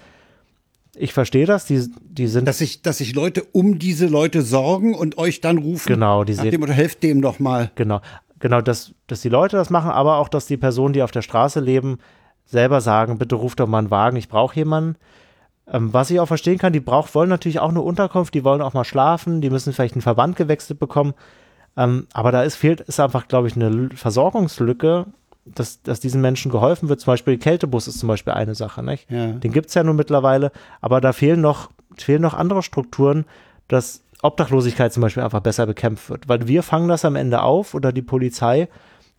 Ich 0.97 1.13
verstehe 1.13 1.45
das, 1.45 1.65
die, 1.65 1.89
die 2.01 2.27
sind. 2.27 2.47
Dass 2.47 2.59
sich, 2.59 2.81
dass 2.81 2.99
sich 2.99 3.13
Leute 3.15 3.43
um 3.51 3.79
diese 3.79 4.07
Leute 4.07 4.41
sorgen 4.41 4.93
und 4.93 5.17
euch 5.17 5.41
dann 5.41 5.57
rufen. 5.57 5.89
Genau, 5.89 6.23
die 6.23 6.33
sehen. 6.33 6.61
Oder 6.63 6.73
helft 6.73 7.03
dem 7.03 7.21
doch 7.21 7.39
mal. 7.39 7.71
Genau, 7.75 7.99
genau, 8.39 8.61
dass, 8.61 8.93
dass 9.07 9.21
die 9.21 9.29
Leute 9.29 9.57
das 9.57 9.69
machen, 9.69 9.91
aber 9.91 10.17
auch, 10.17 10.29
dass 10.29 10.45
die 10.45 10.57
Personen, 10.57 10.93
die 10.93 11.03
auf 11.03 11.11
der 11.11 11.21
Straße 11.21 11.59
leben, 11.59 11.97
selber 12.45 12.79
sagen, 12.79 13.17
bitte 13.17 13.35
ruft 13.35 13.59
doch 13.59 13.67
mal 13.67 13.79
einen 13.79 13.91
Wagen, 13.91 14.17
ich 14.17 14.29
brauche 14.29 14.55
jemanden. 14.55 14.95
Ähm, 15.67 15.91
was 15.93 16.11
ich 16.11 16.19
auch 16.19 16.27
verstehen 16.27 16.59
kann, 16.59 16.73
die 16.73 16.79
brauch, 16.79 17.13
wollen 17.13 17.29
natürlich 17.29 17.59
auch 17.59 17.69
eine 17.69 17.81
Unterkunft, 17.81 18.33
die 18.33 18.43
wollen 18.43 18.61
auch 18.61 18.73
mal 18.73 18.85
schlafen, 18.85 19.41
die 19.41 19.49
müssen 19.49 19.73
vielleicht 19.73 19.95
einen 19.95 20.01
Verband 20.01 20.35
gewechselt 20.35 20.79
bekommen. 20.79 21.13
Ähm, 21.77 22.07
aber 22.13 22.31
da 22.31 22.43
ist, 22.43 22.55
fehlt, 22.55 22.81
ist 22.81 22.99
einfach, 22.99 23.27
glaube 23.27 23.47
ich, 23.47 23.55
eine 23.55 23.89
Versorgungslücke, 23.93 25.05
dass, 25.45 25.81
dass 25.83 25.99
diesen 25.99 26.21
Menschen 26.21 26.51
geholfen 26.51 26.89
wird. 26.89 26.99
Zum 27.01 27.11
Beispiel 27.11 27.37
Kältebus 27.37 27.87
ist 27.87 27.99
zum 27.99 28.07
Beispiel 28.07 28.33
eine 28.33 28.55
Sache, 28.55 28.81
nicht? 28.81 29.09
Ja. 29.11 29.27
Den 29.33 29.51
gibt 29.51 29.67
es 29.69 29.75
ja 29.75 29.83
nun 29.83 29.95
mittlerweile, 29.95 30.51
aber 30.81 31.01
da 31.01 31.13
fehlen 31.13 31.41
noch, 31.41 31.69
fehlen 31.97 32.21
noch 32.21 32.33
andere 32.33 32.63
Strukturen, 32.63 33.25
dass 33.67 34.01
Obdachlosigkeit 34.21 34.91
zum 34.91 35.01
Beispiel 35.01 35.23
einfach 35.23 35.41
besser 35.41 35.65
bekämpft 35.65 36.09
wird. 36.09 36.27
Weil 36.27 36.47
wir 36.47 36.63
fangen 36.63 36.87
das 36.87 37.05
am 37.05 37.15
Ende 37.15 37.41
auf 37.41 37.73
oder 37.73 37.91
die 37.91 38.01
Polizei, 38.01 38.69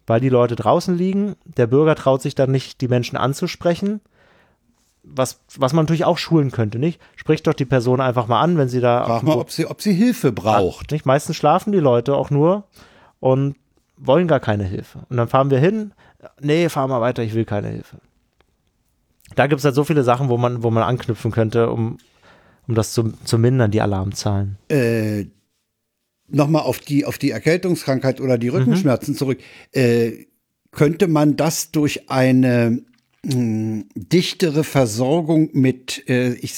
weil 0.07 0.21
die 0.21 0.29
Leute 0.29 0.57
draußen 0.57 0.97
liegen. 0.97 1.37
Der 1.45 1.67
Bürger 1.67 1.95
traut 1.95 2.23
sich 2.23 2.35
dann 2.35 2.51
nicht, 2.51 2.81
die 2.81 2.89
Menschen 2.89 3.17
anzusprechen 3.17 4.01
was, 5.07 5.41
was 5.57 5.73
man 5.73 5.85
natürlich 5.85 6.05
auch 6.05 6.19
schulen 6.19 6.51
könnte, 6.51 6.79
nicht? 6.79 7.01
Spricht 7.15 7.47
doch 7.47 7.55
die 7.55 7.65
Person 7.65 8.01
einfach 8.01 8.27
mal 8.27 8.41
an, 8.41 8.59
wenn 8.59 8.69
sie 8.69 8.81
da. 8.81 9.05
Frag 9.05 9.23
mal, 9.23 9.37
ob 9.37 9.51
sie, 9.51 9.67
ob 9.67 9.81
sie 9.81 9.93
Hilfe 9.93 10.33
braucht. 10.33 10.91
Nicht? 10.91 11.07
Meistens 11.07 11.37
schlafen 11.37 11.73
die 11.73 11.79
Leute 11.79 12.15
auch 12.15 12.31
nur 12.31 12.65
und 13.21 13.57
wollen 13.97 14.29
gar 14.29 14.41
keine 14.41 14.65
Hilfe. 14.65 15.01
Und 15.09 15.17
dann 15.17 15.29
fahren 15.29 15.51
wir 15.51 15.59
hin, 15.59 15.93
nee, 16.41 16.69
fahr 16.69 16.89
mal 16.89 17.01
weiter, 17.01 17.23
ich 17.23 17.35
will 17.35 17.45
keine 17.45 17.69
Hilfe. 17.69 17.99
Da 19.35 19.47
gibt 19.47 19.61
es 19.61 19.65
halt 19.65 19.75
so 19.75 19.85
viele 19.85 20.03
Sachen, 20.03 20.29
wo 20.29 20.37
man, 20.37 20.63
wo 20.63 20.71
man 20.71 20.83
anknüpfen 20.83 21.31
könnte, 21.31 21.71
um, 21.71 21.99
um 22.69 22.75
das 22.75 22.93
zu, 22.93 23.13
zu 23.25 23.39
mindern, 23.39 23.71
die 23.71 23.81
Alarmzahlen. 23.81 24.59
Äh, 24.69 25.27
Nochmal 26.29 26.63
auf 26.63 26.81
die, 26.81 27.05
auf 27.05 27.19
die 27.19 27.31
Erkältungskrankheit 27.31 28.21
oder 28.21 28.37
die 28.37 28.49
Rückenschmerzen 28.49 29.15
mhm. 29.15 29.19
zurück. 29.19 29.39
Äh, 29.71 30.27
könnte 30.73 31.07
man 31.07 31.37
das 31.37 31.71
durch 31.71 32.11
eine 32.11 32.83
dichtere 33.29 34.63
Versorgung 34.65 35.51
mit, 35.53 36.09
äh, 36.09 36.35
ich, 36.35 36.55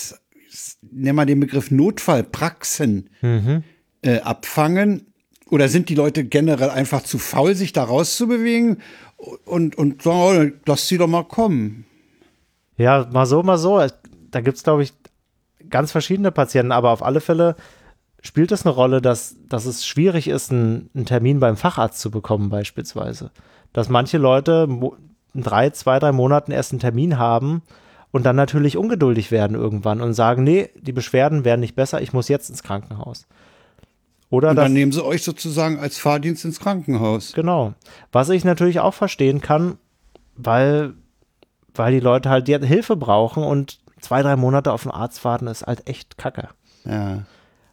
ich 0.50 0.76
nenne 0.82 1.14
mal 1.14 1.26
den 1.26 1.40
Begriff 1.40 1.70
Notfallpraxen 1.70 3.10
mhm. 3.22 3.64
äh, 4.02 4.20
abfangen? 4.20 5.06
Oder 5.50 5.68
sind 5.68 5.88
die 5.88 5.94
Leute 5.94 6.24
generell 6.24 6.68
einfach 6.68 7.02
zu 7.02 7.18
faul, 7.18 7.54
sich 7.54 7.72
da 7.72 7.84
rauszubewegen 7.84 8.82
und, 9.46 9.76
und 9.78 10.02
sagen, 10.02 10.52
oh, 10.52 10.60
lass 10.66 10.88
sie 10.88 10.98
doch 10.98 11.06
mal 11.06 11.24
kommen? 11.24 11.86
Ja, 12.76 13.08
mal 13.12 13.24
so, 13.24 13.42
mal 13.42 13.56
so. 13.56 13.82
Da 14.30 14.40
gibt 14.42 14.58
es, 14.58 14.62
glaube 14.62 14.82
ich, 14.82 14.92
ganz 15.70 15.90
verschiedene 15.90 16.32
Patienten, 16.32 16.72
aber 16.72 16.90
auf 16.90 17.02
alle 17.02 17.20
Fälle 17.20 17.56
spielt 18.20 18.52
es 18.52 18.66
eine 18.66 18.74
Rolle, 18.74 19.00
dass, 19.00 19.36
dass 19.48 19.64
es 19.64 19.86
schwierig 19.86 20.28
ist, 20.28 20.52
einen, 20.52 20.90
einen 20.94 21.06
Termin 21.06 21.40
beim 21.40 21.56
Facharzt 21.56 22.00
zu 22.00 22.10
bekommen, 22.10 22.50
beispielsweise. 22.50 23.30
Dass 23.72 23.88
manche 23.88 24.18
Leute 24.18 24.66
in 25.34 25.42
drei, 25.42 25.70
zwei, 25.70 25.98
drei 25.98 26.12
Monaten 26.12 26.52
erst 26.52 26.72
einen 26.72 26.80
Termin 26.80 27.18
haben 27.18 27.62
und 28.10 28.24
dann 28.24 28.36
natürlich 28.36 28.76
ungeduldig 28.76 29.30
werden 29.30 29.56
irgendwann 29.56 30.00
und 30.00 30.14
sagen, 30.14 30.44
nee, 30.44 30.70
die 30.80 30.92
Beschwerden 30.92 31.44
werden 31.44 31.60
nicht 31.60 31.74
besser, 31.74 32.00
ich 32.00 32.12
muss 32.12 32.28
jetzt 32.28 32.48
ins 32.50 32.62
Krankenhaus. 32.62 33.26
Oder 34.30 34.50
und 34.50 34.56
dann 34.56 34.72
nehmen 34.72 34.92
sie 34.92 35.04
euch 35.04 35.22
sozusagen 35.22 35.78
als 35.78 35.98
Fahrdienst 35.98 36.44
ins 36.44 36.60
Krankenhaus. 36.60 37.32
Genau. 37.32 37.74
Was 38.12 38.28
ich 38.28 38.44
natürlich 38.44 38.80
auch 38.80 38.94
verstehen 38.94 39.40
kann, 39.40 39.78
weil, 40.36 40.92
weil 41.74 41.92
die 41.92 42.00
Leute 42.00 42.28
halt 42.28 42.46
die 42.46 42.58
Hilfe 42.58 42.96
brauchen 42.96 43.42
und 43.42 43.78
zwei, 44.00 44.22
drei 44.22 44.36
Monate 44.36 44.72
auf 44.72 44.82
den 44.82 44.92
Arzt 44.92 45.24
warten, 45.24 45.46
ist 45.46 45.66
halt 45.66 45.88
echt 45.88 46.18
kacke. 46.18 46.48
Ja. 46.84 47.22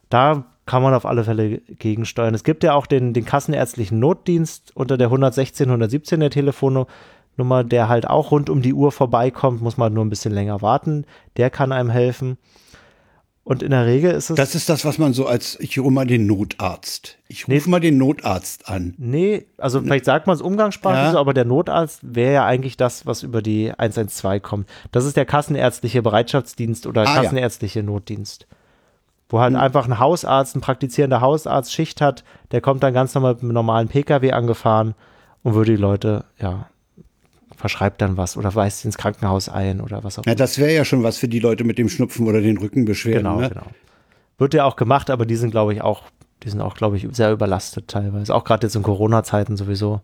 Da 0.08 0.44
kann 0.64 0.82
man 0.82 0.94
auf 0.94 1.06
alle 1.06 1.24
Fälle 1.24 1.58
gegensteuern. 1.58 2.34
Es 2.34 2.42
gibt 2.42 2.64
ja 2.64 2.74
auch 2.74 2.86
den, 2.86 3.12
den 3.12 3.24
kassenärztlichen 3.24 4.00
Notdienst 4.00 4.72
unter 4.74 4.96
der 4.98 5.06
116, 5.08 5.66
117 5.66 6.20
der 6.20 6.30
Telefonnummer, 6.30 6.88
der 7.38 7.88
halt 7.88 8.08
auch 8.08 8.30
rund 8.30 8.50
um 8.50 8.62
die 8.62 8.74
Uhr 8.74 8.92
vorbeikommt, 8.92 9.62
muss 9.62 9.76
man 9.76 9.92
nur 9.92 10.04
ein 10.04 10.10
bisschen 10.10 10.32
länger 10.32 10.62
warten. 10.62 11.04
Der 11.36 11.50
kann 11.50 11.72
einem 11.72 11.90
helfen. 11.90 12.38
Und 13.46 13.62
in 13.62 13.70
der 13.70 13.86
Regel 13.86 14.10
ist 14.10 14.28
es. 14.28 14.36
Das 14.36 14.56
ist 14.56 14.68
das, 14.68 14.84
was 14.84 14.98
man 14.98 15.12
so 15.12 15.24
als, 15.24 15.56
ich 15.60 15.78
rufe 15.78 15.92
mal 15.92 16.04
den 16.04 16.26
Notarzt. 16.26 17.16
Ich 17.28 17.44
rufe 17.44 17.52
nee, 17.52 17.70
mal 17.70 17.78
den 17.78 17.96
Notarzt 17.96 18.68
an. 18.68 18.94
Nee, 18.98 19.46
also 19.56 19.80
vielleicht 19.80 20.04
sagt 20.04 20.26
man 20.26 20.34
es 20.34 20.42
umgangssprachlich 20.42 21.04
ja. 21.04 21.12
so, 21.12 21.18
aber 21.20 21.32
der 21.32 21.44
Notarzt 21.44 22.00
wäre 22.02 22.34
ja 22.34 22.44
eigentlich 22.44 22.76
das, 22.76 23.06
was 23.06 23.22
über 23.22 23.42
die 23.42 23.72
112 23.72 24.42
kommt. 24.42 24.68
Das 24.90 25.04
ist 25.04 25.16
der 25.16 25.26
kassenärztliche 25.26 26.02
Bereitschaftsdienst 26.02 26.88
oder 26.88 27.02
ah, 27.02 27.14
kassenärztliche 27.14 27.78
ja. 27.78 27.84
Notdienst. 27.84 28.48
Wo 29.28 29.38
halt 29.38 29.52
mhm. 29.52 29.60
einfach 29.60 29.86
ein 29.86 30.00
Hausarzt, 30.00 30.56
ein 30.56 30.60
praktizierender 30.60 31.20
Hausarzt 31.20 31.72
Schicht 31.72 32.00
hat, 32.00 32.24
der 32.50 32.60
kommt 32.60 32.82
dann 32.82 32.94
ganz 32.94 33.14
normal 33.14 33.34
mit 33.34 33.44
einem 33.44 33.52
normalen 33.52 33.86
Pkw 33.86 34.32
angefahren 34.32 34.96
und 35.44 35.54
würde 35.54 35.70
die 35.70 35.80
Leute, 35.80 36.24
ja, 36.40 36.66
verschreibt 37.56 38.00
dann 38.00 38.16
was 38.16 38.36
oder 38.36 38.54
weist 38.54 38.84
ins 38.84 38.98
Krankenhaus 38.98 39.48
ein 39.48 39.80
oder 39.80 40.04
was 40.04 40.18
auch 40.18 40.24
immer. 40.24 40.32
Ja, 40.32 40.36
das 40.36 40.58
wäre 40.58 40.74
ja 40.74 40.84
schon 40.84 41.02
was 41.02 41.18
für 41.18 41.28
die 41.28 41.40
Leute 41.40 41.64
mit 41.64 41.78
dem 41.78 41.88
Schnupfen 41.88 42.26
oder 42.26 42.40
den 42.40 42.58
Rückenbeschwerden. 42.58 43.24
Genau, 43.24 43.40
ne? 43.40 43.48
genau. 43.48 43.66
Wird 44.38 44.54
ja 44.54 44.64
auch 44.64 44.76
gemacht, 44.76 45.10
aber 45.10 45.26
die 45.26 45.36
sind, 45.36 45.50
glaube 45.50 45.72
ich, 45.72 45.82
auch, 45.82 46.04
die 46.42 46.50
sind 46.50 46.60
auch, 46.60 46.74
glaube 46.76 46.96
ich, 46.96 47.06
sehr 47.12 47.32
überlastet 47.32 47.88
teilweise. 47.88 48.34
Auch 48.34 48.44
gerade 48.44 48.66
jetzt 48.66 48.76
in 48.76 48.82
Corona-Zeiten 48.82 49.56
sowieso. 49.56 50.02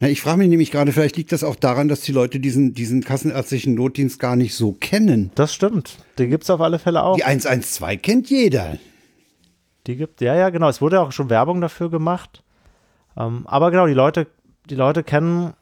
Ja, 0.00 0.08
ich 0.08 0.20
frage 0.20 0.38
mich 0.38 0.48
nämlich 0.48 0.70
gerade, 0.70 0.92
vielleicht 0.92 1.16
liegt 1.16 1.32
das 1.32 1.42
auch 1.42 1.56
daran, 1.56 1.88
dass 1.88 2.02
die 2.02 2.12
Leute 2.12 2.38
diesen, 2.38 2.74
diesen 2.74 3.02
kassenärztlichen 3.02 3.74
Notdienst 3.74 4.18
gar 4.18 4.36
nicht 4.36 4.54
so 4.54 4.72
kennen. 4.72 5.30
Das 5.34 5.54
stimmt. 5.54 5.98
Den 6.18 6.30
gibt 6.30 6.44
es 6.44 6.50
auf 6.50 6.60
alle 6.60 6.78
Fälle 6.78 7.02
auch. 7.02 7.16
Die 7.16 7.24
112 7.24 8.02
kennt 8.02 8.28
jeder. 8.28 8.78
Die 9.86 9.96
gibt, 9.96 10.20
ja, 10.20 10.34
ja, 10.34 10.50
genau. 10.50 10.68
Es 10.68 10.82
wurde 10.82 11.00
auch 11.00 11.12
schon 11.12 11.30
Werbung 11.30 11.60
dafür 11.60 11.90
gemacht. 11.90 12.42
Ähm, 13.16 13.46
aber 13.46 13.70
genau, 13.70 13.86
die 13.86 13.94
Leute, 13.94 14.26
die 14.68 14.74
Leute 14.74 15.02
kennen 15.02 15.54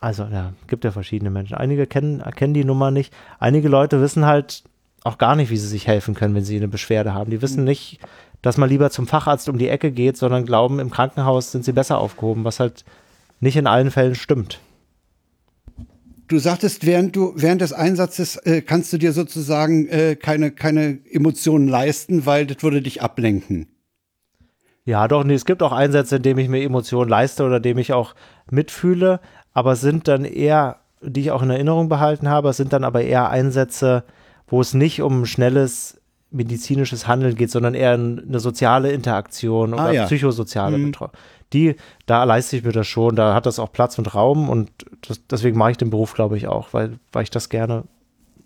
also 0.00 0.24
ja, 0.24 0.52
gibt 0.66 0.84
ja 0.84 0.90
verschiedene 0.90 1.30
Menschen. 1.30 1.56
Einige 1.56 1.86
kennen, 1.86 2.20
erkennen 2.20 2.54
die 2.54 2.64
Nummer 2.64 2.90
nicht. 2.90 3.12
Einige 3.38 3.68
Leute 3.68 4.00
wissen 4.00 4.26
halt 4.26 4.62
auch 5.04 5.18
gar 5.18 5.36
nicht, 5.36 5.50
wie 5.50 5.56
sie 5.56 5.66
sich 5.66 5.86
helfen 5.86 6.14
können, 6.14 6.34
wenn 6.34 6.44
sie 6.44 6.56
eine 6.56 6.68
Beschwerde 6.68 7.14
haben. 7.14 7.30
Die 7.30 7.42
wissen 7.42 7.64
nicht, 7.64 8.00
dass 8.42 8.56
man 8.56 8.68
lieber 8.68 8.90
zum 8.90 9.06
Facharzt 9.06 9.48
um 9.48 9.58
die 9.58 9.68
Ecke 9.68 9.90
geht, 9.90 10.16
sondern 10.16 10.44
glauben, 10.44 10.78
im 10.78 10.90
Krankenhaus 10.90 11.52
sind 11.52 11.64
sie 11.64 11.72
besser 11.72 11.98
aufgehoben, 11.98 12.44
was 12.44 12.60
halt 12.60 12.84
nicht 13.40 13.56
in 13.56 13.66
allen 13.66 13.90
Fällen 13.90 14.14
stimmt. 14.14 14.60
Du 16.28 16.38
sagtest, 16.38 16.84
während 16.84 17.16
du 17.16 17.32
während 17.36 17.62
des 17.62 17.72
Einsatzes 17.72 18.36
äh, 18.36 18.60
kannst 18.60 18.92
du 18.92 18.98
dir 18.98 19.12
sozusagen 19.12 19.88
äh, 19.88 20.14
keine 20.14 20.50
keine 20.50 20.98
Emotionen 21.10 21.68
leisten, 21.68 22.26
weil 22.26 22.46
das 22.46 22.62
würde 22.62 22.82
dich 22.82 23.00
ablenken. 23.00 23.66
Ja, 24.84 25.08
doch, 25.08 25.24
nee, 25.24 25.34
es 25.34 25.46
gibt 25.46 25.62
auch 25.62 25.72
Einsätze, 25.72 26.16
in 26.16 26.22
denen 26.22 26.38
ich 26.38 26.48
mir 26.48 26.62
Emotionen 26.62 27.10
leiste 27.10 27.44
oder 27.44 27.60
dem 27.60 27.78
ich 27.78 27.92
auch 27.92 28.14
mitfühle, 28.50 29.20
aber 29.52 29.76
sind 29.76 30.08
dann 30.08 30.24
eher, 30.24 30.76
die 31.02 31.20
ich 31.22 31.30
auch 31.30 31.42
in 31.42 31.50
Erinnerung 31.50 31.88
behalten 31.88 32.28
habe, 32.28 32.52
sind 32.52 32.72
dann 32.72 32.84
aber 32.84 33.02
eher 33.02 33.30
Einsätze, 33.30 34.04
wo 34.46 34.60
es 34.60 34.74
nicht 34.74 35.02
um 35.02 35.26
schnelles 35.26 36.00
medizinisches 36.30 37.06
Handeln 37.06 37.36
geht, 37.36 37.50
sondern 37.50 37.74
eher 37.74 37.92
eine 37.92 38.40
soziale 38.40 38.92
Interaktion 38.92 39.72
oder 39.72 39.84
ah, 39.84 39.92
ja. 39.92 40.04
psychosoziale 40.06 40.76
mhm. 40.76 40.86
Betreuung. 40.86 41.12
Die, 41.54 41.76
da 42.04 42.24
leiste 42.24 42.58
ich 42.58 42.64
mir 42.64 42.72
das 42.72 42.86
schon, 42.86 43.16
da 43.16 43.34
hat 43.34 43.46
das 43.46 43.58
auch 43.58 43.72
Platz 43.72 43.98
und 43.98 44.14
Raum 44.14 44.50
und 44.50 44.70
das, 45.06 45.20
deswegen 45.26 45.56
mache 45.56 45.70
ich 45.70 45.76
den 45.78 45.88
Beruf, 45.88 46.12
glaube 46.12 46.36
ich, 46.36 46.46
auch, 46.46 46.74
weil, 46.74 46.98
weil 47.12 47.22
ich 47.22 47.30
das 47.30 47.48
gerne, 47.48 47.84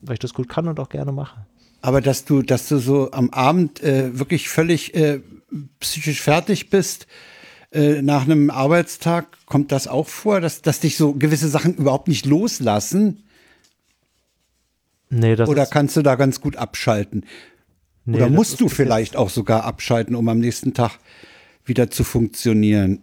weil 0.00 0.14
ich 0.14 0.20
das 0.20 0.34
gut 0.34 0.48
kann 0.48 0.68
und 0.68 0.78
auch 0.78 0.88
gerne 0.88 1.11
mache. 1.11 1.44
Aber 1.80 2.00
dass 2.00 2.24
du, 2.24 2.42
dass 2.42 2.68
du 2.68 2.78
so 2.78 3.11
am 3.11 3.30
Abend 3.30 3.82
äh, 3.82 4.16
wirklich 4.16 4.48
völlig 4.48 4.94
äh, 4.94 5.20
psychisch 5.80 6.22
fertig 6.22 6.70
bist, 6.70 7.09
äh, 7.73 8.03
nach 8.03 8.23
einem 8.23 8.51
Arbeitstag 8.51 9.27
kommt 9.47 9.73
das 9.73 9.89
auch 9.89 10.09
vor, 10.09 10.41
dass, 10.41 10.62
dass 10.62 10.81
dich 10.81 10.97
so 10.97 11.14
gewisse 11.14 11.49
Sachen 11.49 11.75
überhaupt 11.75 12.09
nicht 12.09 12.27
loslassen? 12.27 13.25
Nee, 15.09 15.37
das 15.37 15.49
Oder 15.49 15.66
kannst 15.66 15.97
du 15.97 16.03
da 16.03 16.14
ganz 16.14 16.41
gut 16.41 16.57
abschalten? 16.57 17.25
Nee, 18.05 18.16
Oder 18.16 18.31
musst 18.31 18.61
du 18.61 18.68
vielleicht 18.68 19.16
auch 19.16 19.31
sogar 19.31 19.64
abschalten, 19.64 20.16
um 20.16 20.29
am 20.29 20.39
nächsten 20.39 20.75
Tag 20.75 20.99
wieder 21.64 21.91
zu 21.91 22.05
funktionieren? 22.05 23.01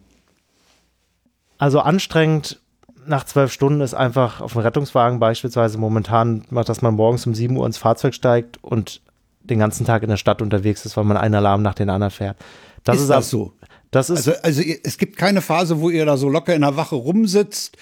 Also 1.57 1.79
anstrengend 1.79 2.59
nach 3.05 3.23
zwölf 3.23 3.51
Stunden 3.51 3.81
ist 3.81 3.93
einfach 3.93 4.41
auf 4.41 4.53
dem 4.53 4.61
Rettungswagen 4.61 5.19
beispielsweise 5.19 5.77
momentan, 5.77 6.45
dass 6.51 6.81
man 6.81 6.95
morgens 6.95 7.25
um 7.25 7.33
sieben 7.33 7.57
Uhr 7.57 7.65
ins 7.65 7.77
Fahrzeug 7.77 8.13
steigt 8.13 8.63
und 8.63 9.01
den 9.41 9.59
ganzen 9.59 9.85
Tag 9.85 10.03
in 10.03 10.09
der 10.09 10.17
Stadt 10.17 10.41
unterwegs 10.41 10.85
ist, 10.85 10.95
weil 10.95 11.05
man 11.05 11.17
einen 11.17 11.35
Alarm 11.35 11.61
nach 11.61 11.73
den 11.73 11.89
anderen 11.89 12.11
fährt. 12.11 12.37
Das 12.83 12.97
ist, 12.97 13.03
ist 13.03 13.09
das 13.09 13.29
so? 13.29 13.53
Das 13.91 14.09
ist 14.09 14.27
also, 14.27 14.41
also 14.43 14.61
es 14.61 14.97
gibt 14.97 15.17
keine 15.17 15.41
Phase, 15.41 15.81
wo 15.81 15.89
ihr 15.89 16.05
da 16.05 16.17
so 16.17 16.29
locker 16.29 16.53
in 16.53 16.61
der 16.61 16.77
Wache 16.77 16.95
rumsitzt, 16.95 17.77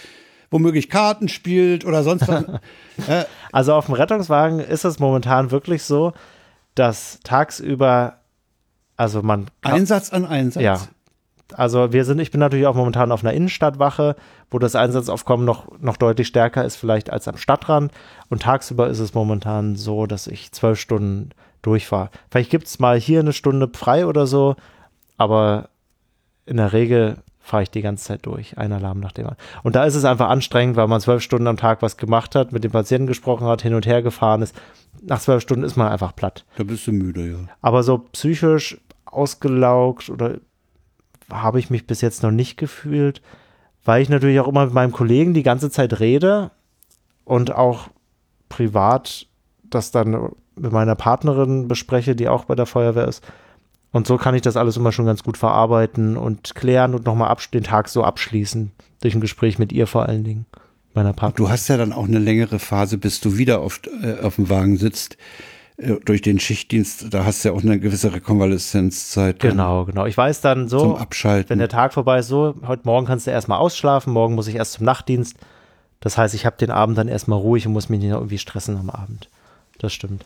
womöglich 0.49 0.89
Karten 0.89 1.27
spielt 1.27 1.85
oder 1.85 2.03
sonst 2.03 2.27
was. 2.27 2.45
also 3.51 3.73
auf 3.73 3.87
dem 3.87 3.95
Rettungswagen 3.95 4.59
ist 4.59 4.85
es 4.85 4.99
momentan 4.99 5.51
wirklich 5.51 5.83
so, 5.83 6.13
dass 6.75 7.19
tagsüber, 7.23 8.19
also 8.95 9.21
man. 9.21 9.47
Einsatz 9.61 10.11
an 10.13 10.25
Einsatz. 10.25 10.63
Ja. 10.63 10.79
Also 11.53 11.93
wir 11.93 12.03
sind, 12.03 12.19
ich 12.19 12.31
bin 12.31 12.39
natürlich 12.39 12.67
auch 12.67 12.75
momentan 12.75 13.11
auf 13.11 13.23
einer 13.23 13.33
Innenstadtwache, 13.33 14.15
wo 14.51 14.59
das 14.59 14.75
Einsatzaufkommen 14.75 15.45
noch, 15.45 15.79
noch 15.79 15.95
deutlich 15.97 16.27
stärker 16.27 16.65
ist 16.65 16.75
vielleicht 16.75 17.09
als 17.09 17.27
am 17.27 17.37
Stadtrand. 17.37 17.91
Und 18.29 18.41
tagsüber 18.41 18.87
ist 18.87 18.99
es 18.99 19.13
momentan 19.13 19.75
so, 19.75 20.07
dass 20.07 20.27
ich 20.27 20.51
zwölf 20.51 20.79
Stunden 20.79 21.29
durchfahre. 21.61 22.09
Vielleicht 22.29 22.49
gibt 22.49 22.67
es 22.67 22.79
mal 22.79 22.99
hier 22.99 23.21
eine 23.21 23.33
Stunde 23.33 23.69
frei 23.73 24.05
oder 24.05 24.27
so, 24.27 24.55
aber 25.17 25.69
in 26.47 26.57
der 26.57 26.73
Regel 26.73 27.17
fahre 27.39 27.63
ich 27.63 27.71
die 27.71 27.81
ganze 27.81 28.03
Zeit 28.03 28.25
durch, 28.25 28.57
ein 28.57 28.73
Alarm 28.73 28.99
nach 28.99 29.13
dem 29.13 29.25
anderen. 29.25 29.41
Und 29.63 29.75
da 29.75 29.85
ist 29.85 29.95
es 29.95 30.03
einfach 30.03 30.29
anstrengend, 30.29 30.75
weil 30.75 30.87
man 30.87 30.99
zwölf 30.99 31.21
Stunden 31.23 31.47
am 31.47 31.57
Tag 31.57 31.81
was 31.81 31.95
gemacht 31.95 32.35
hat, 32.35 32.51
mit 32.51 32.63
dem 32.63 32.71
Patienten 32.71 33.07
gesprochen 33.07 33.47
hat, 33.47 33.61
hin 33.61 33.73
und 33.73 33.85
her 33.85 34.01
gefahren 34.01 34.41
ist. 34.41 34.55
Nach 35.01 35.19
zwölf 35.19 35.41
Stunden 35.41 35.63
ist 35.63 35.77
man 35.77 35.87
einfach 35.87 36.15
platt. 36.15 36.45
Da 36.57 36.63
bist 36.63 36.85
du 36.87 36.91
müde, 36.91 37.29
ja. 37.29 37.37
Aber 37.61 37.83
so 37.83 37.99
psychisch 37.99 38.79
ausgelaugt 39.05 40.09
oder 40.09 40.39
habe 41.31 41.59
ich 41.59 41.69
mich 41.69 41.87
bis 41.87 42.01
jetzt 42.01 42.23
noch 42.23 42.31
nicht 42.31 42.57
gefühlt, 42.57 43.21
weil 43.85 44.01
ich 44.01 44.09
natürlich 44.09 44.39
auch 44.39 44.47
immer 44.47 44.65
mit 44.65 44.73
meinem 44.73 44.91
Kollegen 44.91 45.33
die 45.33 45.43
ganze 45.43 45.69
Zeit 45.69 45.99
rede 45.99 46.51
und 47.23 47.53
auch 47.55 47.87
privat 48.49 49.27
das 49.63 49.91
dann 49.91 50.31
mit 50.55 50.71
meiner 50.71 50.95
Partnerin 50.95 51.67
bespreche, 51.67 52.15
die 52.15 52.27
auch 52.27 52.45
bei 52.45 52.55
der 52.55 52.65
Feuerwehr 52.65 53.07
ist. 53.07 53.23
Und 53.91 54.07
so 54.07 54.17
kann 54.17 54.35
ich 54.35 54.41
das 54.41 54.57
alles 54.57 54.77
immer 54.77 54.91
schon 54.91 55.05
ganz 55.05 55.23
gut 55.23 55.37
verarbeiten 55.37 56.17
und 56.17 56.55
klären 56.55 56.93
und 56.93 57.05
nochmal 57.05 57.35
den 57.53 57.63
Tag 57.63 57.89
so 57.89 58.03
abschließen. 58.03 58.71
Durch 59.01 59.15
ein 59.15 59.21
Gespräch 59.21 59.59
mit 59.59 59.71
ihr 59.71 59.87
vor 59.87 60.07
allen 60.07 60.23
Dingen, 60.23 60.45
meiner 60.93 61.13
Partnerin. 61.13 61.45
Du 61.45 61.51
hast 61.51 61.67
ja 61.67 61.77
dann 61.77 61.93
auch 61.93 62.07
eine 62.07 62.19
längere 62.19 62.59
Phase, 62.59 62.97
bis 62.97 63.21
du 63.21 63.37
wieder 63.37 63.61
auf, 63.61 63.81
äh, 64.01 64.19
auf 64.21 64.35
dem 64.35 64.49
Wagen 64.49 64.77
sitzt. 64.77 65.17
Äh, 65.77 65.97
durch 66.03 66.21
den 66.23 66.39
Schichtdienst, 66.39 67.13
da 67.13 67.23
hast 67.23 67.43
du 67.45 67.49
ja 67.49 67.55
auch 67.55 67.61
eine 67.61 67.79
gewisse 67.79 68.11
Rekonvaleszenzzeit. 68.11 69.39
Genau, 69.39 69.85
genau. 69.85 70.07
Ich 70.07 70.17
weiß 70.17 70.41
dann 70.41 70.67
so, 70.67 70.79
zum 70.79 70.95
Abschalten. 70.95 71.51
wenn 71.51 71.59
der 71.59 71.69
Tag 71.69 71.93
vorbei 71.93 72.19
ist, 72.19 72.27
so, 72.27 72.55
heute 72.65 72.81
Morgen 72.85 73.05
kannst 73.05 73.27
du 73.27 73.31
erstmal 73.31 73.59
ausschlafen, 73.59 74.11
morgen 74.11 74.33
muss 74.33 74.47
ich 74.47 74.55
erst 74.55 74.73
zum 74.73 74.85
Nachtdienst. 74.85 75.37
Das 75.99 76.17
heißt, 76.17 76.33
ich 76.33 76.45
habe 76.45 76.57
den 76.57 76.71
Abend 76.71 76.97
dann 76.97 77.07
erstmal 77.07 77.39
ruhig 77.39 77.67
und 77.67 77.73
muss 77.73 77.89
mich 77.89 77.99
nicht 77.99 78.09
irgendwie 78.09 78.39
stressen 78.39 78.77
am 78.77 78.89
Abend. 78.89 79.29
Das 79.77 79.93
stimmt. 79.93 80.25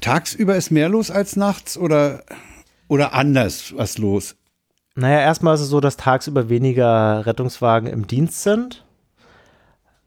Tagsüber 0.00 0.56
ist 0.56 0.70
mehr 0.70 0.88
los 0.88 1.10
als 1.10 1.36
nachts 1.36 1.76
oder? 1.76 2.22
Oder 2.88 3.14
anders 3.14 3.74
was 3.76 3.98
los? 3.98 4.36
Naja, 4.94 5.20
erstmal 5.20 5.54
ist 5.54 5.60
es 5.60 5.68
so, 5.68 5.80
dass 5.80 5.96
tagsüber 5.96 6.48
weniger 6.48 7.24
Rettungswagen 7.24 7.88
im 7.88 8.06
Dienst 8.06 8.42
sind. 8.42 8.84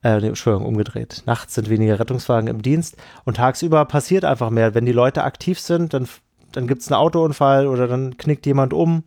Äh, 0.03 0.19
nee, 0.19 0.27
Entschuldigung, 0.27 0.67
umgedreht. 0.67 1.23
Nachts 1.25 1.55
sind 1.55 1.69
weniger 1.69 1.99
Rettungswagen 1.99 2.47
im 2.49 2.61
Dienst 2.61 2.97
und 3.23 3.37
tagsüber 3.37 3.85
passiert 3.85 4.25
einfach 4.25 4.49
mehr. 4.49 4.73
Wenn 4.73 4.85
die 4.85 4.91
Leute 4.91 5.23
aktiv 5.23 5.59
sind, 5.59 5.93
dann, 5.93 6.09
dann 6.51 6.67
gibt 6.67 6.81
es 6.81 6.91
einen 6.91 6.99
Autounfall 6.99 7.67
oder 7.67 7.87
dann 7.87 8.17
knickt 8.17 8.45
jemand 8.45 8.73
um. 8.73 9.03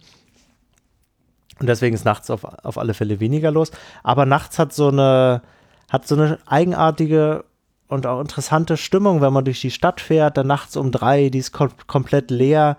Und 1.61 1.66
deswegen 1.68 1.95
ist 1.95 2.05
nachts 2.05 2.31
auf, 2.31 2.45
auf 2.45 2.79
alle 2.79 2.95
Fälle 2.95 3.20
weniger 3.20 3.51
los. 3.51 3.70
Aber 4.03 4.25
nachts 4.25 4.59
hat 4.59 4.72
so 4.72 4.89
eine, 4.89 5.43
hat 5.91 6.07
so 6.07 6.14
eine 6.14 6.39
eigenartige 6.47 7.45
und 7.89 8.07
auch 8.07 8.20
interessante 8.20 8.77
Stimmung, 8.77 9.20
wenn 9.20 9.33
man 9.33 9.45
durch 9.45 9.61
die 9.61 9.70
Stadt 9.70 10.01
fährt, 10.01 10.37
dann 10.37 10.47
nachts 10.47 10.77
um 10.77 10.91
drei, 10.91 11.29
die 11.29 11.39
ist 11.39 11.53
kom 11.53 11.68
komplett 11.87 12.31
leer 12.31 12.77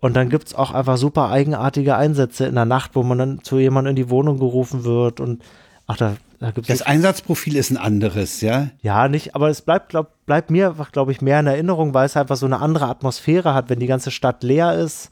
und 0.00 0.14
dann 0.14 0.28
gibt 0.28 0.48
es 0.48 0.54
auch 0.54 0.72
einfach 0.72 0.96
super 0.96 1.30
eigenartige 1.30 1.96
Einsätze 1.96 2.46
in 2.46 2.54
der 2.54 2.64
Nacht, 2.64 2.92
wo 2.94 3.02
man 3.02 3.18
dann 3.18 3.42
zu 3.42 3.58
jemandem 3.58 3.90
in 3.90 3.96
die 3.96 4.10
Wohnung 4.10 4.38
gerufen 4.38 4.84
wird 4.84 5.20
und 5.20 5.42
Ach, 5.90 5.96
da, 5.96 6.16
da 6.38 6.50
gibt 6.50 6.68
Das 6.68 6.82
Einsatzprofil 6.82 7.56
ist 7.56 7.70
ein 7.70 7.78
anderes, 7.78 8.42
ja? 8.42 8.68
Ja, 8.82 9.08
nicht, 9.08 9.34
aber 9.34 9.48
es 9.48 9.62
bleibt, 9.62 9.88
glaub, 9.88 10.10
bleibt 10.26 10.50
mir, 10.50 10.76
glaube 10.92 11.12
ich, 11.12 11.22
mehr 11.22 11.40
in 11.40 11.46
Erinnerung, 11.46 11.94
weil 11.94 12.04
es 12.04 12.16
einfach 12.16 12.36
so 12.36 12.44
eine 12.44 12.60
andere 12.60 12.88
Atmosphäre 12.88 13.54
hat, 13.54 13.70
wenn 13.70 13.80
die 13.80 13.86
ganze 13.86 14.10
Stadt 14.10 14.42
leer 14.42 14.74
ist 14.74 15.10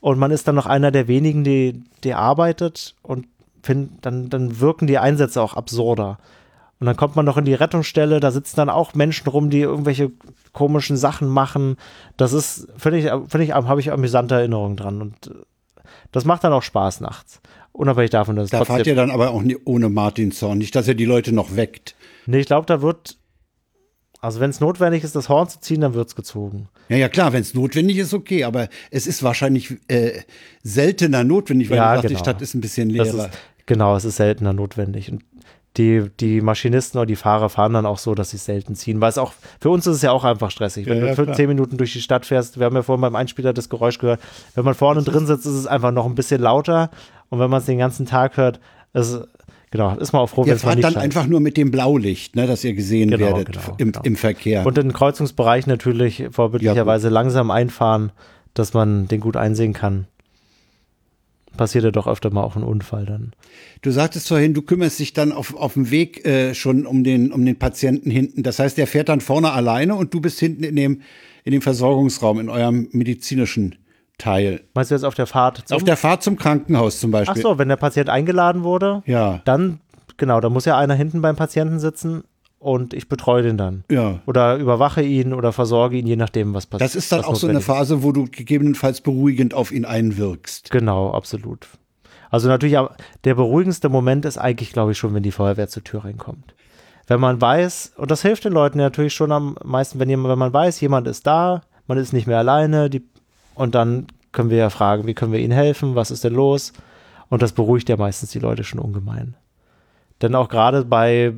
und 0.00 0.18
man 0.18 0.30
ist 0.30 0.48
dann 0.48 0.54
noch 0.54 0.64
einer 0.64 0.90
der 0.90 1.08
wenigen, 1.08 1.44
die, 1.44 1.84
die 2.04 2.14
arbeitet 2.14 2.94
und 3.02 3.26
find, 3.62 4.04
dann, 4.04 4.30
dann 4.30 4.60
wirken 4.60 4.86
die 4.86 4.98
Einsätze 4.98 5.42
auch 5.42 5.54
absurder. 5.54 6.18
Und 6.84 6.88
dann 6.88 6.96
kommt 6.98 7.16
man 7.16 7.24
noch 7.24 7.38
in 7.38 7.46
die 7.46 7.54
Rettungsstelle, 7.54 8.20
da 8.20 8.30
sitzen 8.30 8.56
dann 8.56 8.68
auch 8.68 8.92
Menschen 8.92 9.26
rum, 9.30 9.48
die 9.48 9.60
irgendwelche 9.60 10.12
komischen 10.52 10.98
Sachen 10.98 11.28
machen. 11.28 11.76
Das 12.18 12.34
ist, 12.34 12.68
finde 12.76 12.98
ich, 12.98 13.04
finde 13.30 13.44
ich, 13.44 13.52
habe 13.52 13.80
ich 13.80 13.90
amüsante 13.90 14.34
Erinnerungen 14.34 14.76
dran. 14.76 15.00
Und 15.00 15.28
äh, 15.28 15.30
das 16.12 16.26
macht 16.26 16.44
dann 16.44 16.52
auch 16.52 16.62
Spaß 16.62 17.00
nachts. 17.00 17.40
Unabhängig 17.72 18.10
davon, 18.10 18.36
dass 18.36 18.44
es 18.44 18.50
Da 18.50 18.66
fahrt 18.66 18.86
ihr 18.86 18.94
dann 18.94 19.10
aber 19.10 19.30
auch 19.30 19.40
nie- 19.40 19.56
ohne 19.64 19.88
Martin 19.88 20.30
Zorn. 20.30 20.58
Nicht, 20.58 20.74
dass 20.76 20.86
er 20.86 20.92
die 20.94 21.06
Leute 21.06 21.32
noch 21.34 21.56
weckt. 21.56 21.94
Nee, 22.26 22.40
ich 22.40 22.46
glaube, 22.46 22.66
da 22.66 22.82
wird, 22.82 23.16
also 24.20 24.40
wenn 24.40 24.50
es 24.50 24.60
notwendig 24.60 25.04
ist, 25.04 25.16
das 25.16 25.30
Horn 25.30 25.48
zu 25.48 25.60
ziehen, 25.60 25.80
dann 25.80 25.94
wird 25.94 26.08
es 26.08 26.14
gezogen. 26.14 26.68
Ja, 26.90 26.98
ja, 26.98 27.08
klar, 27.08 27.32
wenn 27.32 27.40
es 27.40 27.54
notwendig 27.54 27.96
ist, 27.96 28.12
okay, 28.12 28.44
aber 28.44 28.68
es 28.90 29.06
ist 29.06 29.22
wahrscheinlich 29.22 29.78
äh, 29.88 30.20
seltener 30.62 31.24
notwendig, 31.24 31.70
weil 31.70 31.78
Ja, 31.78 31.92
du 31.92 31.96
sagst, 31.96 32.04
die 32.04 32.08
genau. 32.14 32.18
Stadt 32.24 32.42
ist 32.42 32.52
ein 32.54 32.60
bisschen 32.60 32.90
leerer. 32.90 33.26
ist, 33.26 33.38
genau, 33.64 33.96
es 33.96 34.04
ist 34.04 34.16
seltener 34.16 34.52
notwendig. 34.52 35.10
Und 35.10 35.24
die, 35.76 36.08
die 36.20 36.40
Maschinisten 36.40 36.98
oder 36.98 37.06
die 37.06 37.16
Fahrer 37.16 37.48
fahren 37.48 37.72
dann 37.72 37.86
auch 37.86 37.98
so, 37.98 38.14
dass 38.14 38.30
sie 38.30 38.36
selten 38.36 38.76
ziehen. 38.76 39.00
Weil 39.00 39.08
es 39.10 39.18
auch, 39.18 39.32
für 39.60 39.70
uns 39.70 39.86
ist 39.86 39.96
es 39.96 40.02
ja 40.02 40.12
auch 40.12 40.22
einfach 40.24 40.50
stressig. 40.50 40.86
Wenn 40.86 40.98
Ja, 40.98 41.06
ja, 41.06 41.14
du 41.14 41.32
zehn 41.32 41.48
Minuten 41.48 41.76
durch 41.76 41.92
die 41.92 42.00
Stadt 42.00 42.24
fährst, 42.26 42.58
wir 42.58 42.66
haben 42.66 42.76
ja 42.76 42.82
vorhin 42.82 43.00
beim 43.00 43.16
Einspieler 43.16 43.52
das 43.52 43.68
Geräusch 43.68 43.98
gehört, 43.98 44.20
wenn 44.54 44.64
man 44.64 44.74
vorne 44.74 45.02
drin 45.02 45.26
sitzt, 45.26 45.46
ist 45.46 45.52
es 45.52 45.66
einfach 45.66 45.90
noch 45.90 46.06
ein 46.06 46.14
bisschen 46.14 46.40
lauter. 46.40 46.90
Und 47.28 47.40
wenn 47.40 47.50
man 47.50 47.58
es 47.58 47.66
den 47.66 47.78
ganzen 47.78 48.06
Tag 48.06 48.36
hört, 48.36 48.60
ist, 48.92 49.18
genau, 49.72 49.96
ist 49.96 50.12
man 50.12 50.22
auch 50.22 50.28
froh, 50.28 50.46
wenn 50.46 50.52
es 50.52 50.64
mal 50.64 50.76
nicht 50.76 50.84
dann 50.84 50.92
scheint. 50.92 51.04
einfach 51.04 51.26
nur 51.26 51.40
mit 51.40 51.56
dem 51.56 51.72
Blaulicht, 51.72 52.36
ne, 52.36 52.46
dass 52.46 52.62
ihr 52.62 52.74
gesehen 52.74 53.10
Genau, 53.10 53.26
werdet 53.26 53.46
genau, 53.52 53.74
im, 53.78 53.90
genau. 53.92 54.04
im 54.04 54.14
Verkehr. 54.16 54.64
Und 54.64 54.78
in 54.78 54.88
den 54.88 54.92
Kreuzungsbereich 54.92 55.66
natürlich 55.66 56.26
vorbildlicherweise 56.30 57.08
langsam 57.08 57.50
einfahren, 57.50 58.12
dass 58.54 58.74
man 58.74 59.08
den 59.08 59.18
gut 59.20 59.36
einsehen 59.36 59.72
kann. 59.72 60.06
Passiert 61.56 61.84
ja 61.84 61.90
doch 61.90 62.06
öfter 62.06 62.30
mal 62.30 62.42
auch 62.42 62.56
ein 62.56 62.62
Unfall 62.64 63.06
dann. 63.06 63.32
Du 63.82 63.90
sagtest 63.90 64.28
vorhin, 64.28 64.54
du 64.54 64.62
kümmerst 64.62 64.98
dich 64.98 65.12
dann 65.12 65.32
auf, 65.32 65.54
auf 65.56 65.74
dem 65.74 65.90
Weg 65.90 66.24
äh, 66.26 66.54
schon 66.54 66.86
um 66.86 67.04
den, 67.04 67.32
um 67.32 67.44
den 67.44 67.58
Patienten 67.58 68.10
hinten. 68.10 68.42
Das 68.42 68.58
heißt, 68.58 68.76
der 68.76 68.86
fährt 68.86 69.08
dann 69.08 69.20
vorne 69.20 69.52
alleine 69.52 69.94
und 69.94 70.12
du 70.14 70.20
bist 70.20 70.40
hinten 70.40 70.64
in 70.64 70.74
dem, 70.76 71.02
in 71.44 71.52
dem 71.52 71.62
Versorgungsraum, 71.62 72.40
in 72.40 72.48
eurem 72.48 72.88
medizinischen 72.92 73.76
Teil. 74.18 74.62
Meinst 74.74 74.90
du 74.90 74.94
jetzt 74.94 75.04
auf 75.04 75.14
der 75.14 75.26
Fahrt 75.26 75.62
zum 75.66 75.76
Auf 75.76 75.84
der 75.84 75.96
Fahrt 75.96 76.22
zum 76.22 76.36
Krankenhaus 76.36 77.00
zum 77.00 77.10
Ach 77.14 77.18
Beispiel. 77.20 77.42
so, 77.42 77.58
wenn 77.58 77.68
der 77.68 77.76
Patient 77.76 78.08
eingeladen 78.08 78.62
wurde, 78.62 79.02
Ja, 79.06 79.40
dann, 79.44 79.80
genau, 80.16 80.40
da 80.40 80.48
muss 80.50 80.64
ja 80.64 80.76
einer 80.78 80.94
hinten 80.94 81.20
beim 81.22 81.36
Patienten 81.36 81.78
sitzen 81.80 82.24
und 82.64 82.94
ich 82.94 83.10
betreue 83.10 83.42
den 83.42 83.58
dann. 83.58 83.84
ja. 83.90 84.20
Oder 84.26 84.56
überwache 84.56 85.02
ihn 85.02 85.34
oder 85.34 85.52
versorge 85.52 85.98
ihn, 85.98 86.06
je 86.06 86.16
nachdem, 86.16 86.54
was 86.54 86.64
passiert. 86.66 86.88
Das 86.88 86.96
ist 86.96 87.12
dann 87.12 87.22
auch 87.22 87.36
so 87.36 87.46
eine 87.46 87.60
Phase, 87.60 88.02
wo 88.02 88.10
du 88.10 88.24
gegebenenfalls 88.24 89.02
beruhigend 89.02 89.52
auf 89.52 89.70
ihn 89.70 89.84
einwirkst. 89.84 90.70
Genau, 90.70 91.12
absolut. 91.12 91.68
Also 92.30 92.48
natürlich, 92.48 92.78
der 93.24 93.34
beruhigendste 93.34 93.90
Moment 93.90 94.24
ist 94.24 94.38
eigentlich, 94.38 94.72
glaube 94.72 94.92
ich, 94.92 94.98
schon, 94.98 95.12
wenn 95.12 95.22
die 95.22 95.30
Feuerwehr 95.30 95.68
zur 95.68 95.84
Tür 95.84 96.04
reinkommt. 96.04 96.54
Wenn 97.06 97.20
man 97.20 97.38
weiß, 97.38 97.92
und 97.96 98.10
das 98.10 98.22
hilft 98.22 98.46
den 98.46 98.54
Leuten 98.54 98.78
natürlich 98.78 99.12
schon 99.12 99.30
am 99.30 99.56
meisten, 99.62 100.00
wenn, 100.00 100.08
jemand, 100.08 100.30
wenn 100.32 100.38
man 100.38 100.52
weiß, 100.52 100.80
jemand 100.80 101.06
ist 101.06 101.26
da, 101.26 101.60
man 101.86 101.98
ist 101.98 102.14
nicht 102.14 102.26
mehr 102.26 102.38
alleine, 102.38 102.88
die, 102.88 103.04
und 103.54 103.74
dann 103.74 104.06
können 104.32 104.48
wir 104.48 104.56
ja 104.56 104.70
fragen, 104.70 105.06
wie 105.06 105.12
können 105.12 105.32
wir 105.32 105.40
ihnen 105.40 105.52
helfen, 105.52 105.96
was 105.96 106.10
ist 106.10 106.24
denn 106.24 106.34
los? 106.34 106.72
Und 107.28 107.42
das 107.42 107.52
beruhigt 107.52 107.90
ja 107.90 107.98
meistens 107.98 108.30
die 108.30 108.38
Leute 108.38 108.64
schon 108.64 108.80
ungemein. 108.80 109.36
Denn 110.22 110.34
auch 110.34 110.48
gerade 110.48 110.86
bei, 110.86 111.34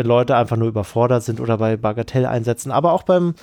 wenn 0.00 0.06
Leute 0.06 0.34
einfach 0.34 0.56
nur 0.56 0.68
überfordert 0.68 1.22
sind 1.22 1.40
oder 1.40 1.58
bei 1.58 1.76
Bagatelleinsätzen, 1.76 2.72
aber 2.72 2.92
auch 2.92 3.02
beim, 3.02 3.34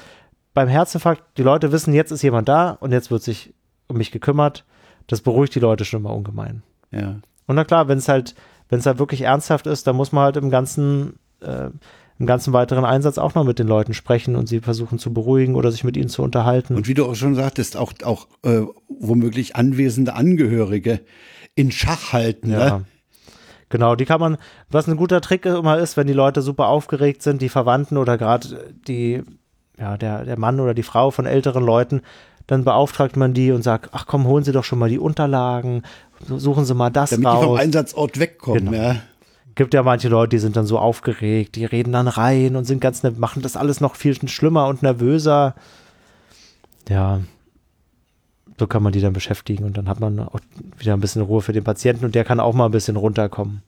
beim 0.55 0.67
Herzinfarkt, 0.67 1.21
die 1.37 1.43
Leute 1.43 1.71
wissen, 1.71 1.93
jetzt 1.93 2.11
ist 2.11 2.23
jemand 2.23 2.49
da 2.49 2.71
und 2.71 2.91
jetzt 2.91 3.11
wird 3.11 3.21
sich 3.21 3.53
um 3.87 3.97
mich 3.97 4.11
gekümmert. 4.11 4.65
Das 5.05 5.21
beruhigt 5.21 5.53
die 5.53 5.59
Leute 5.59 5.85
schon 5.85 6.01
mal 6.01 6.09
ungemein. 6.09 6.63
Ja. 6.89 7.17
Und 7.45 7.55
na 7.55 7.63
klar, 7.63 7.87
wenn 7.87 7.99
es 7.99 8.09
halt, 8.09 8.33
wenn 8.69 8.79
es 8.79 8.87
halt 8.87 8.97
wirklich 8.97 9.21
ernsthaft 9.21 9.67
ist, 9.67 9.85
dann 9.85 9.95
muss 9.95 10.11
man 10.11 10.23
halt 10.23 10.37
im 10.37 10.49
ganzen, 10.49 11.19
äh, 11.41 11.69
im 12.17 12.25
ganzen 12.25 12.53
weiteren 12.53 12.85
Einsatz 12.85 13.19
auch 13.19 13.35
noch 13.35 13.43
mit 13.43 13.59
den 13.59 13.67
Leuten 13.67 13.93
sprechen 13.93 14.35
und 14.35 14.49
sie 14.49 14.61
versuchen 14.61 14.97
zu 14.97 15.13
beruhigen 15.13 15.53
oder 15.53 15.71
sich 15.71 15.83
mit 15.83 15.95
ihnen 15.95 16.09
zu 16.09 16.23
unterhalten. 16.23 16.75
Und 16.75 16.87
wie 16.87 16.95
du 16.95 17.05
auch 17.05 17.13
schon 17.13 17.35
sagtest, 17.35 17.77
auch, 17.77 17.93
auch 18.03 18.27
äh, 18.41 18.61
womöglich 18.89 19.55
anwesende 19.55 20.15
Angehörige 20.15 21.01
in 21.53 21.71
Schach 21.71 22.13
halten. 22.13 22.49
Ja. 22.49 22.79
Ne? 22.79 22.85
Genau, 23.69 23.95
die 23.95 24.05
kann 24.05 24.19
man, 24.21 24.37
was 24.69 24.87
ein 24.87 24.95
guter 24.97 25.19
Trick 25.19 25.45
immer 25.45 25.77
ist, 25.77 25.97
wenn 25.97 26.07
die 26.07 26.13
Leute 26.13 26.41
super 26.41 26.67
aufgeregt 26.67 27.21
sind, 27.21 27.41
die 27.41 27.49
Verwandten 27.49 27.97
oder 27.97 28.17
gerade 28.17 28.73
die, 28.87 29.23
ja, 29.77 29.97
der, 29.97 30.23
der 30.23 30.39
Mann 30.39 30.59
oder 30.61 30.73
die 30.73 30.83
Frau 30.83 31.11
von 31.11 31.25
älteren 31.25 31.63
Leuten, 31.65 32.01
dann 32.47 32.63
beauftragt 32.63 33.17
man 33.17 33.33
die 33.33 33.51
und 33.51 33.63
sagt, 33.63 33.89
ach 33.91 34.05
komm, 34.07 34.25
holen 34.25 34.45
Sie 34.45 34.53
doch 34.53 34.63
schon 34.63 34.79
mal 34.79 34.87
die 34.89 34.99
Unterlagen, 34.99 35.83
suchen 36.27 36.63
Sie 36.63 36.73
mal 36.73 36.89
das 36.89 37.09
Damit 37.09 37.25
die 37.27 37.31
vom 37.31 37.43
raus. 37.45 37.59
Einsatzort 37.59 38.19
wegkommen. 38.19 38.71
Genau. 38.71 38.77
Ja. 38.77 38.95
Gibt 39.55 39.73
ja 39.73 39.83
manche 39.83 40.07
Leute, 40.07 40.29
die 40.29 40.39
sind 40.39 40.55
dann 40.55 40.65
so 40.67 40.77
aufgeregt, 40.79 41.55
die 41.55 41.65
reden 41.65 41.91
dann 41.91 42.07
rein 42.07 42.55
und 42.55 42.63
sind 42.65 42.79
ganz, 42.79 43.03
ner- 43.03 43.17
machen 43.17 43.41
das 43.41 43.57
alles 43.57 43.81
noch 43.81 43.95
viel 43.95 44.15
schlimmer 44.29 44.67
und 44.67 44.81
nervöser. 44.81 45.55
Ja, 46.87 47.19
so 48.59 48.67
kann 48.67 48.83
man 48.83 48.93
die 48.93 49.01
dann 49.01 49.13
beschäftigen 49.13 49.63
und 49.63 49.77
dann 49.77 49.87
hat 49.87 49.99
man 49.99 50.19
auch 50.19 50.39
wieder 50.77 50.93
ein 50.93 50.99
bisschen 50.99 51.21
Ruhe 51.21 51.41
für 51.41 51.53
den 51.53 51.63
Patienten 51.63 52.05
und 52.05 52.15
der 52.15 52.23
kann 52.23 52.39
auch 52.39 52.53
mal 52.53 52.65
ein 52.65 52.71
bisschen 52.71 52.95
runterkommen. 52.95 53.61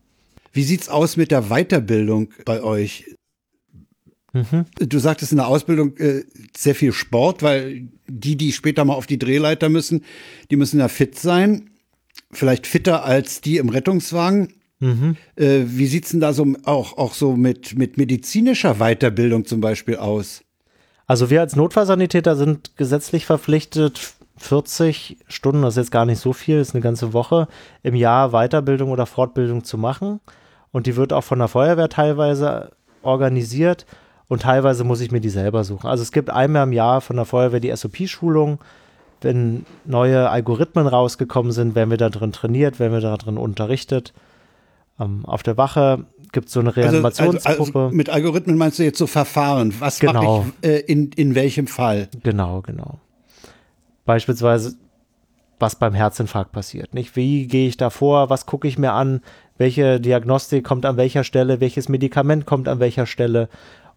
Wie 0.52 0.64
sieht's 0.64 0.90
aus 0.90 1.16
mit 1.16 1.32
der 1.32 1.44
Weiterbildung 1.44 2.32
bei 2.46 2.64
euch? 2.64 3.06
Mhm. 4.34 4.66
Du 4.80 5.00
sagtest 5.00 5.32
in 5.32 5.38
der 5.38 5.48
Ausbildung 5.48 5.98
äh, 5.98 6.24
sehr 6.56 6.76
viel 6.76 6.92
Sport, 6.92 7.44
weil 7.44 7.88
die, 8.08 8.36
die 8.36 8.52
später 8.52 8.86
mal 8.86 8.94
auf 8.94 9.08
die 9.08 9.20
Drehleiter 9.20 9.70
müssen, 9.70 10.04
die 10.52 10.56
müssen 10.56 10.80
ja 10.80 10.88
fit 10.88 11.18
sein. 11.18 11.70
Vielleicht 12.32 12.68
fitter 12.68 13.04
als 13.06 13.42
die 13.42 13.58
im 13.58 13.70
Rettungswagen. 13.70 14.54
Mhm. 14.80 15.18
Äh, 15.36 15.62
wie 15.66 15.88
sieht's 15.88 16.12
denn 16.12 16.20
da 16.20 16.34
so 16.34 16.46
auch, 16.64 16.98
auch 16.98 17.14
so 17.14 17.36
mit, 17.36 17.78
mit 17.78 17.98
medizinischer 17.98 18.76
Weiterbildung 18.76 19.46
zum 19.46 19.62
Beispiel 19.62 19.98
aus? 19.98 20.42
Also 21.06 21.30
wir 21.32 21.42
als 21.42 21.56
Notfallsanitäter 21.56 22.36
sind 22.36 22.78
gesetzlich 22.78 23.26
verpflichtet, 23.26 24.14
40 24.40 25.18
Stunden, 25.28 25.62
das 25.62 25.74
ist 25.74 25.78
jetzt 25.78 25.92
gar 25.92 26.06
nicht 26.06 26.20
so 26.20 26.34
viel, 26.34 26.60
ist 26.60 26.74
eine 26.74 26.82
ganze 26.82 27.14
Woche, 27.14 27.48
im 27.84 27.96
Jahr 27.96 28.30
Weiterbildung 28.32 28.90
oder 28.92 29.06
Fortbildung 29.06 29.64
zu 29.64 29.78
machen. 29.78 30.20
Und 30.72 30.88
die 30.88 30.96
wird 30.96 31.14
auch 31.14 31.24
von 31.24 31.40
der 31.40 31.48
Feuerwehr 31.48 31.90
teilweise 31.90 32.72
organisiert 33.02 33.86
und 34.28 34.44
teilweise 34.44 34.84
muss 34.84 35.02
ich 35.02 35.12
mir 35.12 35.20
die 35.22 35.30
selber 35.30 35.64
suchen. 35.64 35.88
Also 35.88 36.04
es 36.04 36.12
gibt 36.12 36.30
einmal 36.30 36.64
im 36.64 36.74
Jahr 36.74 37.02
von 37.02 37.16
der 37.16 37.26
Feuerwehr 37.26 37.60
die 37.60 37.76
SOP-Schulung. 37.76 38.60
Wenn 39.22 39.66
neue 39.86 40.30
Algorithmen 40.30 40.88
rausgekommen 40.88 41.52
sind, 41.52 41.76
werden 41.76 41.90
wir 41.90 41.98
da 41.98 42.10
drin 42.10 42.32
trainiert, 42.32 42.80
werden 42.80 42.94
wir 42.94 43.02
da 43.02 43.18
drin 43.18 43.38
unterrichtet. 43.38 44.14
Ähm, 45.00 45.26
auf 45.26 45.44
der 45.44 45.58
Wache 45.58 46.06
gibt 46.32 46.48
es 46.48 46.54
so 46.54 46.60
eine 46.62 46.70
Also, 46.70 46.82
also, 46.82 46.92
Reanimationsgruppe. 46.92 47.80
also 47.86 47.96
mit 47.96 48.10
Algorithmen 48.10 48.58
meinst 48.58 48.80
du 48.80 48.84
jetzt 48.84 48.98
so 49.00 49.08
Verfahren? 49.08 49.74
Was 49.80 50.00
Genau. 50.00 50.40
mache 50.42 50.52
ich 50.62 50.68
äh, 50.70 50.80
in, 50.82 51.12
in 51.14 51.36
welchem 51.36 51.68
Fall? 51.68 52.08
Genau, 52.24 52.62
genau. 52.62 53.00
Beispielsweise, 54.10 54.74
was 55.60 55.76
beim 55.76 55.94
Herzinfarkt 55.94 56.52
passiert. 56.52 56.96
Nicht, 56.96 57.16
wie 57.16 57.46
gehe 57.46 57.68
ich 57.68 57.78
da 57.78 57.92
vor, 57.92 58.32
was 58.32 58.48
gucke 58.48 58.68
ich 58.68 58.80
mir 58.80 58.94
an, 58.94 59.22
welche 59.60 60.00
Diagnostik 60.00 60.64
kommt 60.64 60.88
an 60.88 60.98
welcher 60.98 61.24
Stelle, 61.24 61.60
welches 61.60 61.90
Medikament 61.90 62.48
kommt 62.48 62.68
an 62.68 62.80
welcher 62.80 63.06
Stelle. 63.06 63.50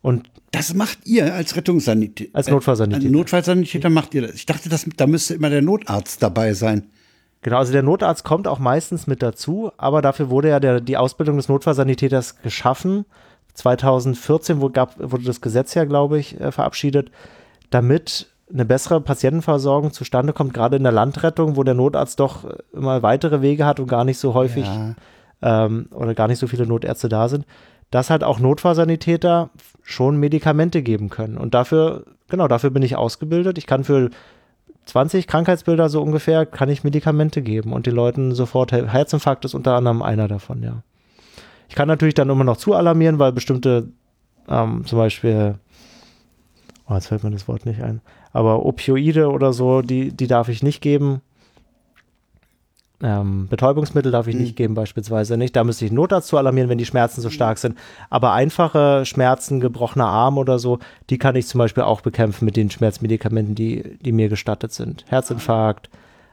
Und 0.02 0.28
Das 0.50 0.74
macht 0.74 1.06
ihr 1.06 1.32
als 1.32 1.56
Rettungssanitäter. 1.56 2.28
Als 2.34 2.48
Notfallsanitäter. 2.48 3.06
Als 3.06 3.10
Notfallsanitäter 3.10 3.88
macht 3.88 4.12
ihr 4.12 4.20
das. 4.20 4.34
Ich 4.34 4.44
dachte, 4.44 4.68
das, 4.68 4.84
da 4.98 5.06
müsste 5.06 5.32
immer 5.32 5.48
der 5.48 5.62
Notarzt 5.62 6.22
dabei 6.22 6.52
sein. 6.52 6.90
genau, 7.40 7.56
also 7.56 7.72
der 7.72 7.82
Notarzt 7.82 8.22
kommt 8.22 8.46
auch 8.46 8.58
meistens 8.58 9.06
mit 9.06 9.22
dazu, 9.22 9.72
aber 9.78 10.02
dafür 10.02 10.28
wurde 10.28 10.50
ja 10.50 10.60
der, 10.60 10.82
die 10.82 10.98
Ausbildung 10.98 11.38
des 11.38 11.48
Notfallsanitäters 11.48 12.42
geschaffen. 12.42 13.06
2014 13.54 14.60
wurde, 14.60 14.74
gab, 14.74 15.10
wurde 15.10 15.24
das 15.24 15.40
Gesetz 15.40 15.72
ja, 15.72 15.86
glaube 15.86 16.18
ich, 16.18 16.38
äh, 16.38 16.52
verabschiedet, 16.52 17.10
damit 17.70 18.31
eine 18.52 18.64
bessere 18.64 19.00
Patientenversorgung 19.00 19.92
zustande 19.92 20.32
kommt, 20.32 20.52
gerade 20.54 20.76
in 20.76 20.82
der 20.82 20.92
Landrettung, 20.92 21.56
wo 21.56 21.62
der 21.62 21.74
Notarzt 21.74 22.20
doch 22.20 22.44
äh, 22.44 22.54
immer 22.72 23.02
weitere 23.02 23.40
Wege 23.42 23.64
hat 23.64 23.80
und 23.80 23.86
gar 23.88 24.04
nicht 24.04 24.18
so 24.18 24.34
häufig 24.34 24.66
Ja. 24.66 24.94
ähm, 25.66 25.86
oder 25.92 26.14
gar 26.14 26.28
nicht 26.28 26.38
so 26.38 26.46
viele 26.46 26.66
Notärzte 26.66 27.08
da 27.08 27.28
sind, 27.28 27.46
dass 27.90 28.10
halt 28.10 28.24
auch 28.24 28.38
Notfallsanitäter 28.38 29.50
schon 29.82 30.16
Medikamente 30.18 30.82
geben 30.82 31.08
können. 31.08 31.36
Und 31.38 31.54
dafür, 31.54 32.04
genau, 32.28 32.48
dafür 32.48 32.70
bin 32.70 32.82
ich 32.82 32.96
ausgebildet. 32.96 33.58
Ich 33.58 33.66
kann 33.66 33.84
für 33.84 34.10
20 34.86 35.26
Krankheitsbilder 35.26 35.88
so 35.88 36.02
ungefähr, 36.02 36.44
kann 36.46 36.68
ich 36.68 36.84
Medikamente 36.84 37.40
geben 37.42 37.72
und 37.72 37.86
den 37.86 37.94
Leuten 37.94 38.34
sofort, 38.34 38.72
hel- 38.72 38.88
Herzinfarkt 38.88 39.44
ist 39.44 39.54
unter 39.54 39.74
anderem 39.74 40.02
einer 40.02 40.28
davon, 40.28 40.62
ja. 40.62 40.82
Ich 41.68 41.74
kann 41.74 41.88
natürlich 41.88 42.14
dann 42.14 42.28
immer 42.28 42.44
noch 42.44 42.58
zu 42.58 42.74
alarmieren, 42.74 43.18
weil 43.18 43.32
bestimmte, 43.32 43.88
ähm, 44.48 44.84
zum 44.84 44.98
Beispiel, 44.98 45.54
oh, 46.92 46.94
jetzt 46.94 47.06
fällt 47.06 47.24
mir 47.24 47.30
das 47.30 47.48
Wort 47.48 47.66
nicht 47.66 47.82
ein, 47.82 48.00
aber 48.32 48.64
Opioide 48.66 49.30
oder 49.30 49.52
so, 49.52 49.82
die, 49.82 50.12
die 50.12 50.26
darf 50.26 50.48
ich 50.48 50.62
nicht 50.62 50.80
geben. 50.80 51.20
ähm, 53.04 53.48
Betäubungsmittel 53.48 54.12
darf 54.12 54.28
ich 54.28 54.36
Mhm. 54.36 54.42
nicht 54.42 54.54
geben, 54.56 54.74
beispielsweise 54.74 55.36
nicht. 55.36 55.56
Da 55.56 55.64
müsste 55.64 55.84
ich 55.84 55.90
Notarzt 55.90 56.28
zu 56.28 56.38
alarmieren, 56.38 56.68
wenn 56.70 56.78
die 56.78 56.86
Schmerzen 56.86 57.20
so 57.20 57.30
stark 57.30 57.58
sind. 57.58 57.76
Aber 58.10 58.32
einfache 58.32 59.04
Schmerzen, 59.04 59.58
gebrochener 59.58 60.06
Arm 60.06 60.38
oder 60.38 60.60
so, 60.60 60.78
die 61.10 61.18
kann 61.18 61.34
ich 61.34 61.48
zum 61.48 61.58
Beispiel 61.58 61.82
auch 61.82 62.00
bekämpfen 62.00 62.44
mit 62.44 62.56
den 62.56 62.70
Schmerzmedikamenten, 62.70 63.56
die, 63.56 63.98
die 64.04 64.12
mir 64.12 64.28
gestattet 64.28 64.72
sind. 64.72 65.04
Herzinfarkt, 65.08 65.90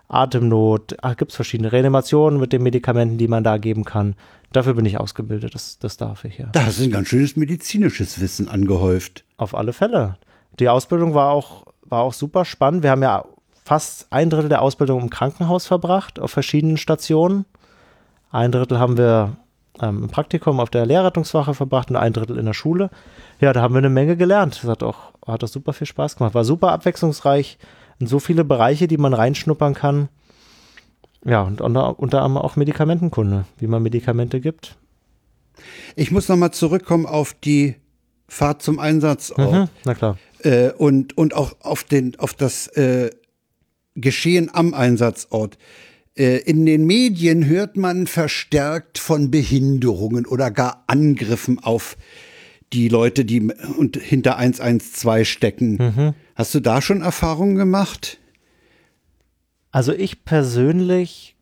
Atemnot, 0.09 0.95
gibt 1.17 1.31
es 1.31 1.35
verschiedene 1.35 1.71
Reanimationen 1.71 2.39
mit 2.39 2.53
den 2.53 2.61
Medikamenten, 2.61 3.17
die 3.17 3.27
man 3.27 3.43
da 3.43 3.57
geben 3.57 3.83
kann. 3.83 4.13
Dafür 4.51 4.75
bin 4.75 4.85
ich 4.85 4.99
ausgebildet, 4.99 5.55
das, 5.55 5.79
das 5.79 5.97
darf 5.97 6.23
ich 6.23 6.37
ja. 6.37 6.49
Da 6.51 6.65
du 6.79 6.83
ein 6.83 6.91
ganz 6.91 7.07
schönes 7.07 7.35
medizinisches 7.35 8.19
Wissen 8.19 8.47
angehäuft. 8.47 9.23
Auf 9.37 9.55
alle 9.55 9.73
Fälle. 9.73 10.17
Die 10.59 10.69
Ausbildung 10.69 11.13
war 11.13 11.31
auch, 11.31 11.65
war 11.83 12.01
auch 12.01 12.13
super 12.13 12.45
spannend. 12.45 12.83
Wir 12.83 12.91
haben 12.91 13.03
ja 13.03 13.25
fast 13.63 14.07
ein 14.11 14.29
Drittel 14.29 14.49
der 14.49 14.61
Ausbildung 14.61 15.01
im 15.01 15.09
Krankenhaus 15.09 15.67
verbracht, 15.67 16.19
auf 16.19 16.31
verschiedenen 16.31 16.77
Stationen. 16.77 17.45
Ein 18.31 18.51
Drittel 18.51 18.79
haben 18.79 18.97
wir 18.97 19.37
ähm, 19.81 20.03
im 20.03 20.09
Praktikum 20.09 20.59
auf 20.59 20.69
der 20.69 20.85
Lehrrettungswache 20.85 21.53
verbracht 21.53 21.89
und 21.89 21.95
ein 21.95 22.13
Drittel 22.13 22.37
in 22.37 22.45
der 22.45 22.53
Schule. 22.53 22.89
Ja, 23.39 23.53
da 23.53 23.61
haben 23.61 23.73
wir 23.73 23.79
eine 23.79 23.89
Menge 23.89 24.17
gelernt. 24.17 24.59
Das 24.61 24.69
hat 24.69 24.83
auch, 24.83 25.13
hat 25.25 25.43
auch 25.43 25.47
super 25.47 25.73
viel 25.73 25.87
Spaß 25.87 26.17
gemacht. 26.17 26.33
War 26.33 26.43
super 26.43 26.71
abwechslungsreich 26.71 27.57
in 27.99 28.07
so 28.07 28.19
viele 28.19 28.43
Bereiche, 28.43 28.87
die 28.87 28.97
man 28.97 29.13
reinschnuppern 29.13 29.73
kann. 29.73 30.09
Ja, 31.25 31.41
und 31.41 31.61
unter, 31.61 31.99
unter 31.99 32.21
anderem 32.21 32.45
auch 32.45 32.55
Medikamentenkunde, 32.55 33.45
wie 33.57 33.67
man 33.67 33.83
Medikamente 33.83 34.39
gibt. 34.39 34.77
Ich 35.95 36.11
muss 36.11 36.29
nochmal 36.29 36.51
zurückkommen 36.51 37.05
auf 37.05 37.33
die 37.33 37.75
Fahrt 38.27 38.61
zum 38.61 38.79
Einsatzort. 38.79 39.51
Mhm, 39.51 39.67
na 39.83 39.93
klar. 39.95 40.17
Äh, 40.43 40.71
und, 40.71 41.17
und 41.17 41.33
auch 41.33 41.55
auf, 41.61 41.83
den, 41.83 42.17
auf 42.19 42.33
das 42.33 42.67
äh, 42.67 43.09
Geschehen 43.95 44.49
am 44.53 44.73
Einsatzort. 44.73 45.57
Äh, 46.15 46.37
in 46.39 46.65
den 46.65 46.85
Medien 46.85 47.45
hört 47.45 47.77
man 47.77 48.07
verstärkt 48.07 48.97
von 48.97 49.31
Behinderungen 49.31 50.25
oder 50.25 50.51
gar 50.51 50.83
Angriffen 50.87 51.59
auf 51.59 51.97
die 52.73 52.87
Leute, 52.87 53.25
die 53.25 53.51
und 53.77 53.97
hinter 53.97 54.37
112 54.37 55.27
stecken. 55.27 56.13
Hast 56.35 56.53
du 56.53 56.59
da 56.59 56.81
schon 56.81 57.01
Erfahrungen 57.01 57.55
gemacht? 57.55 58.19
Also 59.71 59.91
ich 59.91 60.23
persönlich, 60.23 61.35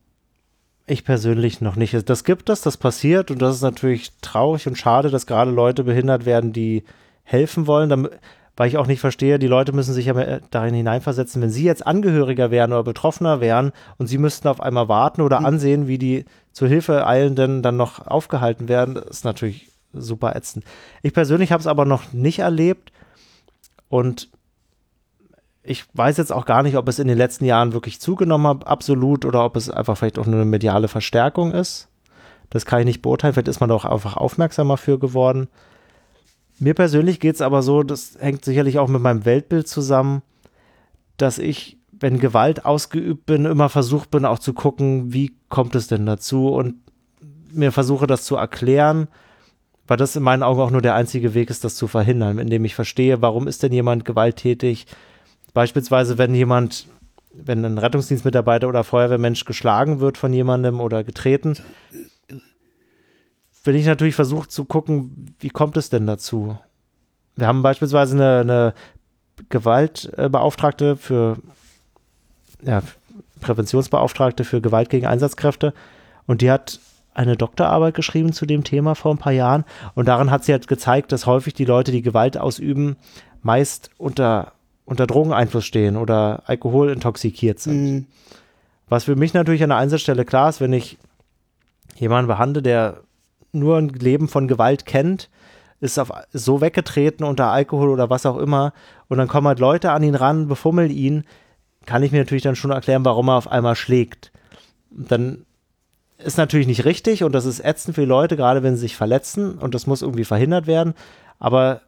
ich 0.86 1.04
persönlich 1.04 1.60
noch 1.62 1.76
nicht. 1.76 2.10
Das 2.10 2.24
gibt 2.24 2.50
es, 2.50 2.62
das 2.62 2.78
passiert 2.78 3.30
und 3.30 3.42
das 3.42 3.56
ist 3.56 3.62
natürlich 3.62 4.12
traurig 4.22 4.68
und 4.68 4.78
schade, 4.78 5.10
dass 5.10 5.28
gerade 5.28 5.52
Leute 5.52 5.84
behindert 5.84 6.26
werden, 6.26 6.54
die 6.54 6.84
helfen 7.24 7.68
wollen. 7.68 8.08
Weil 8.58 8.68
ich 8.68 8.78
auch 8.78 8.88
nicht 8.88 9.00
verstehe, 9.00 9.38
die 9.40 9.48
Leute 9.48 9.72
müssen 9.72 9.94
sich 9.94 10.08
ja 10.08 10.14
mehr 10.16 10.42
darin 10.50 10.74
hineinversetzen, 10.74 11.42
wenn 11.42 11.52
sie 11.52 11.64
jetzt 11.64 11.86
Angehöriger 11.86 12.52
wären 12.52 12.74
oder 12.74 12.84
Betroffener 12.84 13.40
wären 13.40 13.72
und 13.98 14.08
sie 14.08 14.18
müssten 14.18 14.48
auf 14.48 14.60
einmal 14.60 14.90
warten 14.90 15.22
oder 15.22 15.46
ansehen, 15.46 15.88
wie 15.88 16.00
die 16.00 16.26
zur 16.52 16.68
Hilfe 16.68 17.06
eilenden 17.06 17.62
dann 17.62 17.78
noch 17.78 18.08
aufgehalten 18.08 18.68
werden, 18.68 18.96
das 18.96 19.06
ist 19.06 19.26
natürlich 19.26 19.70
super 19.94 20.36
ätzend. 20.36 20.66
Ich 21.04 21.14
persönlich 21.14 21.52
habe 21.52 21.62
es 21.62 21.68
aber 21.68 21.86
noch 21.86 22.12
nicht 22.14 22.40
erlebt 22.40 22.92
und 23.90 24.30
ich 25.62 25.86
weiß 25.94 26.18
jetzt 26.18 26.32
auch 26.32 26.46
gar 26.46 26.64
nicht, 26.64 26.78
ob 26.78 26.88
es 26.88 26.98
in 26.98 27.08
den 27.08 27.18
letzten 27.18 27.46
Jahren 27.46 27.74
wirklich 27.74 28.00
zugenommen 28.00 28.48
hat, 28.48 28.68
absolut, 28.68 29.26
oder 29.26 29.44
ob 29.44 29.56
es 29.56 29.70
einfach 29.70 29.98
vielleicht 29.98 30.18
auch 30.18 30.26
nur 30.26 30.42
eine 30.42 30.46
mediale 30.46 30.88
Verstärkung 30.88 31.52
ist. 31.52 31.90
Das 32.50 32.66
kann 32.66 32.80
ich 32.80 32.86
nicht 32.86 33.02
beurteilen. 33.02 33.34
Vielleicht 33.34 33.50
ist 33.50 33.60
man 33.60 33.70
da 33.70 33.76
auch 33.76 33.86
einfach 33.86 34.16
aufmerksamer 34.16 34.78
für 34.78 34.98
geworden. 34.98 35.50
Mir 36.60 36.74
persönlich 36.74 37.20
geht 37.20 37.36
es 37.36 37.42
aber 37.42 37.62
so, 37.62 37.84
das 37.84 38.18
hängt 38.20 38.44
sicherlich 38.44 38.80
auch 38.80 38.88
mit 38.88 39.02
meinem 39.02 39.26
Weltbild 39.26 39.68
zusammen, 39.68 40.22
dass 41.18 41.38
ich, 41.38 41.78
wenn 41.92 42.20
Gewalt 42.20 42.66
ausgeübt 42.66 43.26
bin, 43.26 43.46
immer 43.46 43.70
versucht 43.70 44.12
bin, 44.12 44.26
auch 44.26 44.40
zu 44.40 44.54
gucken, 44.54 45.14
wie 45.14 45.36
kommt 45.50 45.76
es 45.76 45.88
denn 45.88 46.06
dazu 46.06 46.50
und 46.50 46.76
mir 47.52 47.72
versuche, 47.72 48.08
das 48.08 48.24
zu 48.24 48.36
erklären, 48.36 49.08
weil 49.88 49.98
das 49.98 50.16
in 50.16 50.24
meinen 50.24 50.44
Augen 50.44 50.62
auch 50.62 50.72
nur 50.72 50.82
der 50.82 50.96
einzige 50.96 51.34
Weg 51.34 51.50
ist, 51.50 51.64
das 51.64 51.76
zu 51.76 51.88
verhindern, 51.88 52.40
indem 52.40 52.66
ich 52.66 52.76
verstehe, 52.76 53.22
warum 53.22 53.48
ist 53.48 53.64
denn 53.64 53.72
jemand 53.72 54.04
gewalttätig, 54.04 54.88
Beispielsweise, 55.58 56.20
wenn 56.20 56.36
jemand, 56.36 56.86
wenn 57.34 57.66
ein 57.66 57.80
Rettungsdienstmitarbeiter 57.80 58.68
oder 58.68 58.84
Feuerwehrmensch 58.84 59.44
geschlagen 59.46 60.00
wird 60.00 60.20
von 60.20 60.32
jemandem 60.32 60.80
oder 60.80 61.04
getreten, 61.04 61.56
will 63.68 63.76
ich 63.76 63.86
natürlich 63.86 64.16
versucht 64.16 64.52
zu 64.52 64.66
gucken, 64.66 65.36
wie 65.40 65.50
kommt 65.50 65.78
es 65.78 65.90
denn 65.90 66.08
dazu? 66.08 66.58
Wir 67.36 67.48
haben 67.48 67.62
beispielsweise 67.62 68.16
eine, 68.16 68.40
eine 68.40 68.74
Gewaltbeauftragte 69.50 70.96
für, 70.96 71.38
ja, 72.64 72.82
Präventionsbeauftragte 73.42 74.44
für 74.44 74.62
Gewalt 74.62 74.90
gegen 74.90 75.06
Einsatzkräfte 75.06 75.74
und 76.26 76.42
die 76.42 76.50
hat 76.50 76.80
eine 77.14 77.36
Doktorarbeit 77.36 77.94
geschrieben 77.94 78.34
zu 78.34 78.46
dem 78.46 78.64
Thema 78.64 78.96
vor 78.96 79.12
ein 79.12 79.20
paar 79.20 79.34
Jahren 79.34 79.66
und 79.94 80.08
darin 80.08 80.32
hat 80.32 80.44
sie 80.44 80.54
halt 80.54 80.68
gezeigt, 80.68 81.12
dass 81.12 81.28
häufig 81.28 81.54
die 81.54 81.66
Leute, 81.66 81.92
die 81.92 82.02
Gewalt 82.02 82.38
ausüben, 82.38 82.96
meist 83.44 83.92
unter 83.98 84.54
unter 84.88 85.06
Drogeneinfluss 85.06 85.66
stehen 85.66 85.98
oder 85.98 86.44
alkoholintoxikiert 86.46 87.60
sind. 87.60 88.08
Was 88.88 89.04
für 89.04 89.18
mich 89.18 89.34
natürlich 89.34 89.62
an 89.62 89.70
der 89.70 89.78
Einsatzstelle 89.80 90.24
klar 90.24 90.48
ist, 90.48 90.62
wenn 90.62 90.72
ich 90.72 90.98
jemanden 91.98 92.30
behandle, 92.30 92.62
der 92.62 93.02
nur 93.60 93.78
ein 93.78 93.90
Leben 93.90 94.28
von 94.28 94.48
Gewalt 94.48 94.86
kennt, 94.86 95.30
ist 95.80 96.00
auf, 96.00 96.12
ist 96.32 96.46
so 96.46 96.62
weggetreten 96.62 97.26
unter 97.26 97.48
Alkohol 97.48 97.90
oder 97.90 98.10
was 98.10 98.26
auch 98.26 98.38
immer 98.38 98.74
und 99.08 99.18
dann 99.18 99.28
kommen 99.28 99.48
halt 99.48 99.60
Leute 99.60 99.92
an 99.92 100.04
ihn 100.04 100.16
ran, 100.16 100.48
befummeln 100.48 100.92
ihn, 100.92 101.24
kann 101.86 102.04
ich 102.04 102.12
mir 102.12 102.20
natürlich 102.20 102.44
dann 102.44 102.56
schon 102.56 102.72
erklären, 102.72 103.06
warum 103.06 103.30
er 103.30 103.36
auf 103.36 103.50
einmal 103.50 103.76
schlägt. 103.76 104.32
Dann 104.90 105.46
ist 106.18 106.38
natürlich 106.38 106.68
nicht 106.68 106.86
richtig 106.86 107.24
und 107.24 107.34
das 107.34 107.46
ist 107.46 107.64
ätzend 107.64 107.96
für 107.96 108.02
die 108.02 108.08
Leute, 108.08 108.36
gerade 108.36 108.64
wenn 108.64 108.76
sie 108.76 108.82
sich 108.82 108.96
verletzen 108.96 109.58
und 109.58 109.76
das 109.76 109.86
muss 109.86 110.02
irgendwie 110.02 110.26
verhindert 110.26 110.66
werden, 110.68 110.94
aber 111.40 111.82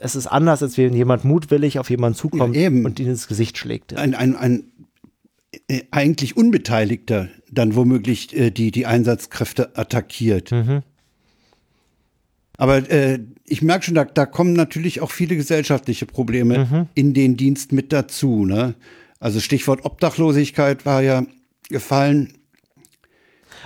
es 0.00 0.16
ist 0.16 0.26
anders, 0.26 0.62
als 0.62 0.76
wenn 0.76 0.94
jemand 0.94 1.24
mutwillig 1.24 1.78
auf 1.78 1.90
jemanden 1.90 2.18
zukommt 2.18 2.56
Ja, 2.56 2.68
und 2.68 2.98
ihn 3.00 3.08
ins 3.08 3.28
Gesicht 3.28 3.58
schlägt. 3.58 3.96
Ein, 3.96 4.14
ein, 4.14 4.36
ein 4.36 4.64
äh, 5.68 5.82
eigentlich 5.90 6.36
Unbeteiligter 6.36 7.28
dann 7.50 7.76
womöglich 7.76 8.36
äh, 8.36 8.50
die, 8.50 8.70
die 8.70 8.86
Einsatzkräfte 8.86 9.76
attackiert. 9.76 10.50
Aber 12.56 12.88
äh, 12.90 13.20
ich 13.44 13.62
merke 13.62 13.84
schon, 13.84 13.94
da, 13.94 14.04
da 14.04 14.26
kommen 14.26 14.52
natürlich 14.52 15.00
auch 15.00 15.10
viele 15.10 15.36
gesellschaftliche 15.36 16.06
Probleme 16.06 16.88
in 16.94 17.14
den 17.14 17.36
Dienst 17.36 17.72
mit 17.72 17.92
dazu. 17.92 18.44
Ne? 18.46 18.74
Also 19.18 19.40
Stichwort 19.40 19.84
Obdachlosigkeit 19.84 20.86
war 20.86 21.02
ja 21.02 21.24
gefallen. 21.68 22.34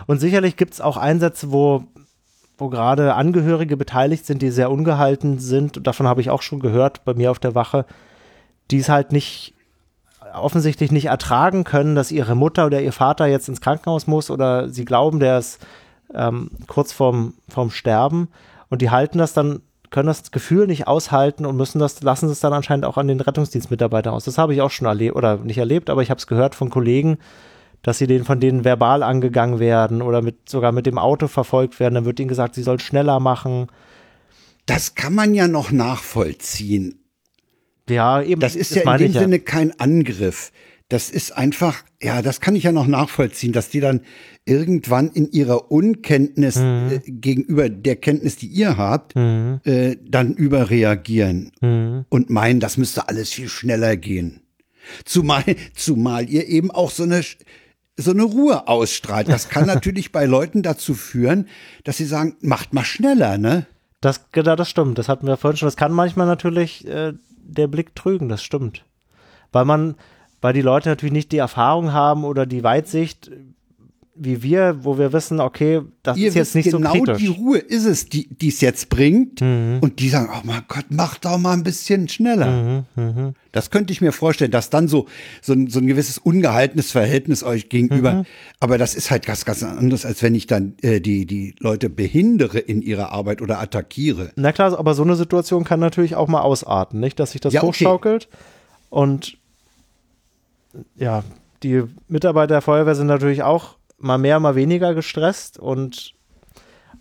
Und 0.06 0.20
sicherlich 0.20 0.56
gibt 0.56 0.74
es 0.74 0.80
auch 0.80 0.96
Einsätze, 0.96 1.52
wo, 1.52 1.84
wo 2.56 2.68
gerade 2.68 3.14
Angehörige 3.14 3.76
beteiligt 3.76 4.24
sind, 4.24 4.40
die 4.40 4.50
sehr 4.50 4.70
ungehalten 4.70 5.38
sind. 5.38 5.76
Und 5.76 5.86
davon 5.86 6.06
habe 6.06 6.20
ich 6.20 6.30
auch 6.30 6.42
schon 6.42 6.60
gehört 6.60 7.04
bei 7.04 7.14
mir 7.14 7.30
auf 7.30 7.38
der 7.38 7.54
Wache, 7.54 7.84
die 8.70 8.78
es 8.78 8.88
halt 8.88 9.12
nicht 9.12 9.54
offensichtlich 10.34 10.92
nicht 10.92 11.06
ertragen 11.06 11.64
können, 11.64 11.94
dass 11.94 12.12
ihre 12.12 12.34
Mutter 12.34 12.66
oder 12.66 12.82
ihr 12.82 12.92
Vater 12.92 13.26
jetzt 13.26 13.48
ins 13.48 13.60
Krankenhaus 13.60 14.06
muss 14.06 14.30
oder 14.30 14.68
sie 14.68 14.84
glauben, 14.84 15.20
der 15.20 15.38
ist 15.38 15.66
ähm, 16.14 16.50
kurz 16.66 16.92
vorm, 16.92 17.34
vorm 17.48 17.70
Sterben 17.70 18.28
und 18.70 18.82
die 18.82 18.90
halten 18.90 19.18
das 19.18 19.32
dann, 19.32 19.60
können 19.90 20.08
das 20.08 20.30
Gefühl 20.30 20.66
nicht 20.66 20.86
aushalten 20.86 21.46
und 21.46 21.56
müssen 21.56 21.78
das, 21.78 22.02
lassen 22.02 22.28
es 22.28 22.40
dann 22.40 22.52
anscheinend 22.52 22.84
auch 22.84 22.98
an 22.98 23.08
den 23.08 23.20
Rettungsdienstmitarbeiter 23.20 24.12
aus. 24.12 24.24
Das 24.24 24.38
habe 24.38 24.54
ich 24.54 24.60
auch 24.60 24.70
schon 24.70 24.86
erlebt 24.86 25.16
oder 25.16 25.38
nicht 25.38 25.58
erlebt, 25.58 25.88
aber 25.90 26.02
ich 26.02 26.10
habe 26.10 26.18
es 26.18 26.26
gehört 26.26 26.54
von 26.54 26.68
Kollegen, 26.68 27.18
dass 27.82 27.98
sie 27.98 28.06
den 28.06 28.24
von 28.24 28.40
denen 28.40 28.64
verbal 28.64 29.02
angegangen 29.02 29.60
werden 29.60 30.02
oder 30.02 30.20
mit, 30.20 30.48
sogar 30.48 30.72
mit 30.72 30.86
dem 30.86 30.98
Auto 30.98 31.28
verfolgt 31.28 31.80
werden. 31.80 31.94
Dann 31.94 32.04
wird 32.04 32.20
ihnen 32.20 32.28
gesagt, 32.28 32.54
sie 32.54 32.62
sollen 32.62 32.80
schneller 32.80 33.20
machen. 33.20 33.68
Das 34.66 34.94
kann 34.94 35.14
man 35.14 35.32
ja 35.32 35.48
noch 35.48 35.70
nachvollziehen. 35.70 37.02
Ja, 37.88 38.20
eben. 38.20 38.40
Das 38.40 38.56
ist 38.56 38.74
ja 38.74 38.82
in 38.82 38.98
dem 38.98 39.12
Sinne 39.12 39.38
kein 39.38 39.78
Angriff. 39.80 40.52
Das 40.90 41.10
ist 41.10 41.32
einfach, 41.36 41.82
ja, 42.02 42.22
das 42.22 42.40
kann 42.40 42.56
ich 42.56 42.62
ja 42.64 42.72
noch 42.72 42.86
nachvollziehen, 42.86 43.52
dass 43.52 43.68
die 43.68 43.80
dann 43.80 44.00
irgendwann 44.46 45.10
in 45.10 45.30
ihrer 45.30 45.70
Unkenntnis 45.70 46.56
Mhm. 46.56 46.90
äh, 46.90 46.98
gegenüber 47.10 47.68
der 47.68 47.96
Kenntnis, 47.96 48.36
die 48.36 48.46
ihr 48.46 48.78
habt, 48.78 49.14
äh, 49.14 49.96
dann 50.02 50.32
überreagieren 50.34 51.52
Mhm. 51.60 52.06
und 52.08 52.30
meinen, 52.30 52.60
das 52.60 52.76
müsste 52.78 53.08
alles 53.08 53.30
viel 53.32 53.48
schneller 53.48 53.96
gehen. 53.96 54.40
Zumal, 55.04 55.44
zumal 55.74 56.28
ihr 56.30 56.46
eben 56.48 56.70
auch 56.70 56.90
so 56.90 57.02
eine, 57.02 57.20
so 57.98 58.10
eine 58.12 58.22
Ruhe 58.22 58.66
ausstrahlt. 58.68 59.28
Das 59.28 59.50
kann 59.50 59.66
natürlich 59.82 60.10
bei 60.12 60.24
Leuten 60.24 60.62
dazu 60.62 60.94
führen, 60.94 61.48
dass 61.84 61.98
sie 61.98 62.06
sagen, 62.06 62.36
macht 62.40 62.72
mal 62.72 62.84
schneller, 62.84 63.36
ne? 63.36 63.66
Das, 64.00 64.30
genau, 64.32 64.54
das 64.56 64.70
stimmt. 64.70 64.96
Das 64.96 65.08
hatten 65.08 65.26
wir 65.26 65.36
vorhin 65.36 65.56
schon. 65.58 65.66
Das 65.66 65.76
kann 65.76 65.92
manchmal 65.92 66.26
natürlich 66.26 66.86
äh, 66.86 67.12
der 67.42 67.66
Blick 67.66 67.94
trügen, 67.96 68.28
das 68.28 68.42
stimmt. 68.42 68.84
Weil 69.52 69.64
man, 69.64 69.96
weil 70.40 70.52
die 70.52 70.62
Leute 70.62 70.88
natürlich 70.88 71.12
nicht 71.12 71.32
die 71.32 71.38
Erfahrung 71.38 71.92
haben 71.92 72.24
oder 72.24 72.46
die 72.46 72.62
Weitsicht, 72.62 73.30
wie 74.20 74.42
wir, 74.42 74.80
wo 74.82 74.98
wir 74.98 75.12
wissen, 75.12 75.38
okay, 75.38 75.80
das 76.02 76.16
Ihr 76.18 76.26
ist 76.26 76.34
jetzt 76.34 76.56
nicht 76.56 76.72
genau 76.72 76.92
so 76.92 77.02
kritisch. 77.04 77.18
die 77.22 77.28
Ruhe 77.28 77.58
ist 77.58 77.84
es, 77.84 78.06
die 78.08 78.28
es 78.48 78.60
jetzt 78.60 78.88
bringt. 78.88 79.40
Mhm. 79.40 79.78
Und 79.80 80.00
die 80.00 80.08
sagen, 80.08 80.28
oh 80.34 80.40
mein 80.42 80.62
Gott, 80.66 80.86
mach 80.88 81.18
doch 81.18 81.38
mal 81.38 81.52
ein 81.52 81.62
bisschen 81.62 82.08
schneller. 82.08 82.84
Mhm, 82.96 83.34
Das 83.52 83.70
könnte 83.70 83.92
ich 83.92 84.00
mir 84.00 84.10
vorstellen, 84.10 84.50
dass 84.50 84.70
dann 84.70 84.88
so, 84.88 85.06
so, 85.40 85.52
ein, 85.52 85.68
so 85.68 85.78
ein 85.78 85.86
gewisses 85.86 86.18
ungehaltenes 86.18 86.90
Verhältnis 86.90 87.44
euch 87.44 87.68
gegenüber, 87.68 88.12
Mhm. 88.12 88.24
aber 88.58 88.76
das 88.76 88.96
ist 88.96 89.12
halt 89.12 89.24
ganz, 89.24 89.44
ganz 89.44 89.62
anders, 89.62 90.04
als 90.04 90.20
wenn 90.24 90.34
ich 90.34 90.48
dann 90.48 90.74
äh, 90.82 91.00
die, 91.00 91.24
die 91.24 91.54
Leute 91.60 91.88
behindere 91.88 92.58
in 92.58 92.82
ihrer 92.82 93.12
Arbeit 93.12 93.40
oder 93.40 93.60
attackiere. 93.60 94.32
Na 94.34 94.50
klar, 94.50 94.76
aber 94.76 94.94
so 94.94 95.04
eine 95.04 95.14
Situation 95.14 95.62
kann 95.62 95.78
natürlich 95.78 96.16
auch 96.16 96.26
mal 96.26 96.40
ausarten, 96.42 96.98
nicht? 96.98 97.20
Dass 97.20 97.30
sich 97.32 97.40
das 97.40 97.52
Ja, 97.52 97.60
okay. 97.62 97.68
hochschaukelt. 97.68 98.28
Und 98.90 99.38
ja, 100.96 101.24
die 101.62 101.84
Mitarbeiter 102.08 102.54
der 102.54 102.62
Feuerwehr 102.62 102.94
sind 102.94 103.06
natürlich 103.06 103.42
auch 103.42 103.76
mal 103.98 104.18
mehr, 104.18 104.40
mal 104.40 104.54
weniger 104.54 104.94
gestresst 104.94 105.58
und 105.58 106.14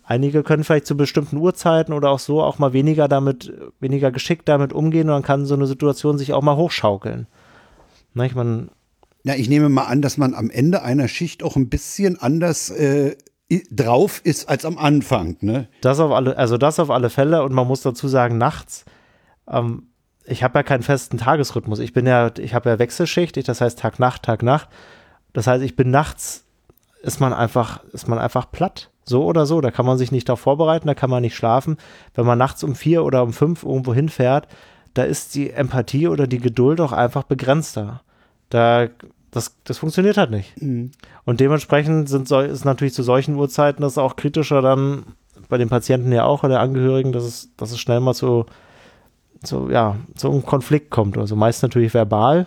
einige 0.02 0.42
können 0.42 0.64
vielleicht 0.64 0.86
zu 0.86 0.96
bestimmten 0.96 1.36
Uhrzeiten 1.36 1.92
oder 1.92 2.10
auch 2.10 2.18
so 2.18 2.42
auch 2.42 2.58
mal 2.58 2.72
weniger 2.72 3.08
damit, 3.08 3.52
weniger 3.78 4.10
geschickt 4.10 4.48
damit 4.48 4.72
umgehen 4.72 5.08
und 5.08 5.14
dann 5.14 5.22
kann 5.22 5.46
so 5.46 5.54
eine 5.54 5.66
Situation 5.66 6.18
sich 6.18 6.32
auch 6.32 6.42
mal 6.42 6.56
hochschaukeln. 6.56 7.26
Nicht? 8.14 8.34
Man, 8.34 8.70
Ja, 9.24 9.34
ich 9.34 9.48
nehme 9.48 9.68
mal 9.68 9.84
an, 9.84 10.02
dass 10.02 10.16
man 10.16 10.34
am 10.34 10.50
Ende 10.50 10.82
einer 10.82 11.08
Schicht 11.08 11.42
auch 11.42 11.56
ein 11.56 11.68
bisschen 11.68 12.18
anders 12.20 12.70
äh, 12.70 13.16
drauf 13.70 14.20
ist 14.24 14.48
als 14.48 14.64
am 14.64 14.78
Anfang. 14.78 15.36
Ne? 15.40 15.68
Das 15.80 16.00
auf 16.00 16.10
alle, 16.10 16.36
also 16.36 16.58
das 16.58 16.80
auf 16.80 16.90
alle 16.90 17.10
Fälle 17.10 17.42
und 17.44 17.52
man 17.52 17.66
muss 17.66 17.82
dazu 17.82 18.08
sagen, 18.08 18.38
nachts, 18.38 18.84
ähm, 19.48 19.88
ich 20.28 20.42
habe 20.42 20.58
ja 20.58 20.62
keinen 20.62 20.82
festen 20.82 21.18
Tagesrhythmus. 21.18 21.78
Ich 21.78 21.92
bin 21.92 22.06
ja, 22.06 22.30
ich 22.38 22.54
habe 22.54 22.70
ja 22.70 22.78
Wechselschicht, 22.78 23.36
ich, 23.36 23.44
das 23.44 23.60
heißt 23.60 23.78
Tag, 23.78 23.98
Nacht, 23.98 24.22
Tag, 24.22 24.42
Nacht. 24.42 24.68
Das 25.32 25.46
heißt, 25.46 25.62
ich 25.64 25.76
bin 25.76 25.90
nachts, 25.90 26.44
ist 27.02 27.20
man 27.20 27.32
einfach, 27.32 27.82
ist 27.92 28.08
man 28.08 28.18
einfach 28.18 28.50
platt. 28.50 28.90
So 29.04 29.24
oder 29.24 29.46
so. 29.46 29.60
Da 29.60 29.70
kann 29.70 29.86
man 29.86 29.96
sich 29.96 30.12
nicht 30.12 30.28
darauf 30.28 30.40
vorbereiten, 30.40 30.86
da 30.86 30.94
kann 30.94 31.10
man 31.10 31.22
nicht 31.22 31.34
schlafen. 31.34 31.78
Wenn 32.14 32.26
man 32.26 32.38
nachts 32.38 32.62
um 32.62 32.74
vier 32.74 33.04
oder 33.04 33.22
um 33.22 33.32
fünf 33.32 33.62
irgendwo 33.62 33.94
hinfährt, 33.94 34.48
da 34.94 35.02
ist 35.04 35.34
die 35.34 35.50
Empathie 35.50 36.08
oder 36.08 36.26
die 36.26 36.40
Geduld 36.40 36.80
auch 36.80 36.92
einfach 36.92 37.22
begrenzter. 37.22 38.02
Da, 38.50 38.88
das, 39.30 39.56
das 39.64 39.78
funktioniert 39.78 40.18
halt 40.18 40.30
nicht. 40.30 40.54
Und 40.60 41.40
dementsprechend 41.40 42.08
sind 42.08 42.28
so, 42.28 42.40
ist 42.40 42.64
natürlich 42.64 42.94
zu 42.94 43.02
solchen 43.02 43.36
Uhrzeiten 43.36 43.82
das 43.82 43.96
auch 43.96 44.16
kritischer 44.16 44.60
dann 44.60 45.04
bei 45.48 45.56
den 45.56 45.70
Patienten 45.70 46.12
ja 46.12 46.24
auch 46.24 46.44
oder 46.44 46.60
Angehörigen, 46.60 47.12
dass 47.12 47.24
es, 47.24 47.48
dass 47.56 47.70
es 47.70 47.80
schnell 47.80 48.00
mal 48.00 48.14
zu, 48.14 48.44
zu, 49.42 49.70
ja, 49.70 49.96
zu 50.16 50.30
einem 50.30 50.44
Konflikt 50.44 50.90
kommt. 50.90 51.16
Also 51.18 51.36
meist 51.36 51.62
natürlich 51.62 51.94
verbal. 51.94 52.46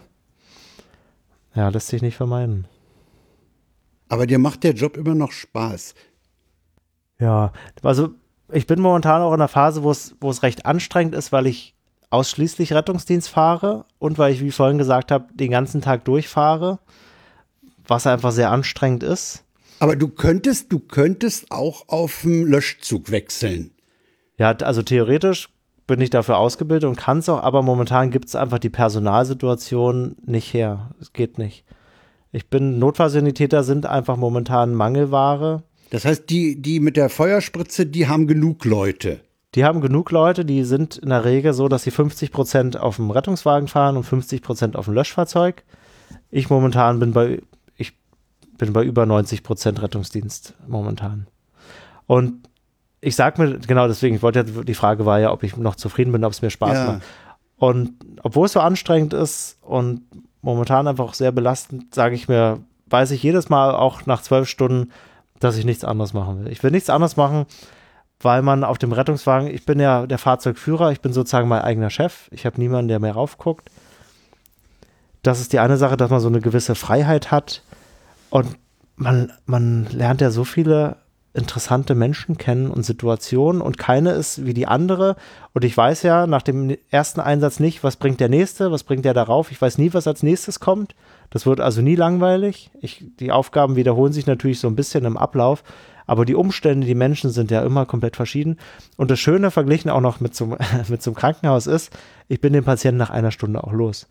Ja, 1.56 1.70
lässt 1.70 1.88
sich 1.88 2.02
nicht 2.02 2.18
vermeiden. 2.18 2.66
Aber 4.10 4.28
dir 4.28 4.39
macht 4.39 4.64
der 4.64 4.74
Job 4.74 4.98
immer 4.98 5.16
noch 5.16 5.32
Spaß. 5.32 5.96
Ja, 7.20 7.54
also 7.82 8.10
ich 8.52 8.68
bin 8.68 8.82
momentan 8.82 9.22
auch 9.22 9.34
in 9.34 9.39
einer 9.39 9.48
Phase, 9.48 9.84
wo 9.84 9.92
es, 9.92 10.16
wo 10.20 10.30
es 10.30 10.44
recht 10.44 10.66
anstrengend 10.66 11.16
ist, 11.16 11.32
weil 11.32 11.48
ich 11.48 11.76
ausschließlich 12.10 12.74
Rettungsdienst 12.74 13.30
fahre 13.30 13.86
und 14.00 14.18
weil 14.18 14.34
ich, 14.34 14.42
wie 14.42 14.52
vorhin 14.52 14.78
gesagt 14.78 15.12
habe, 15.12 15.28
den 15.34 15.52
ganzen 15.52 15.82
Tag 15.82 16.04
durchfahre, 16.06 16.80
was 17.88 18.06
einfach 18.06 18.32
sehr 18.32 18.52
anstrengend 18.52 19.04
ist. 19.04 19.44
Aber 19.80 19.96
du 19.96 20.10
könntest, 20.10 20.72
du 20.72 20.80
könntest 20.80 21.52
auch 21.52 21.88
auf 21.88 22.22
dem 22.24 22.46
Löschzug 22.46 23.12
wechseln. 23.12 23.72
Ja, 24.38 24.52
also 24.52 24.84
theoretisch 24.84 25.50
bin 25.92 26.00
ich 26.00 26.10
dafür 26.10 26.38
ausgebildet 26.38 26.88
und 26.88 26.96
kann 26.96 27.18
es 27.18 27.28
auch, 27.28 27.44
aber 27.44 27.64
momentan 27.64 28.12
gibt 28.12 28.30
es 28.30 28.38
einfach 28.38 28.60
die 28.60 28.70
Personalsituation 28.70 30.16
nicht 30.26 30.54
her. 30.54 30.92
Es 31.02 31.12
geht 31.12 31.38
nicht. 31.38 31.66
Ich 32.32 32.50
bin, 32.50 32.80
Notfallsanitäter 32.80 33.66
sind 33.66 33.86
einfach 33.86 34.16
momentan 34.16 34.74
Mangelware. 34.74 35.64
Das 35.89 36.06
heißt, 36.06 36.30
die, 36.30 36.62
die 36.62 36.80
mit 36.80 36.96
der 36.96 37.10
Feuerspritze, 37.10 37.88
die 37.88 38.08
haben 38.08 38.26
genug 38.26 38.64
Leute. 38.64 39.20
Die 39.54 39.66
haben 39.66 39.82
genug 39.82 40.12
Leute, 40.12 40.46
die 40.46 40.64
sind 40.64 40.96
in 40.96 41.10
der 41.10 41.26
Regel 41.26 41.52
so, 41.52 41.68
dass 41.68 41.84
sie 41.84 41.92
50 41.92 42.32
Prozent 42.32 42.78
auf 42.78 42.96
dem 42.96 43.12
Rettungswagen 43.12 43.68
fahren 43.68 43.98
und 43.98 44.06
50 44.06 44.42
Prozent 44.42 44.78
auf 44.78 44.86
dem 44.86 44.94
Löschfahrzeug. 44.94 45.66
Ich 46.30 46.50
momentan 46.50 47.00
bin 47.00 47.12
bei, 47.12 47.42
ich 47.76 47.98
bin 48.58 48.72
bei 48.72 48.86
über 48.86 49.06
90 49.06 49.44
Prozent 49.44 49.82
Rettungsdienst 49.82 50.54
momentan. 50.70 51.28
Und 52.08 52.48
ich 53.02 53.16
sag 53.16 53.38
mir, 53.39 53.58
genau 53.60 53.88
deswegen, 53.88 54.16
ich 54.16 54.22
wollte 54.22 54.39
ja, 54.39 54.64
die 54.64 54.74
Frage 54.76 55.06
war 55.06 55.20
ja, 55.20 55.32
ob 55.32 55.43
ich 55.43 55.58
noch 55.58 55.76
zufrieden 55.76 56.12
bin, 56.12 56.24
ob 56.24 56.32
es 56.32 56.41
mir 56.41 56.52
Spaß 56.52 56.74
Ja. 56.78 56.86
macht. 56.93 57.02
Und 57.58 57.93
obwohl 58.24 58.45
es 58.45 58.54
so 58.54 58.60
anstrengend 58.60 59.14
ist 59.14 59.58
und 59.62 60.02
momentan 60.41 60.88
einfach 60.88 61.14
sehr 61.14 61.32
belastend, 61.32 61.93
sage 61.93 62.16
ich 62.16 62.28
mir, 62.28 62.60
weiß 62.88 63.12
ich 63.12 63.22
jedes 63.24 63.49
Mal 63.49 63.76
auch 63.76 64.06
nach 64.06 64.22
zwölf 64.22 64.47
Stunden, 64.47 64.91
dass 65.39 65.58
ich 65.58 65.66
nichts 65.66 65.84
anderes 65.84 66.14
machen 66.14 66.39
will. 66.45 66.52
Ich 66.52 66.64
will 66.64 66.72
nichts 66.72 66.89
anderes 66.89 67.18
machen, 67.18 67.45
weil 68.20 68.41
man 68.41 68.64
auf 68.64 68.78
dem 68.78 68.91
Rettungswagen, 68.93 69.47
ich 69.47 69.66
bin 69.66 69.80
ja 69.80 70.06
der 70.06 70.18
Fahrzeugführer, 70.18 70.91
ich 70.91 71.02
bin 71.02 71.14
sozusagen 71.14 71.47
mein 71.47 71.62
eigener 71.62 71.89
Chef, 71.89 72.28
ich 72.32 72.45
habe 72.45 72.60
niemanden, 72.60 72.88
der 72.88 72.99
mir 72.99 73.12
raufguckt. 73.12 73.70
Das 75.24 75.39
ist 75.39 75.54
die 75.54 75.60
eine 75.60 75.78
Sache, 75.78 75.97
dass 75.97 76.10
man 76.10 76.20
so 76.20 76.28
eine 76.28 76.41
gewisse 76.41 76.76
Freiheit 76.76 77.32
hat 77.32 77.64
und 78.30 78.58
man, 78.95 79.32
man 79.45 79.88
lernt 79.91 80.22
ja 80.22 80.32
so 80.32 80.43
viele 80.43 80.97
interessante 81.34 81.95
Menschen 81.95 82.38
kennen 82.38 82.69
und 82.69 82.84
Situationen 82.84 83.61
und 83.61 83.77
keine 83.77 84.11
ist 84.11 84.45
wie 84.45 84.53
die 84.53 84.67
andere. 84.67 85.15
Und 85.53 85.63
ich 85.63 85.75
weiß 85.75 86.03
ja 86.03 86.27
nach 86.27 86.41
dem 86.41 86.75
ersten 86.89 87.21
Einsatz 87.21 87.59
nicht, 87.59 87.84
was 87.84 87.95
bringt 87.95 88.19
der 88.19 88.29
nächste, 88.29 88.71
was 88.71 88.84
bringt 88.84 89.05
der 89.05 89.13
darauf. 89.13 89.51
Ich 89.51 89.61
weiß 89.61 89.77
nie, 89.77 89.93
was 89.93 90.07
als 90.07 90.23
nächstes 90.23 90.59
kommt. 90.59 90.93
Das 91.29 91.45
wird 91.45 91.61
also 91.61 91.82
nie 91.82 91.95
langweilig. 91.95 92.69
Ich, 92.82 93.05
die 93.19 93.32
Aufgaben 93.32 93.77
wiederholen 93.77 94.11
sich 94.11 94.27
natürlich 94.27 94.59
so 94.59 94.67
ein 94.67 94.75
bisschen 94.75 95.05
im 95.05 95.15
Ablauf, 95.15 95.63
aber 96.05 96.25
die 96.25 96.36
Umstände, 96.36 96.86
die 96.86 96.95
Menschen 96.95 97.32
sind 97.32 97.51
ja 97.51 97.61
immer 97.61 97.86
komplett 97.86 98.17
verschieden. 98.17 98.57
Und 98.97 99.09
das 99.09 99.19
Schöne 99.19 99.51
verglichen 99.51 99.89
auch 99.89 100.01
noch 100.01 100.19
mit 100.19 100.36
zum, 100.36 100.57
mit 100.89 101.01
zum 101.01 101.15
Krankenhaus 101.15 101.67
ist, 101.67 101.91
ich 102.27 102.41
bin 102.41 102.51
den 102.51 102.65
Patienten 102.65 102.97
nach 102.97 103.09
einer 103.09 103.32
Stunde 103.32 103.63
auch 103.63 103.71
los. 103.71 104.07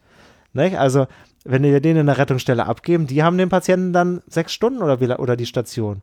Nicht? 0.55 0.79
Also, 0.79 1.07
wenn 1.45 1.63
wir 1.63 1.81
den 1.81 1.99
in 1.99 2.07
der 2.07 2.19
Rettungsstelle 2.19 2.65
abgeben, 2.67 3.07
die 3.07 3.23
haben 3.23 3.37
den 3.37 3.51
Patienten 3.51 3.93
dann 3.93 4.23
sechs 4.27 4.53
Stunden 4.53 4.83
oder, 4.83 5.21
oder 5.21 5.37
die 5.37 5.47
Station. 5.47 6.01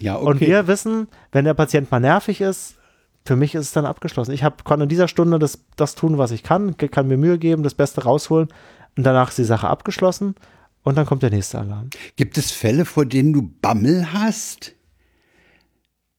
Ja, 0.00 0.16
okay. 0.16 0.26
Und 0.26 0.40
wir 0.40 0.66
wissen, 0.66 1.08
wenn 1.30 1.44
der 1.44 1.54
Patient 1.54 1.90
mal 1.90 2.00
nervig 2.00 2.40
ist, 2.40 2.76
für 3.24 3.36
mich 3.36 3.54
ist 3.54 3.66
es 3.66 3.72
dann 3.72 3.86
abgeschlossen. 3.86 4.32
Ich 4.32 4.42
hab, 4.42 4.64
kann 4.64 4.80
in 4.80 4.88
dieser 4.88 5.08
Stunde 5.08 5.38
das, 5.38 5.60
das 5.76 5.94
tun, 5.94 6.18
was 6.18 6.32
ich 6.32 6.42
kann, 6.42 6.76
kann 6.76 7.06
mir 7.06 7.16
Mühe 7.16 7.38
geben, 7.38 7.62
das 7.62 7.74
Beste 7.74 8.02
rausholen 8.02 8.48
und 8.96 9.04
danach 9.04 9.28
ist 9.28 9.38
die 9.38 9.44
Sache 9.44 9.68
abgeschlossen 9.68 10.34
und 10.82 10.96
dann 10.96 11.06
kommt 11.06 11.22
der 11.22 11.30
nächste 11.30 11.58
Alarm. 11.58 11.90
Gibt 12.16 12.36
es 12.36 12.50
Fälle, 12.50 12.84
vor 12.84 13.06
denen 13.06 13.32
du 13.32 13.50
Bammel 13.60 14.12
hast? 14.12 14.74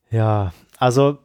Ja, 0.09 0.53
also 0.77 1.17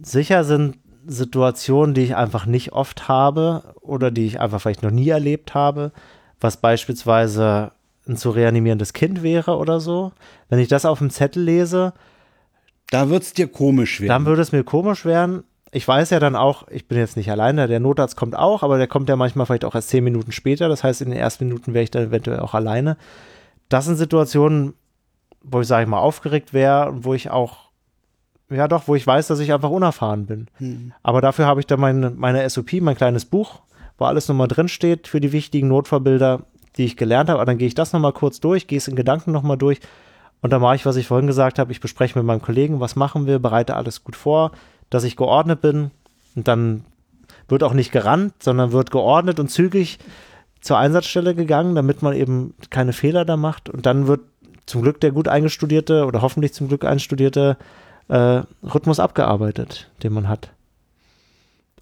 sicher 0.00 0.44
sind 0.44 0.78
Situationen, 1.06 1.94
die 1.94 2.02
ich 2.02 2.16
einfach 2.16 2.46
nicht 2.46 2.72
oft 2.72 3.08
habe 3.08 3.74
oder 3.80 4.10
die 4.10 4.26
ich 4.26 4.40
einfach 4.40 4.60
vielleicht 4.60 4.82
noch 4.82 4.90
nie 4.90 5.08
erlebt 5.08 5.54
habe, 5.54 5.92
was 6.40 6.58
beispielsweise 6.58 7.72
ein 8.08 8.16
zu 8.16 8.30
reaninierendes 8.30 8.92
Kind 8.92 9.22
wäre 9.22 9.56
oder 9.56 9.80
so. 9.80 10.12
Wenn 10.48 10.58
ich 10.58 10.68
das 10.68 10.84
auf 10.84 10.98
dem 10.98 11.10
Zettel 11.10 11.42
lese, 11.42 11.92
Da 12.90 13.08
wird's 13.10 13.32
dir 13.34 13.48
komisch 13.48 14.00
werden. 14.00 14.08
dann 14.08 14.26
würde 14.26 14.42
es 14.42 14.52
mir 14.52 14.64
komisch 14.64 15.04
werden. 15.04 15.44
Ich 15.70 15.86
weiß 15.86 16.08
ja 16.10 16.18
dann 16.18 16.34
auch, 16.34 16.66
ich 16.68 16.88
bin 16.88 16.96
jetzt 16.96 17.16
nicht 17.18 17.30
alleine, 17.30 17.68
der 17.68 17.78
Notarzt 17.80 18.16
kommt 18.16 18.34
auch, 18.36 18.62
aber 18.62 18.78
der 18.78 18.86
kommt 18.86 19.08
ja 19.10 19.16
manchmal 19.16 19.44
vielleicht 19.44 19.66
auch 19.66 19.74
erst 19.74 19.90
zehn 19.90 20.02
Minuten 20.02 20.32
später. 20.32 20.68
Das 20.70 20.82
heißt, 20.82 21.02
in 21.02 21.10
den 21.10 21.18
ersten 21.18 21.44
Minuten 21.46 21.74
wäre 21.74 21.84
ich 21.84 21.90
dann 21.90 22.04
eventuell 22.04 22.40
auch 22.40 22.54
alleine. 22.54 22.96
Das 23.68 23.84
sind 23.84 23.96
Situationen, 23.96 24.72
wo 25.42 25.60
ich, 25.60 25.66
sage 25.66 25.82
ich 25.82 25.88
mal, 25.88 25.98
aufgeregt 25.98 26.54
wäre 26.54 26.88
und 26.90 27.04
wo 27.04 27.12
ich 27.12 27.28
auch, 27.30 27.68
ja 28.48 28.66
doch, 28.66 28.88
wo 28.88 28.94
ich 28.94 29.06
weiß, 29.06 29.26
dass 29.26 29.40
ich 29.40 29.52
einfach 29.52 29.68
unerfahren 29.68 30.24
bin. 30.24 30.46
Aber 31.02 31.20
dafür 31.20 31.44
habe 31.44 31.60
ich 31.60 31.66
dann 31.66 31.80
meine, 31.80 32.08
meine 32.10 32.48
SOP, 32.48 32.72
mein 32.80 32.96
kleines 32.96 33.26
Buch, 33.26 33.60
wo 33.98 34.06
alles 34.06 34.26
nochmal 34.28 34.48
drin 34.48 34.68
steht 34.68 35.06
für 35.06 35.20
die 35.20 35.32
wichtigen 35.32 35.68
Notfallbilder, 35.68 36.44
die 36.76 36.84
ich 36.84 36.96
gelernt 36.96 37.30
habe. 37.30 37.40
Und 37.40 37.46
dann 37.46 37.58
gehe 37.58 37.68
ich 37.68 37.74
das 37.74 37.92
nochmal 37.92 38.12
kurz 38.12 38.40
durch, 38.40 38.66
gehe 38.66 38.78
es 38.78 38.88
in 38.88 38.96
Gedanken 38.96 39.32
nochmal 39.32 39.56
durch 39.56 39.80
und 40.40 40.52
dann 40.52 40.62
mache 40.62 40.76
ich, 40.76 40.86
was 40.86 40.96
ich 40.96 41.06
vorhin 41.06 41.26
gesagt 41.26 41.58
habe. 41.58 41.72
Ich 41.72 41.80
bespreche 41.80 42.18
mit 42.18 42.26
meinem 42.26 42.42
Kollegen, 42.42 42.80
was 42.80 42.96
machen 42.96 43.26
wir, 43.26 43.38
bereite 43.38 43.76
alles 43.76 44.04
gut 44.04 44.16
vor, 44.16 44.52
dass 44.90 45.04
ich 45.04 45.16
geordnet 45.16 45.60
bin. 45.60 45.90
Und 46.36 46.46
dann 46.46 46.84
wird 47.48 47.62
auch 47.62 47.72
nicht 47.72 47.92
gerannt, 47.92 48.34
sondern 48.42 48.72
wird 48.72 48.90
geordnet 48.90 49.40
und 49.40 49.50
zügig 49.50 49.98
zur 50.60 50.78
Einsatzstelle 50.78 51.34
gegangen, 51.34 51.74
damit 51.74 52.02
man 52.02 52.14
eben 52.14 52.54
keine 52.70 52.92
Fehler 52.92 53.24
da 53.24 53.36
macht. 53.36 53.68
Und 53.68 53.86
dann 53.86 54.06
wird 54.06 54.20
zum 54.66 54.82
Glück 54.82 55.00
der 55.00 55.12
gut 55.12 55.28
eingestudierte 55.28 56.04
oder 56.04 56.22
hoffentlich 56.22 56.52
zum 56.52 56.68
Glück 56.68 56.84
einstudierte 56.84 57.56
äh, 58.08 58.42
Rhythmus 58.62 59.00
abgearbeitet, 59.00 59.90
den 60.02 60.12
man 60.12 60.28
hat. 60.28 60.50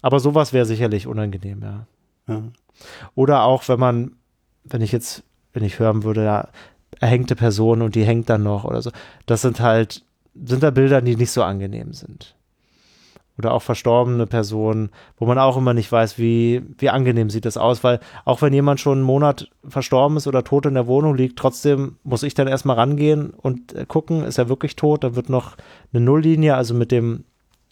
Aber 0.01 0.19
sowas 0.19 0.53
wäre 0.53 0.65
sicherlich 0.65 1.05
unangenehm, 1.05 1.61
ja. 1.61 1.87
Ja. 2.27 2.43
Oder 3.15 3.43
auch, 3.43 3.67
wenn 3.67 3.79
man, 3.79 4.11
wenn 4.69 4.81
ich 4.81 4.91
jetzt, 4.91 5.23
wenn 5.53 5.63
ich 5.63 5.79
hören 5.79 6.03
würde, 6.03 6.23
ja, 6.23 6.47
erhängte 6.99 7.35
Person 7.35 7.81
und 7.81 7.95
die 7.95 8.05
hängt 8.05 8.29
dann 8.29 8.43
noch 8.43 8.63
oder 8.63 8.81
so. 8.81 8.91
Das 9.25 9.41
sind 9.41 9.59
halt, 9.59 10.03
sind 10.35 10.63
da 10.63 10.71
Bilder, 10.71 11.01
die 11.01 11.15
nicht 11.15 11.31
so 11.31 11.43
angenehm 11.43 11.93
sind. 11.93 12.35
oder 13.37 13.53
auch 13.53 13.61
verstorbene 13.61 14.25
Personen, 14.25 14.89
wo 15.17 15.25
man 15.25 15.37
auch 15.37 15.57
immer 15.57 15.73
nicht 15.73 15.91
weiß, 15.91 16.17
wie, 16.17 16.63
wie 16.79 16.89
angenehm 16.89 17.29
sieht 17.29 17.45
das 17.45 17.57
aus, 17.57 17.83
weil 17.83 17.99
auch 18.25 18.41
wenn 18.41 18.53
jemand 18.53 18.79
schon 18.79 18.99
einen 18.99 19.03
Monat 19.03 19.49
verstorben 19.67 20.17
ist 20.17 20.27
oder 20.27 20.43
tot 20.43 20.65
in 20.65 20.73
der 20.73 20.87
Wohnung 20.87 21.15
liegt, 21.15 21.37
trotzdem 21.37 21.97
muss 22.03 22.23
ich 22.23 22.33
dann 22.33 22.47
erstmal 22.47 22.77
rangehen 22.77 23.29
und 23.29 23.73
äh, 23.73 23.85
gucken, 23.85 24.23
ist 24.23 24.39
er 24.39 24.49
wirklich 24.49 24.75
tot? 24.75 25.03
Da 25.03 25.15
wird 25.15 25.29
noch 25.29 25.55
eine 25.93 26.03
Nulllinie, 26.03 26.55
also 26.55 26.73
mit 26.73 26.91
dem, 26.91 27.25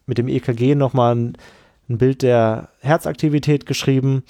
mit 0.06 0.20
dem 0.20 0.28
EKG 0.28 0.76
nochmal 0.76 1.16
ein, 1.16 1.38
ein 1.90 1.98
Bild 1.98 2.22
der 2.22 2.70
Herzaktivität 2.82 3.66
geschrieben 3.66 4.24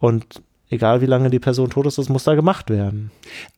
und 0.00 0.42
egal 0.70 1.00
wie 1.00 1.06
lange 1.06 1.30
die 1.30 1.38
Person 1.38 1.70
tot 1.70 1.86
ist, 1.86 1.98
das 1.98 2.08
muss 2.08 2.24
da 2.24 2.34
gemacht 2.34 2.70
werden. 2.70 3.10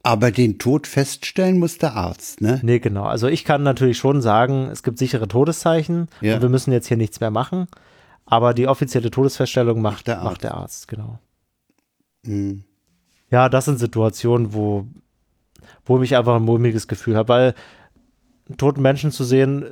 Aber 0.02 0.30
den 0.30 0.58
Tod 0.58 0.86
feststellen 0.86 1.58
muss 1.58 1.78
der 1.78 1.94
Arzt, 1.94 2.40
ne? 2.40 2.60
Nee, 2.62 2.78
genau. 2.78 3.04
Also 3.04 3.28
ich 3.28 3.44
kann 3.44 3.62
natürlich 3.62 3.98
schon 3.98 4.20
sagen, 4.20 4.68
es 4.70 4.82
gibt 4.82 4.98
sichere 4.98 5.28
Todeszeichen 5.28 6.08
Ja. 6.20 6.36
und 6.36 6.42
wir 6.42 6.48
müssen 6.48 6.72
jetzt 6.72 6.88
hier 6.88 6.96
nichts 6.96 7.20
mehr 7.20 7.30
machen. 7.30 7.66
Aber 8.26 8.54
die 8.54 8.66
offizielle 8.66 9.10
Todesfeststellung 9.10 9.80
macht, 9.80 9.98
Macht 9.98 10.06
der 10.08 10.16
Arzt. 10.18 10.24
macht 10.30 10.42
der 10.44 10.54
Arzt, 10.54 10.88
genau. 10.88 11.18
Hm. 12.24 12.64
Ja, 13.30 13.48
das 13.48 13.64
sind 13.66 13.78
Situationen, 13.78 14.52
wo, 14.52 14.86
wo 15.84 16.00
ich 16.02 16.16
einfach 16.16 16.36
ein 16.36 16.42
mulmiges 16.42 16.88
Gefühl 16.88 17.16
habe, 17.16 17.28
weil 17.28 17.54
toten 18.56 18.82
Menschen 18.82 19.10
zu 19.12 19.24
sehen, 19.24 19.64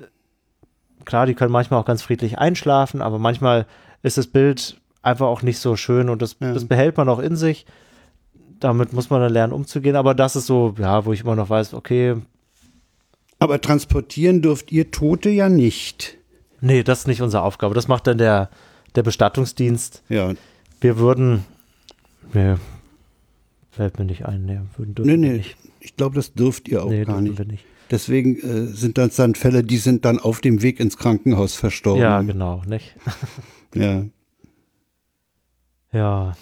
klar, 1.04 1.26
die 1.26 1.34
können 1.34 1.52
manchmal 1.52 1.80
auch 1.80 1.84
ganz 1.84 2.02
friedlich 2.02 2.38
einschlafen, 2.38 3.02
aber 3.02 3.18
manchmal 3.18 3.66
ist 4.02 4.18
das 4.18 4.26
Bild 4.26 4.80
einfach 5.04 5.26
auch 5.26 5.42
nicht 5.42 5.58
so 5.58 5.76
schön 5.76 6.08
und 6.08 6.22
das, 6.22 6.36
Ja. 6.40 6.52
das 6.52 6.64
behält 6.64 6.96
man 6.96 7.08
auch 7.08 7.18
in 7.18 7.36
sich. 7.36 7.66
Damit 8.60 8.92
muss 8.92 9.10
man 9.10 9.20
dann 9.20 9.32
lernen, 9.32 9.52
umzugehen. 9.52 9.96
Aber 9.96 10.14
das 10.14 10.36
ist 10.36 10.46
so, 10.46 10.74
ja, 10.78 11.04
wo 11.04 11.12
ich 11.12 11.20
immer 11.22 11.36
noch 11.36 11.50
weiß, 11.50 11.74
okay, 11.74 12.16
Aber 13.38 13.60
transportieren 13.60 14.40
dürft 14.42 14.72
ihr 14.72 14.90
Tote 14.90 15.28
ja 15.30 15.48
nicht. 15.48 16.16
nee, 16.60 16.82
das 16.82 17.00
ist 17.00 17.06
nicht 17.08 17.20
unsere 17.20 17.42
Aufgabe. 17.42 17.74
Das 17.74 17.88
macht 17.88 18.06
dann 18.06 18.16
der, 18.18 18.48
der 18.94 19.02
Bestattungsdienst. 19.02 20.02
Ja. 20.08 20.32
Wir 20.80 20.98
würden, 20.98 21.44
nee, 22.32 22.54
fällt 23.70 23.98
mir 23.98 24.04
nicht 24.06 24.24
ein, 24.24 24.44
nee, 24.46 24.60
würden 24.76 24.94
dürfen 24.94 25.10
Nee, 25.10 25.16
nee. 25.16 25.36
nicht. 25.38 25.56
Ich 25.80 25.96
glaube, 25.96 26.14
das 26.14 26.32
dürft 26.32 26.68
ihr 26.68 26.82
auch 26.84 26.88
Nee, 26.90 27.04
gar 27.04 27.20
nicht. 27.20 27.38
nicht. 27.46 27.64
Deswegen 27.90 28.36
äh, 28.38 28.66
sind 28.68 28.96
das 28.96 29.16
dann 29.16 29.34
Fälle, 29.34 29.62
die 29.62 29.76
sind 29.76 30.06
dann 30.06 30.18
auf 30.18 30.40
dem 30.40 30.62
Weg 30.62 30.80
ins 30.80 30.96
Krankenhaus 30.96 31.54
verstorben. 31.54 32.00
Ja, 32.00 32.22
genau, 32.22 32.62
nicht? 32.66 32.94
Ja. 33.74 34.04
Ja. 35.94 36.32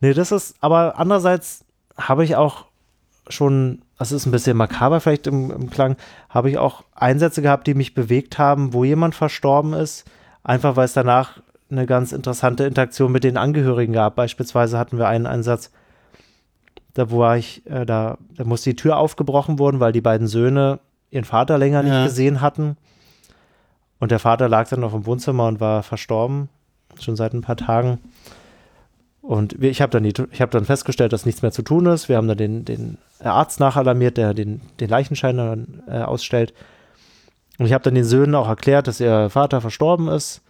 Nee, 0.00 0.14
das 0.14 0.32
ist, 0.32 0.54
aber 0.60 0.98
andererseits 0.98 1.64
habe 1.96 2.24
ich 2.24 2.36
auch 2.36 2.66
schon, 3.28 3.82
das 3.98 4.12
ist 4.12 4.26
ein 4.26 4.30
bisschen 4.30 4.56
makaber 4.56 5.00
vielleicht 5.00 5.26
im, 5.26 5.50
im 5.50 5.70
Klang, 5.70 5.96
habe 6.30 6.48
ich 6.50 6.56
auch 6.58 6.84
Einsätze 6.94 7.42
gehabt, 7.42 7.66
die 7.66 7.74
mich 7.74 7.94
bewegt 7.94 8.38
haben, 8.38 8.72
wo 8.72 8.84
jemand 8.84 9.14
verstorben 9.14 9.72
ist, 9.74 10.04
einfach 10.44 10.76
weil 10.76 10.84
es 10.84 10.92
danach 10.92 11.40
eine 11.70 11.84
ganz 11.84 12.12
interessante 12.12 12.64
Interaktion 12.64 13.12
mit 13.12 13.24
den 13.24 13.36
Angehörigen 13.36 13.92
gab. 13.92 14.14
Beispielsweise 14.16 14.78
hatten 14.78 14.96
wir 14.96 15.08
einen 15.08 15.26
Einsatz, 15.26 15.70
da 16.94 17.10
war 17.10 17.36
ich, 17.36 17.66
äh, 17.66 17.84
da, 17.84 18.16
da 18.36 18.44
musste 18.44 18.70
die 18.70 18.76
Tür 18.76 18.96
aufgebrochen 18.96 19.58
worden, 19.58 19.80
weil 19.80 19.92
die 19.92 20.00
beiden 20.00 20.26
Söhne 20.28 20.78
ihren 21.10 21.24
Vater 21.24 21.58
länger 21.58 21.82
nicht 21.82 21.92
Ja. 21.92 22.04
gesehen 22.04 22.40
hatten. 22.40 22.76
Und 23.98 24.10
der 24.12 24.18
Vater 24.20 24.48
lag 24.48 24.68
dann 24.68 24.80
noch 24.80 24.94
im 24.94 25.04
Wohnzimmer 25.06 25.46
und 25.48 25.60
war 25.60 25.82
verstorben, 25.82 26.48
schon 27.02 27.16
seit 27.16 27.32
ein 27.34 27.42
paar 27.42 27.56
Tagen. 27.56 27.98
Und 29.22 29.62
ich 29.62 29.82
habe 29.82 29.90
dann, 29.90 30.10
hab 30.40 30.50
dann 30.50 30.64
festgestellt, 30.64 31.12
dass 31.12 31.26
nichts 31.26 31.42
mehr 31.42 31.52
zu 31.52 31.62
tun 31.62 31.86
ist. 31.86 32.08
Wir 32.08 32.16
haben 32.16 32.28
dann 32.28 32.38
den, 32.38 32.64
den 32.64 32.98
Arzt 33.22 33.60
nachalarmiert, 33.60 34.16
der 34.16 34.32
den, 34.32 34.60
den 34.80 34.88
Leichenschein 34.88 35.36
dann, 35.36 35.82
äh, 35.86 36.00
ausstellt. 36.00 36.54
Und 37.58 37.66
ich 37.66 37.72
habe 37.72 37.84
dann 37.84 37.94
den 37.94 38.04
Söhnen 38.04 38.34
auch 38.34 38.48
erklärt, 38.48 38.86
dass 38.86 39.00
ihr 39.00 39.28
Vater 39.30 39.60
verstorben 39.60 40.08
ist 40.08 40.42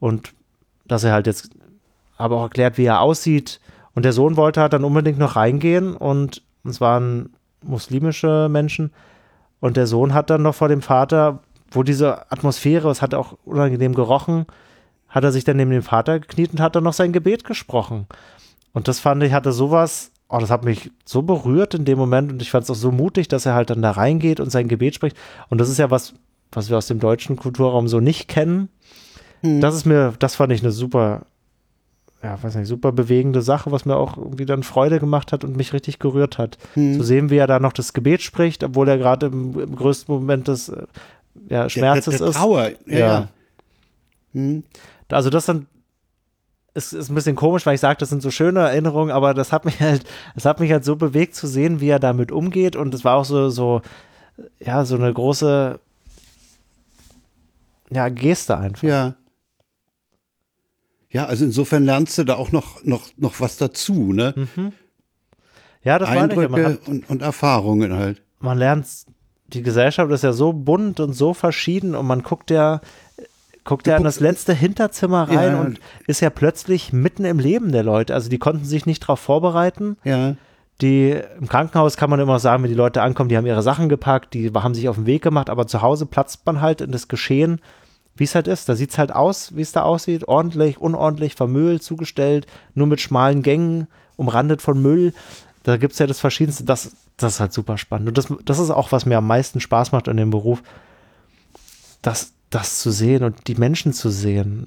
und 0.00 0.32
dass 0.86 1.04
er 1.04 1.12
halt 1.12 1.26
jetzt, 1.26 1.50
aber 2.16 2.38
auch 2.38 2.44
erklärt, 2.44 2.78
wie 2.78 2.86
er 2.86 3.00
aussieht. 3.00 3.60
Und 3.94 4.04
der 4.04 4.12
Sohn 4.12 4.36
wollte 4.36 4.60
halt 4.60 4.72
dann 4.72 4.84
unbedingt 4.84 5.18
noch 5.18 5.36
reingehen 5.36 5.94
und 5.94 6.42
es 6.64 6.80
waren 6.80 7.30
muslimische 7.62 8.48
Menschen. 8.50 8.92
Und 9.60 9.76
der 9.76 9.86
Sohn 9.86 10.14
hat 10.14 10.30
dann 10.30 10.42
noch 10.42 10.54
vor 10.54 10.68
dem 10.68 10.82
Vater, 10.82 11.40
wo 11.70 11.82
diese 11.82 12.30
Atmosphäre, 12.32 12.90
es 12.90 13.02
hat 13.02 13.14
auch 13.14 13.36
unangenehm 13.44 13.94
gerochen, 13.94 14.46
hat 15.10 15.24
er 15.24 15.32
sich 15.32 15.44
dann 15.44 15.56
neben 15.56 15.70
dem 15.70 15.82
Vater 15.82 16.20
gekniet 16.20 16.52
und 16.52 16.60
hat 16.60 16.74
dann 16.76 16.84
noch 16.84 16.92
sein 16.92 17.12
Gebet 17.12 17.44
gesprochen. 17.44 18.06
Und 18.72 18.88
das 18.88 19.00
fand 19.00 19.22
ich, 19.22 19.32
hatte 19.32 19.52
sowas, 19.52 20.12
oh, 20.28 20.38
das 20.38 20.50
hat 20.50 20.64
mich 20.64 20.90
so 21.04 21.22
berührt 21.22 21.74
in 21.74 21.84
dem 21.84 21.98
Moment 21.98 22.32
und 22.32 22.40
ich 22.40 22.50
fand 22.50 22.64
es 22.64 22.70
auch 22.70 22.74
so 22.74 22.92
mutig, 22.92 23.28
dass 23.28 23.46
er 23.46 23.54
halt 23.54 23.70
dann 23.70 23.82
da 23.82 23.90
reingeht 23.90 24.40
und 24.40 24.50
sein 24.50 24.68
Gebet 24.68 24.94
spricht. 24.94 25.16
Und 25.48 25.60
das 25.60 25.68
ist 25.68 25.78
ja 25.78 25.90
was, 25.90 26.14
was 26.52 26.70
wir 26.70 26.78
aus 26.78 26.86
dem 26.86 27.00
deutschen 27.00 27.36
Kulturraum 27.36 27.88
so 27.88 28.00
nicht 28.00 28.28
kennen. 28.28 28.68
Das 29.60 29.74
ist 29.74 29.86
mir, 29.86 30.12
das 30.18 30.34
fand 30.34 30.52
ich 30.52 30.60
eine 30.60 30.70
super, 30.70 31.22
ja, 32.22 32.40
weiß 32.42 32.56
nicht, 32.56 32.68
super 32.68 32.92
bewegende 32.92 33.40
Sache, 33.40 33.72
was 33.72 33.86
mir 33.86 33.96
auch 33.96 34.18
irgendwie 34.18 34.44
dann 34.44 34.62
Freude 34.62 35.00
gemacht 35.00 35.32
hat 35.32 35.44
und 35.44 35.56
mich 35.56 35.72
richtig 35.72 35.98
gerührt 35.98 36.36
hat. 36.36 36.58
Zu 36.74 37.02
sehen, 37.02 37.30
wie 37.30 37.38
er 37.38 37.46
da 37.46 37.58
noch 37.58 37.72
das 37.72 37.94
Gebet 37.94 38.20
spricht, 38.20 38.62
obwohl 38.62 38.88
er 38.88 38.98
gerade 38.98 39.26
im, 39.26 39.58
im 39.58 39.74
größten 39.74 40.14
Moment 40.14 40.48
des 40.48 40.68
äh, 40.68 40.86
ja, 41.48 41.70
Schmerzes 41.70 42.18
der, 42.18 42.18
der 42.18 42.28
ist. 42.28 42.36
Trauer. 42.36 42.70
Ja. 42.86 42.98
Ja. 42.98 42.98
ja. 42.98 43.28
Hm. 44.34 44.64
Also 45.12 45.30
das 45.30 45.46
sind 45.46 45.66
ist, 46.74 46.92
ist 46.92 47.10
ein 47.10 47.14
bisschen 47.14 47.36
komisch, 47.36 47.66
weil 47.66 47.74
ich 47.74 47.80
sage, 47.80 47.98
das 47.98 48.10
sind 48.10 48.22
so 48.22 48.30
schöne 48.30 48.60
Erinnerungen, 48.60 49.10
aber 49.10 49.34
das 49.34 49.52
hat 49.52 49.64
mich 49.64 49.80
halt, 49.80 50.04
das 50.34 50.44
hat 50.44 50.60
mich 50.60 50.70
halt 50.70 50.84
so 50.84 50.96
bewegt 50.96 51.34
zu 51.34 51.46
sehen, 51.46 51.80
wie 51.80 51.88
er 51.88 51.98
damit 51.98 52.30
umgeht 52.32 52.76
und 52.76 52.94
es 52.94 53.04
war 53.04 53.16
auch 53.16 53.24
so, 53.24 53.50
so, 53.50 53.82
ja, 54.60 54.84
so 54.84 54.94
eine 54.96 55.12
große, 55.12 55.80
ja, 57.90 58.08
Geste 58.08 58.56
einfach. 58.56 58.82
Ja. 58.82 59.14
Ja, 61.12 61.26
also 61.26 61.44
insofern 61.44 61.84
lernst 61.84 62.18
du 62.18 62.24
da 62.24 62.36
auch 62.36 62.52
noch, 62.52 62.84
noch, 62.84 63.10
noch 63.16 63.40
was 63.40 63.56
dazu, 63.56 64.12
ne? 64.12 64.32
Ja, 65.82 65.98
das 65.98 66.08
meine 66.08 66.32
ich. 66.32 66.38
Eindrücke 66.38 66.64
hat, 66.64 66.86
und, 66.86 67.10
und 67.10 67.22
Erfahrungen 67.22 67.92
halt. 67.92 68.22
man 68.38 68.56
lernt, 68.58 68.86
die 69.48 69.62
Gesellschaft 69.62 70.12
ist 70.12 70.22
ja 70.22 70.32
so 70.32 70.52
bunt 70.52 71.00
und 71.00 71.14
so 71.14 71.34
verschieden 71.34 71.96
und 71.96 72.06
man 72.06 72.22
guckt 72.22 72.50
ja, 72.52 72.80
guckt 73.64 73.86
ja 73.86 73.96
in 73.96 74.04
das 74.04 74.20
letzte 74.20 74.52
Hinterzimmer 74.54 75.28
rein 75.28 75.52
Ja. 75.52 75.60
und 75.60 75.80
ist 76.06 76.20
ja 76.20 76.30
plötzlich 76.30 76.92
mitten 76.92 77.24
im 77.24 77.38
Leben 77.38 77.72
der 77.72 77.82
Leute. 77.82 78.14
Also 78.14 78.28
die 78.28 78.38
konnten 78.38 78.64
sich 78.64 78.86
nicht 78.86 79.02
darauf 79.02 79.20
vorbereiten. 79.20 79.96
Ja. 80.04 80.34
Die 80.80 81.10
im 81.38 81.46
Krankenhaus 81.48 81.96
kann 81.96 82.08
man 82.08 82.20
immer 82.20 82.38
sagen, 82.38 82.62
wenn 82.62 82.70
die 82.70 82.76
Leute 82.76 83.02
ankommen, 83.02 83.28
die 83.28 83.36
haben 83.36 83.46
ihre 83.46 83.62
Sachen 83.62 83.88
gepackt, 83.90 84.32
die 84.32 84.50
haben 84.54 84.74
sich 84.74 84.88
auf 84.88 84.96
den 84.96 85.04
Weg 85.06 85.22
gemacht, 85.22 85.50
aber 85.50 85.66
zu 85.66 85.82
Hause 85.82 86.06
platzt 86.06 86.46
man 86.46 86.62
halt 86.62 86.80
in 86.80 86.90
das 86.90 87.06
Geschehen, 87.08 87.60
wie 88.16 88.24
es 88.24 88.34
halt 88.34 88.48
ist. 88.48 88.68
Da 88.68 88.74
sieht 88.74 88.90
es 88.90 88.98
halt 88.98 89.12
aus, 89.12 89.54
wie 89.54 89.60
es 89.62 89.72
da 89.72 89.82
aussieht. 89.82 90.26
Ordentlich, 90.26 90.78
unordentlich, 90.80 91.34
vermüllt, 91.34 91.82
zugestellt, 91.82 92.46
nur 92.74 92.86
mit 92.86 93.00
schmalen 93.02 93.42
Gängen, 93.42 93.88
umrandet 94.16 94.62
von 94.62 94.80
Müll. 94.80 95.12
Da 95.64 95.76
gibt 95.76 95.92
es 95.92 95.98
ja 95.98 96.06
das 96.06 96.18
Verschiedenste. 96.20 96.64
Das, 96.64 96.92
das 97.18 97.34
ist 97.34 97.40
halt 97.40 97.52
super 97.52 97.76
spannend. 97.76 98.08
Und 98.08 98.16
das, 98.18 98.28
das 98.46 98.58
ist 98.58 98.70
auch, 98.70 98.90
was 98.90 99.04
mir 99.04 99.18
am 99.18 99.26
meisten 99.26 99.60
Spaß 99.60 99.92
macht 99.92 100.08
an 100.08 100.16
dem 100.16 100.30
Beruf, 100.30 100.62
das, 102.00 102.32
das 102.50 102.80
zu 102.80 102.90
sehen 102.90 103.22
und 103.22 103.46
die 103.46 103.54
Menschen 103.54 103.92
zu 103.92 104.10
sehen, 104.10 104.66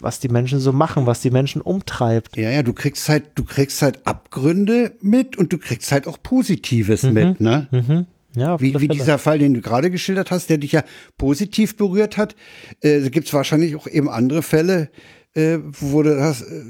was 0.00 0.20
die 0.20 0.28
Menschen 0.28 0.58
so 0.58 0.72
machen, 0.72 1.06
was 1.06 1.20
die 1.20 1.30
Menschen 1.30 1.60
umtreibt. 1.60 2.36
Ja, 2.36 2.50
ja, 2.50 2.62
du 2.62 2.72
kriegst 2.72 3.08
halt, 3.10 3.32
du 3.34 3.44
kriegst 3.44 3.82
halt 3.82 4.06
Abgründe 4.06 4.92
mit 5.02 5.36
und 5.36 5.52
du 5.52 5.58
kriegst 5.58 5.92
halt 5.92 6.06
auch 6.06 6.18
Positives 6.22 7.02
mit, 7.02 7.40
ne? 7.40 7.68
Mhm. 7.70 8.06
Ja, 8.34 8.60
Wie, 8.60 8.78
wie 8.80 8.88
dieser 8.88 9.18
Fall, 9.18 9.40
den 9.40 9.54
du 9.54 9.60
gerade 9.60 9.90
geschildert 9.90 10.30
hast, 10.30 10.50
der 10.50 10.58
dich 10.58 10.72
ja 10.72 10.84
positiv 11.18 11.76
berührt 11.76 12.16
hat, 12.16 12.36
äh, 12.80 13.10
gibt 13.10 13.26
es 13.26 13.34
wahrscheinlich 13.34 13.74
auch 13.74 13.88
eben 13.88 14.08
andere 14.08 14.42
Fälle, 14.42 14.88
äh, 15.34 15.58
wo 15.62 16.02
du 16.02 16.16
das 16.16 16.42
äh, 16.42 16.62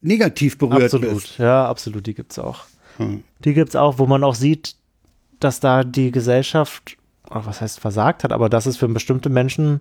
negativ 0.00 0.56
berührt 0.56 0.84
Absolut, 0.84 1.12
bist. 1.12 1.38
ja, 1.38 1.66
absolut, 1.66 2.06
die 2.06 2.14
gibt's 2.14 2.38
auch. 2.38 2.64
Hm. 2.96 3.22
Die 3.44 3.52
gibt's 3.52 3.76
auch, 3.76 3.98
wo 3.98 4.06
man 4.06 4.24
auch 4.24 4.34
sieht, 4.34 4.76
dass 5.38 5.60
da 5.60 5.84
die 5.84 6.12
Gesellschaft, 6.12 6.96
oh, 7.34 7.40
was 7.44 7.60
heißt 7.60 7.80
versagt 7.80 8.24
hat, 8.24 8.32
aber 8.32 8.48
dass 8.48 8.66
es 8.66 8.76
für 8.76 8.88
bestimmte 8.88 9.28
Menschen 9.30 9.80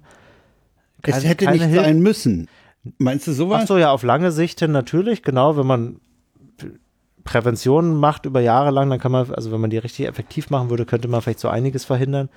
Es 1.04 1.16
keine- 1.16 1.28
hätte 1.28 1.46
keine 1.46 1.58
nicht 1.58 1.68
Hilfe- 1.68 1.84
sein 1.86 2.00
müssen. 2.00 2.48
Meinst 2.98 3.28
du 3.28 3.32
sowas? 3.34 3.62
Ach 3.64 3.68
so, 3.68 3.78
ja, 3.78 3.92
auf 3.92 4.04
lange 4.04 4.32
Sicht 4.32 4.60
hin 4.60 4.72
natürlich, 4.72 5.22
genau, 5.24 5.56
wenn 5.58 5.68
man 5.68 6.00
Prävention 7.24 7.96
macht 7.98 8.26
über 8.26 8.42
Jahre 8.42 8.72
lang, 8.72 8.90
dann 8.90 9.00
kann 9.00 9.12
man, 9.12 9.32
also 9.34 9.52
wenn 9.52 9.62
man 9.62 9.70
die 9.70 9.78
richtig 9.78 10.08
effektiv 10.08 10.50
machen 10.50 10.70
würde, 10.72 10.86
könnte 10.86 11.08
man 11.08 11.22
vielleicht 11.22 11.40
so 11.40 11.50
einiges 11.50 11.86
verhindern. 11.86 12.30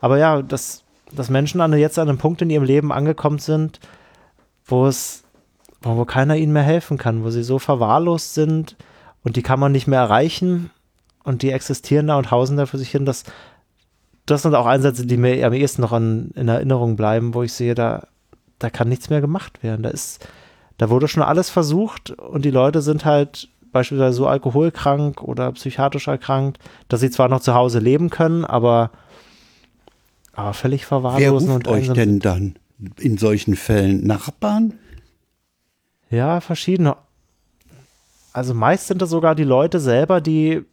Aber 0.00 0.16
ja, 0.16 0.40
dass, 0.40 0.82
dass 1.14 1.28
Menschen 1.28 1.60
an, 1.60 1.72
jetzt 1.74 1.98
an 1.98 2.08
einem 2.08 2.16
Punkt 2.16 2.40
in 2.40 2.48
ihrem 2.48 2.64
Leben 2.64 2.90
angekommen 2.92 3.38
sind, 3.38 3.80
wo 4.64 4.86
es, 4.86 5.24
wo, 5.82 5.96
wo 5.98 6.04
keiner 6.06 6.36
ihnen 6.36 6.54
mehr 6.54 6.62
helfen 6.62 6.96
kann, 6.96 7.22
wo 7.22 7.28
sie 7.30 7.42
so 7.42 7.58
verwahrlost 7.58 8.32
sind 8.32 8.76
und 9.24 9.36
die 9.36 9.42
kann 9.42 9.60
man 9.60 9.72
nicht 9.72 9.86
mehr 9.86 10.00
erreichen 10.00 10.70
und 11.22 11.42
die 11.42 11.50
existieren 11.50 12.06
da 12.06 12.16
und 12.16 12.30
hausen 12.30 12.56
da 12.56 12.64
für 12.64 12.78
sich 12.78 12.90
hin, 12.90 13.04
das, 13.04 13.24
das 14.30 14.42
sind 14.42 14.54
auch 14.54 14.66
Einsätze, 14.66 15.06
die 15.06 15.16
mir 15.16 15.46
am 15.46 15.52
ehesten 15.52 15.82
noch 15.82 15.92
an, 15.92 16.30
in 16.34 16.48
Erinnerung 16.48 16.96
bleiben, 16.96 17.34
wo 17.34 17.42
ich 17.42 17.52
sehe, 17.52 17.74
da, 17.74 18.06
da 18.58 18.70
kann 18.70 18.88
nichts 18.88 19.10
mehr 19.10 19.20
gemacht 19.20 19.62
werden. 19.62 19.82
Da 19.82 19.90
ist, 19.90 20.26
da 20.78 20.90
wurde 20.90 21.08
schon 21.08 21.22
alles 21.22 21.50
versucht 21.50 22.10
und 22.10 22.44
die 22.44 22.50
Leute 22.50 22.82
sind 22.82 23.04
halt 23.04 23.48
beispielsweise 23.72 24.16
so 24.16 24.26
alkoholkrank 24.26 25.22
oder 25.22 25.52
psychiatrisch 25.52 26.08
erkrankt, 26.08 26.58
dass 26.88 27.00
sie 27.00 27.10
zwar 27.10 27.28
noch 27.28 27.40
zu 27.40 27.54
Hause 27.54 27.78
leben 27.78 28.10
können, 28.10 28.44
aber, 28.44 28.90
aber 30.32 30.54
völlig 30.54 30.82
Wer 30.82 30.88
verwahrlosen 30.88 31.50
ruft 31.50 31.66
und 31.66 31.72
euch 31.72 31.92
denn 31.92 32.18
dann? 32.18 32.56
in 32.98 33.18
solchen 33.18 33.56
Fällen? 33.56 34.06
Nachbarn? 34.06 34.78
Ja, 36.08 36.40
verschiedene. 36.40 36.96
Also 38.32 38.54
meist 38.54 38.86
sind 38.86 39.02
das 39.02 39.10
sogar 39.10 39.34
die 39.34 39.44
Leute 39.44 39.80
selber, 39.80 40.20
die, 40.20 40.64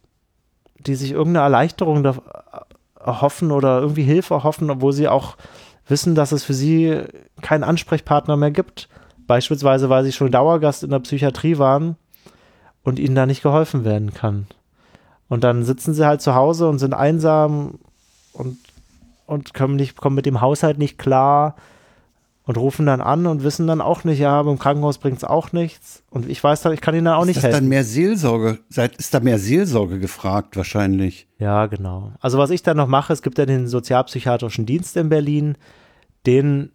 die 0.78 0.94
sich 0.94 1.12
irgendeine 1.12 1.44
Erleichterung 1.44 2.02
da 2.02 2.16
erhoffen 3.08 3.50
oder 3.50 3.80
irgendwie 3.80 4.02
Hilfe 4.02 4.34
erhoffen, 4.34 4.70
obwohl 4.70 4.92
sie 4.92 5.08
auch 5.08 5.36
wissen, 5.86 6.14
dass 6.14 6.32
es 6.32 6.44
für 6.44 6.54
sie 6.54 7.02
keinen 7.40 7.64
Ansprechpartner 7.64 8.36
mehr 8.36 8.50
gibt. 8.50 8.88
Beispielsweise, 9.26 9.90
weil 9.90 10.04
sie 10.04 10.12
schon 10.12 10.30
Dauergast 10.30 10.84
in 10.84 10.90
der 10.90 11.00
Psychiatrie 11.00 11.58
waren 11.58 11.96
und 12.82 12.98
ihnen 12.98 13.14
da 13.14 13.26
nicht 13.26 13.42
geholfen 13.42 13.84
werden 13.84 14.14
kann. 14.14 14.46
Und 15.28 15.44
dann 15.44 15.64
sitzen 15.64 15.92
sie 15.92 16.06
halt 16.06 16.22
zu 16.22 16.34
Hause 16.34 16.68
und 16.68 16.78
sind 16.78 16.94
einsam 16.94 17.78
und, 18.32 18.58
und 19.26 19.52
kommen, 19.52 19.76
nicht, 19.76 19.96
kommen 19.96 20.16
mit 20.16 20.26
dem 20.26 20.40
Haushalt 20.40 20.78
nicht 20.78 20.98
klar 20.98 21.56
und 22.48 22.56
rufen 22.56 22.86
dann 22.86 23.02
an 23.02 23.26
und 23.26 23.42
wissen 23.42 23.66
dann 23.66 23.82
auch 23.82 24.04
nicht, 24.04 24.20
ja, 24.20 24.42
beim 24.42 24.58
Krankenhaus 24.58 24.96
bringt 24.96 25.18
es 25.18 25.24
auch 25.24 25.52
nichts. 25.52 26.02
Und 26.08 26.26
ich 26.26 26.42
weiß 26.42 26.64
ich 26.64 26.80
kann 26.80 26.94
ihnen 26.94 27.04
dann 27.04 27.16
auch 27.16 27.20
ist 27.20 27.26
nicht 27.26 27.36
das 27.36 27.44
helfen. 27.44 27.58
dann 27.58 27.68
mehr 27.68 27.84
Seelsorge? 27.84 28.58
Ist 28.70 29.12
da 29.12 29.20
mehr 29.20 29.38
Seelsorge 29.38 29.98
gefragt 29.98 30.56
wahrscheinlich? 30.56 31.28
Ja, 31.38 31.66
genau. 31.66 32.12
Also 32.20 32.38
was 32.38 32.48
ich 32.48 32.62
dann 32.62 32.78
noch 32.78 32.86
mache, 32.86 33.12
es 33.12 33.20
gibt 33.20 33.36
ja 33.36 33.44
den 33.44 33.68
sozialpsychiatrischen 33.68 34.64
Dienst 34.64 34.96
in 34.96 35.10
Berlin, 35.10 35.58
den 36.24 36.72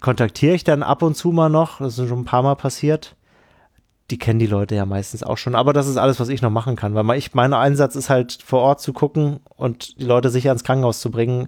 kontaktiere 0.00 0.56
ich 0.56 0.64
dann 0.64 0.82
ab 0.82 1.02
und 1.02 1.16
zu 1.16 1.30
mal 1.30 1.48
noch, 1.48 1.78
das 1.78 2.00
ist 2.00 2.08
schon 2.08 2.22
ein 2.22 2.24
paar 2.24 2.42
Mal 2.42 2.56
passiert. 2.56 3.14
Die 4.10 4.18
kennen 4.18 4.40
die 4.40 4.46
Leute 4.46 4.74
ja 4.74 4.86
meistens 4.86 5.22
auch 5.22 5.38
schon, 5.38 5.54
aber 5.54 5.72
das 5.72 5.86
ist 5.86 5.98
alles, 5.98 6.18
was 6.18 6.30
ich 6.30 6.42
noch 6.42 6.50
machen 6.50 6.74
kann, 6.74 6.96
weil 6.96 7.16
ich, 7.16 7.32
mein 7.32 7.54
Einsatz 7.54 7.94
ist 7.94 8.10
halt 8.10 8.42
vor 8.44 8.58
Ort 8.62 8.80
zu 8.80 8.92
gucken 8.92 9.38
und 9.54 10.00
die 10.00 10.04
Leute 10.04 10.30
sicher 10.30 10.50
ins 10.50 10.64
Krankenhaus 10.64 10.98
zu 10.98 11.12
bringen 11.12 11.46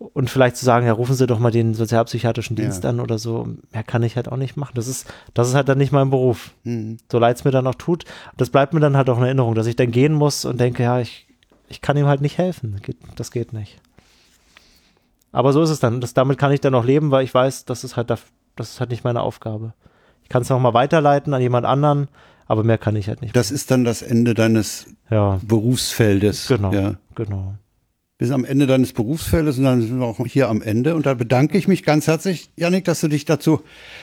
und 0.00 0.30
vielleicht 0.30 0.56
zu 0.56 0.64
sagen, 0.64 0.86
ja, 0.86 0.92
rufen 0.92 1.14
Sie 1.14 1.26
doch 1.26 1.38
mal 1.38 1.50
den 1.50 1.74
sozialpsychiatrischen 1.74 2.56
Dienst 2.56 2.84
Ja. 2.84 2.90
an 2.90 3.00
oder 3.00 3.18
so. 3.18 3.46
Mehr 3.70 3.82
kann 3.84 4.02
ich 4.02 4.16
halt 4.16 4.28
auch 4.32 4.38
nicht 4.38 4.56
machen. 4.56 4.72
Das 4.74 4.88
ist, 4.88 5.06
das 5.34 5.48
ist 5.48 5.54
halt 5.54 5.68
dann 5.68 5.76
nicht 5.78 5.92
mein 5.92 6.08
Beruf. 6.08 6.52
Mhm. 6.64 6.96
So 7.12 7.18
leid 7.18 7.36
es 7.36 7.44
mir 7.44 7.50
dann 7.50 7.66
auch 7.66 7.74
tut. 7.74 8.06
Das 8.36 8.48
bleibt 8.50 8.72
mir 8.72 8.80
dann 8.80 8.96
halt 8.96 9.10
auch 9.10 9.18
in 9.18 9.24
Erinnerung, 9.24 9.54
dass 9.54 9.66
ich 9.66 9.76
dann 9.76 9.90
gehen 9.90 10.14
muss 10.14 10.46
und 10.46 10.58
denke, 10.58 10.82
ja, 10.82 11.00
ich, 11.00 11.26
ich 11.68 11.82
kann 11.82 11.98
ihm 11.98 12.06
halt 12.06 12.22
nicht 12.22 12.38
helfen. 12.38 12.80
Das 13.16 13.30
geht, 13.30 13.52
nicht. 13.52 13.78
Aber 15.32 15.52
so 15.52 15.62
ist 15.62 15.70
es 15.70 15.80
dann. 15.80 16.00
Das, 16.00 16.14
damit 16.14 16.38
kann 16.38 16.50
ich 16.52 16.60
dann 16.60 16.74
auch 16.74 16.84
leben, 16.84 17.10
weil 17.10 17.22
ich 17.24 17.32
weiß, 17.34 17.66
das 17.66 17.84
ist 17.84 17.96
halt, 17.96 18.10
das 18.10 18.20
ist 18.58 18.80
halt 18.80 18.90
nicht 18.90 19.04
meine 19.04 19.20
Aufgabe. 19.20 19.74
Ich 20.22 20.28
kann 20.30 20.42
es 20.42 20.48
nochmal 20.48 20.74
weiterleiten 20.74 21.34
an 21.34 21.42
jemand 21.42 21.66
anderen, 21.66 22.08
aber 22.46 22.64
mehr 22.64 22.78
kann 22.78 22.96
ich 22.96 23.08
halt 23.08 23.20
nicht. 23.22 23.36
Das 23.36 23.50
ist 23.50 23.70
dann 23.70 23.84
das 23.84 24.02
Ende 24.02 24.34
deines 24.34 24.86
ja, 25.10 25.38
Berufsfeldes. 25.42 26.48
genau, 26.48 26.72
Ja. 26.72 26.94
genau. 27.14 27.54
Wir 28.20 28.26
sind 28.26 28.34
am 28.34 28.44
Ende 28.44 28.66
deines 28.66 28.92
Berufsfeldes 28.92 29.56
und 29.56 29.64
dann 29.64 29.80
sind 29.80 29.98
wir 29.98 30.04
auch 30.04 30.18
hier 30.26 30.50
am 30.50 30.60
Ende. 30.60 30.94
Und 30.94 31.06
da 31.06 31.14
bedanke 31.14 31.56
ich 31.56 31.66
mich 31.68 31.84
ganz 31.84 32.06
herzlich, 32.06 32.50
Janik, 32.54 32.84
dass 32.84 33.00
du 33.00 33.08
dich 33.08 33.24
dazu 33.24 33.62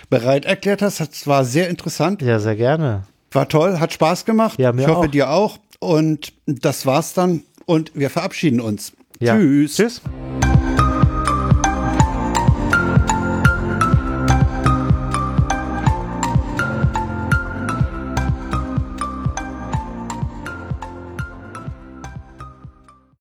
bereit 0.09 0.45
erklärt 0.45 0.81
hast. 0.81 0.99
Es 1.01 1.27
war 1.27 1.45
sehr 1.45 1.69
interessant, 1.69 2.23
Ja, 2.23 2.39
sehr 2.39 2.55
gerne. 2.55 3.03
war 3.31 3.47
toll, 3.47 3.79
hat 3.79 3.93
Spaß 3.93 4.25
gemacht. 4.25 4.57
Ja, 4.57 4.73
mir 4.73 4.81
ich 4.81 4.87
hoffe, 4.87 5.07
auch. 5.07 5.11
dir 5.11 5.29
auch. 5.29 5.59
Und 5.79 6.33
das 6.47 6.87
war's 6.87 7.13
dann. 7.13 7.43
Und 7.67 7.91
wir 7.93 8.09
verabschieden 8.09 8.59
uns. 8.59 8.91
Ja. 9.19 9.35
Tschüss. 9.37 9.75
Tschüss. 9.75 10.01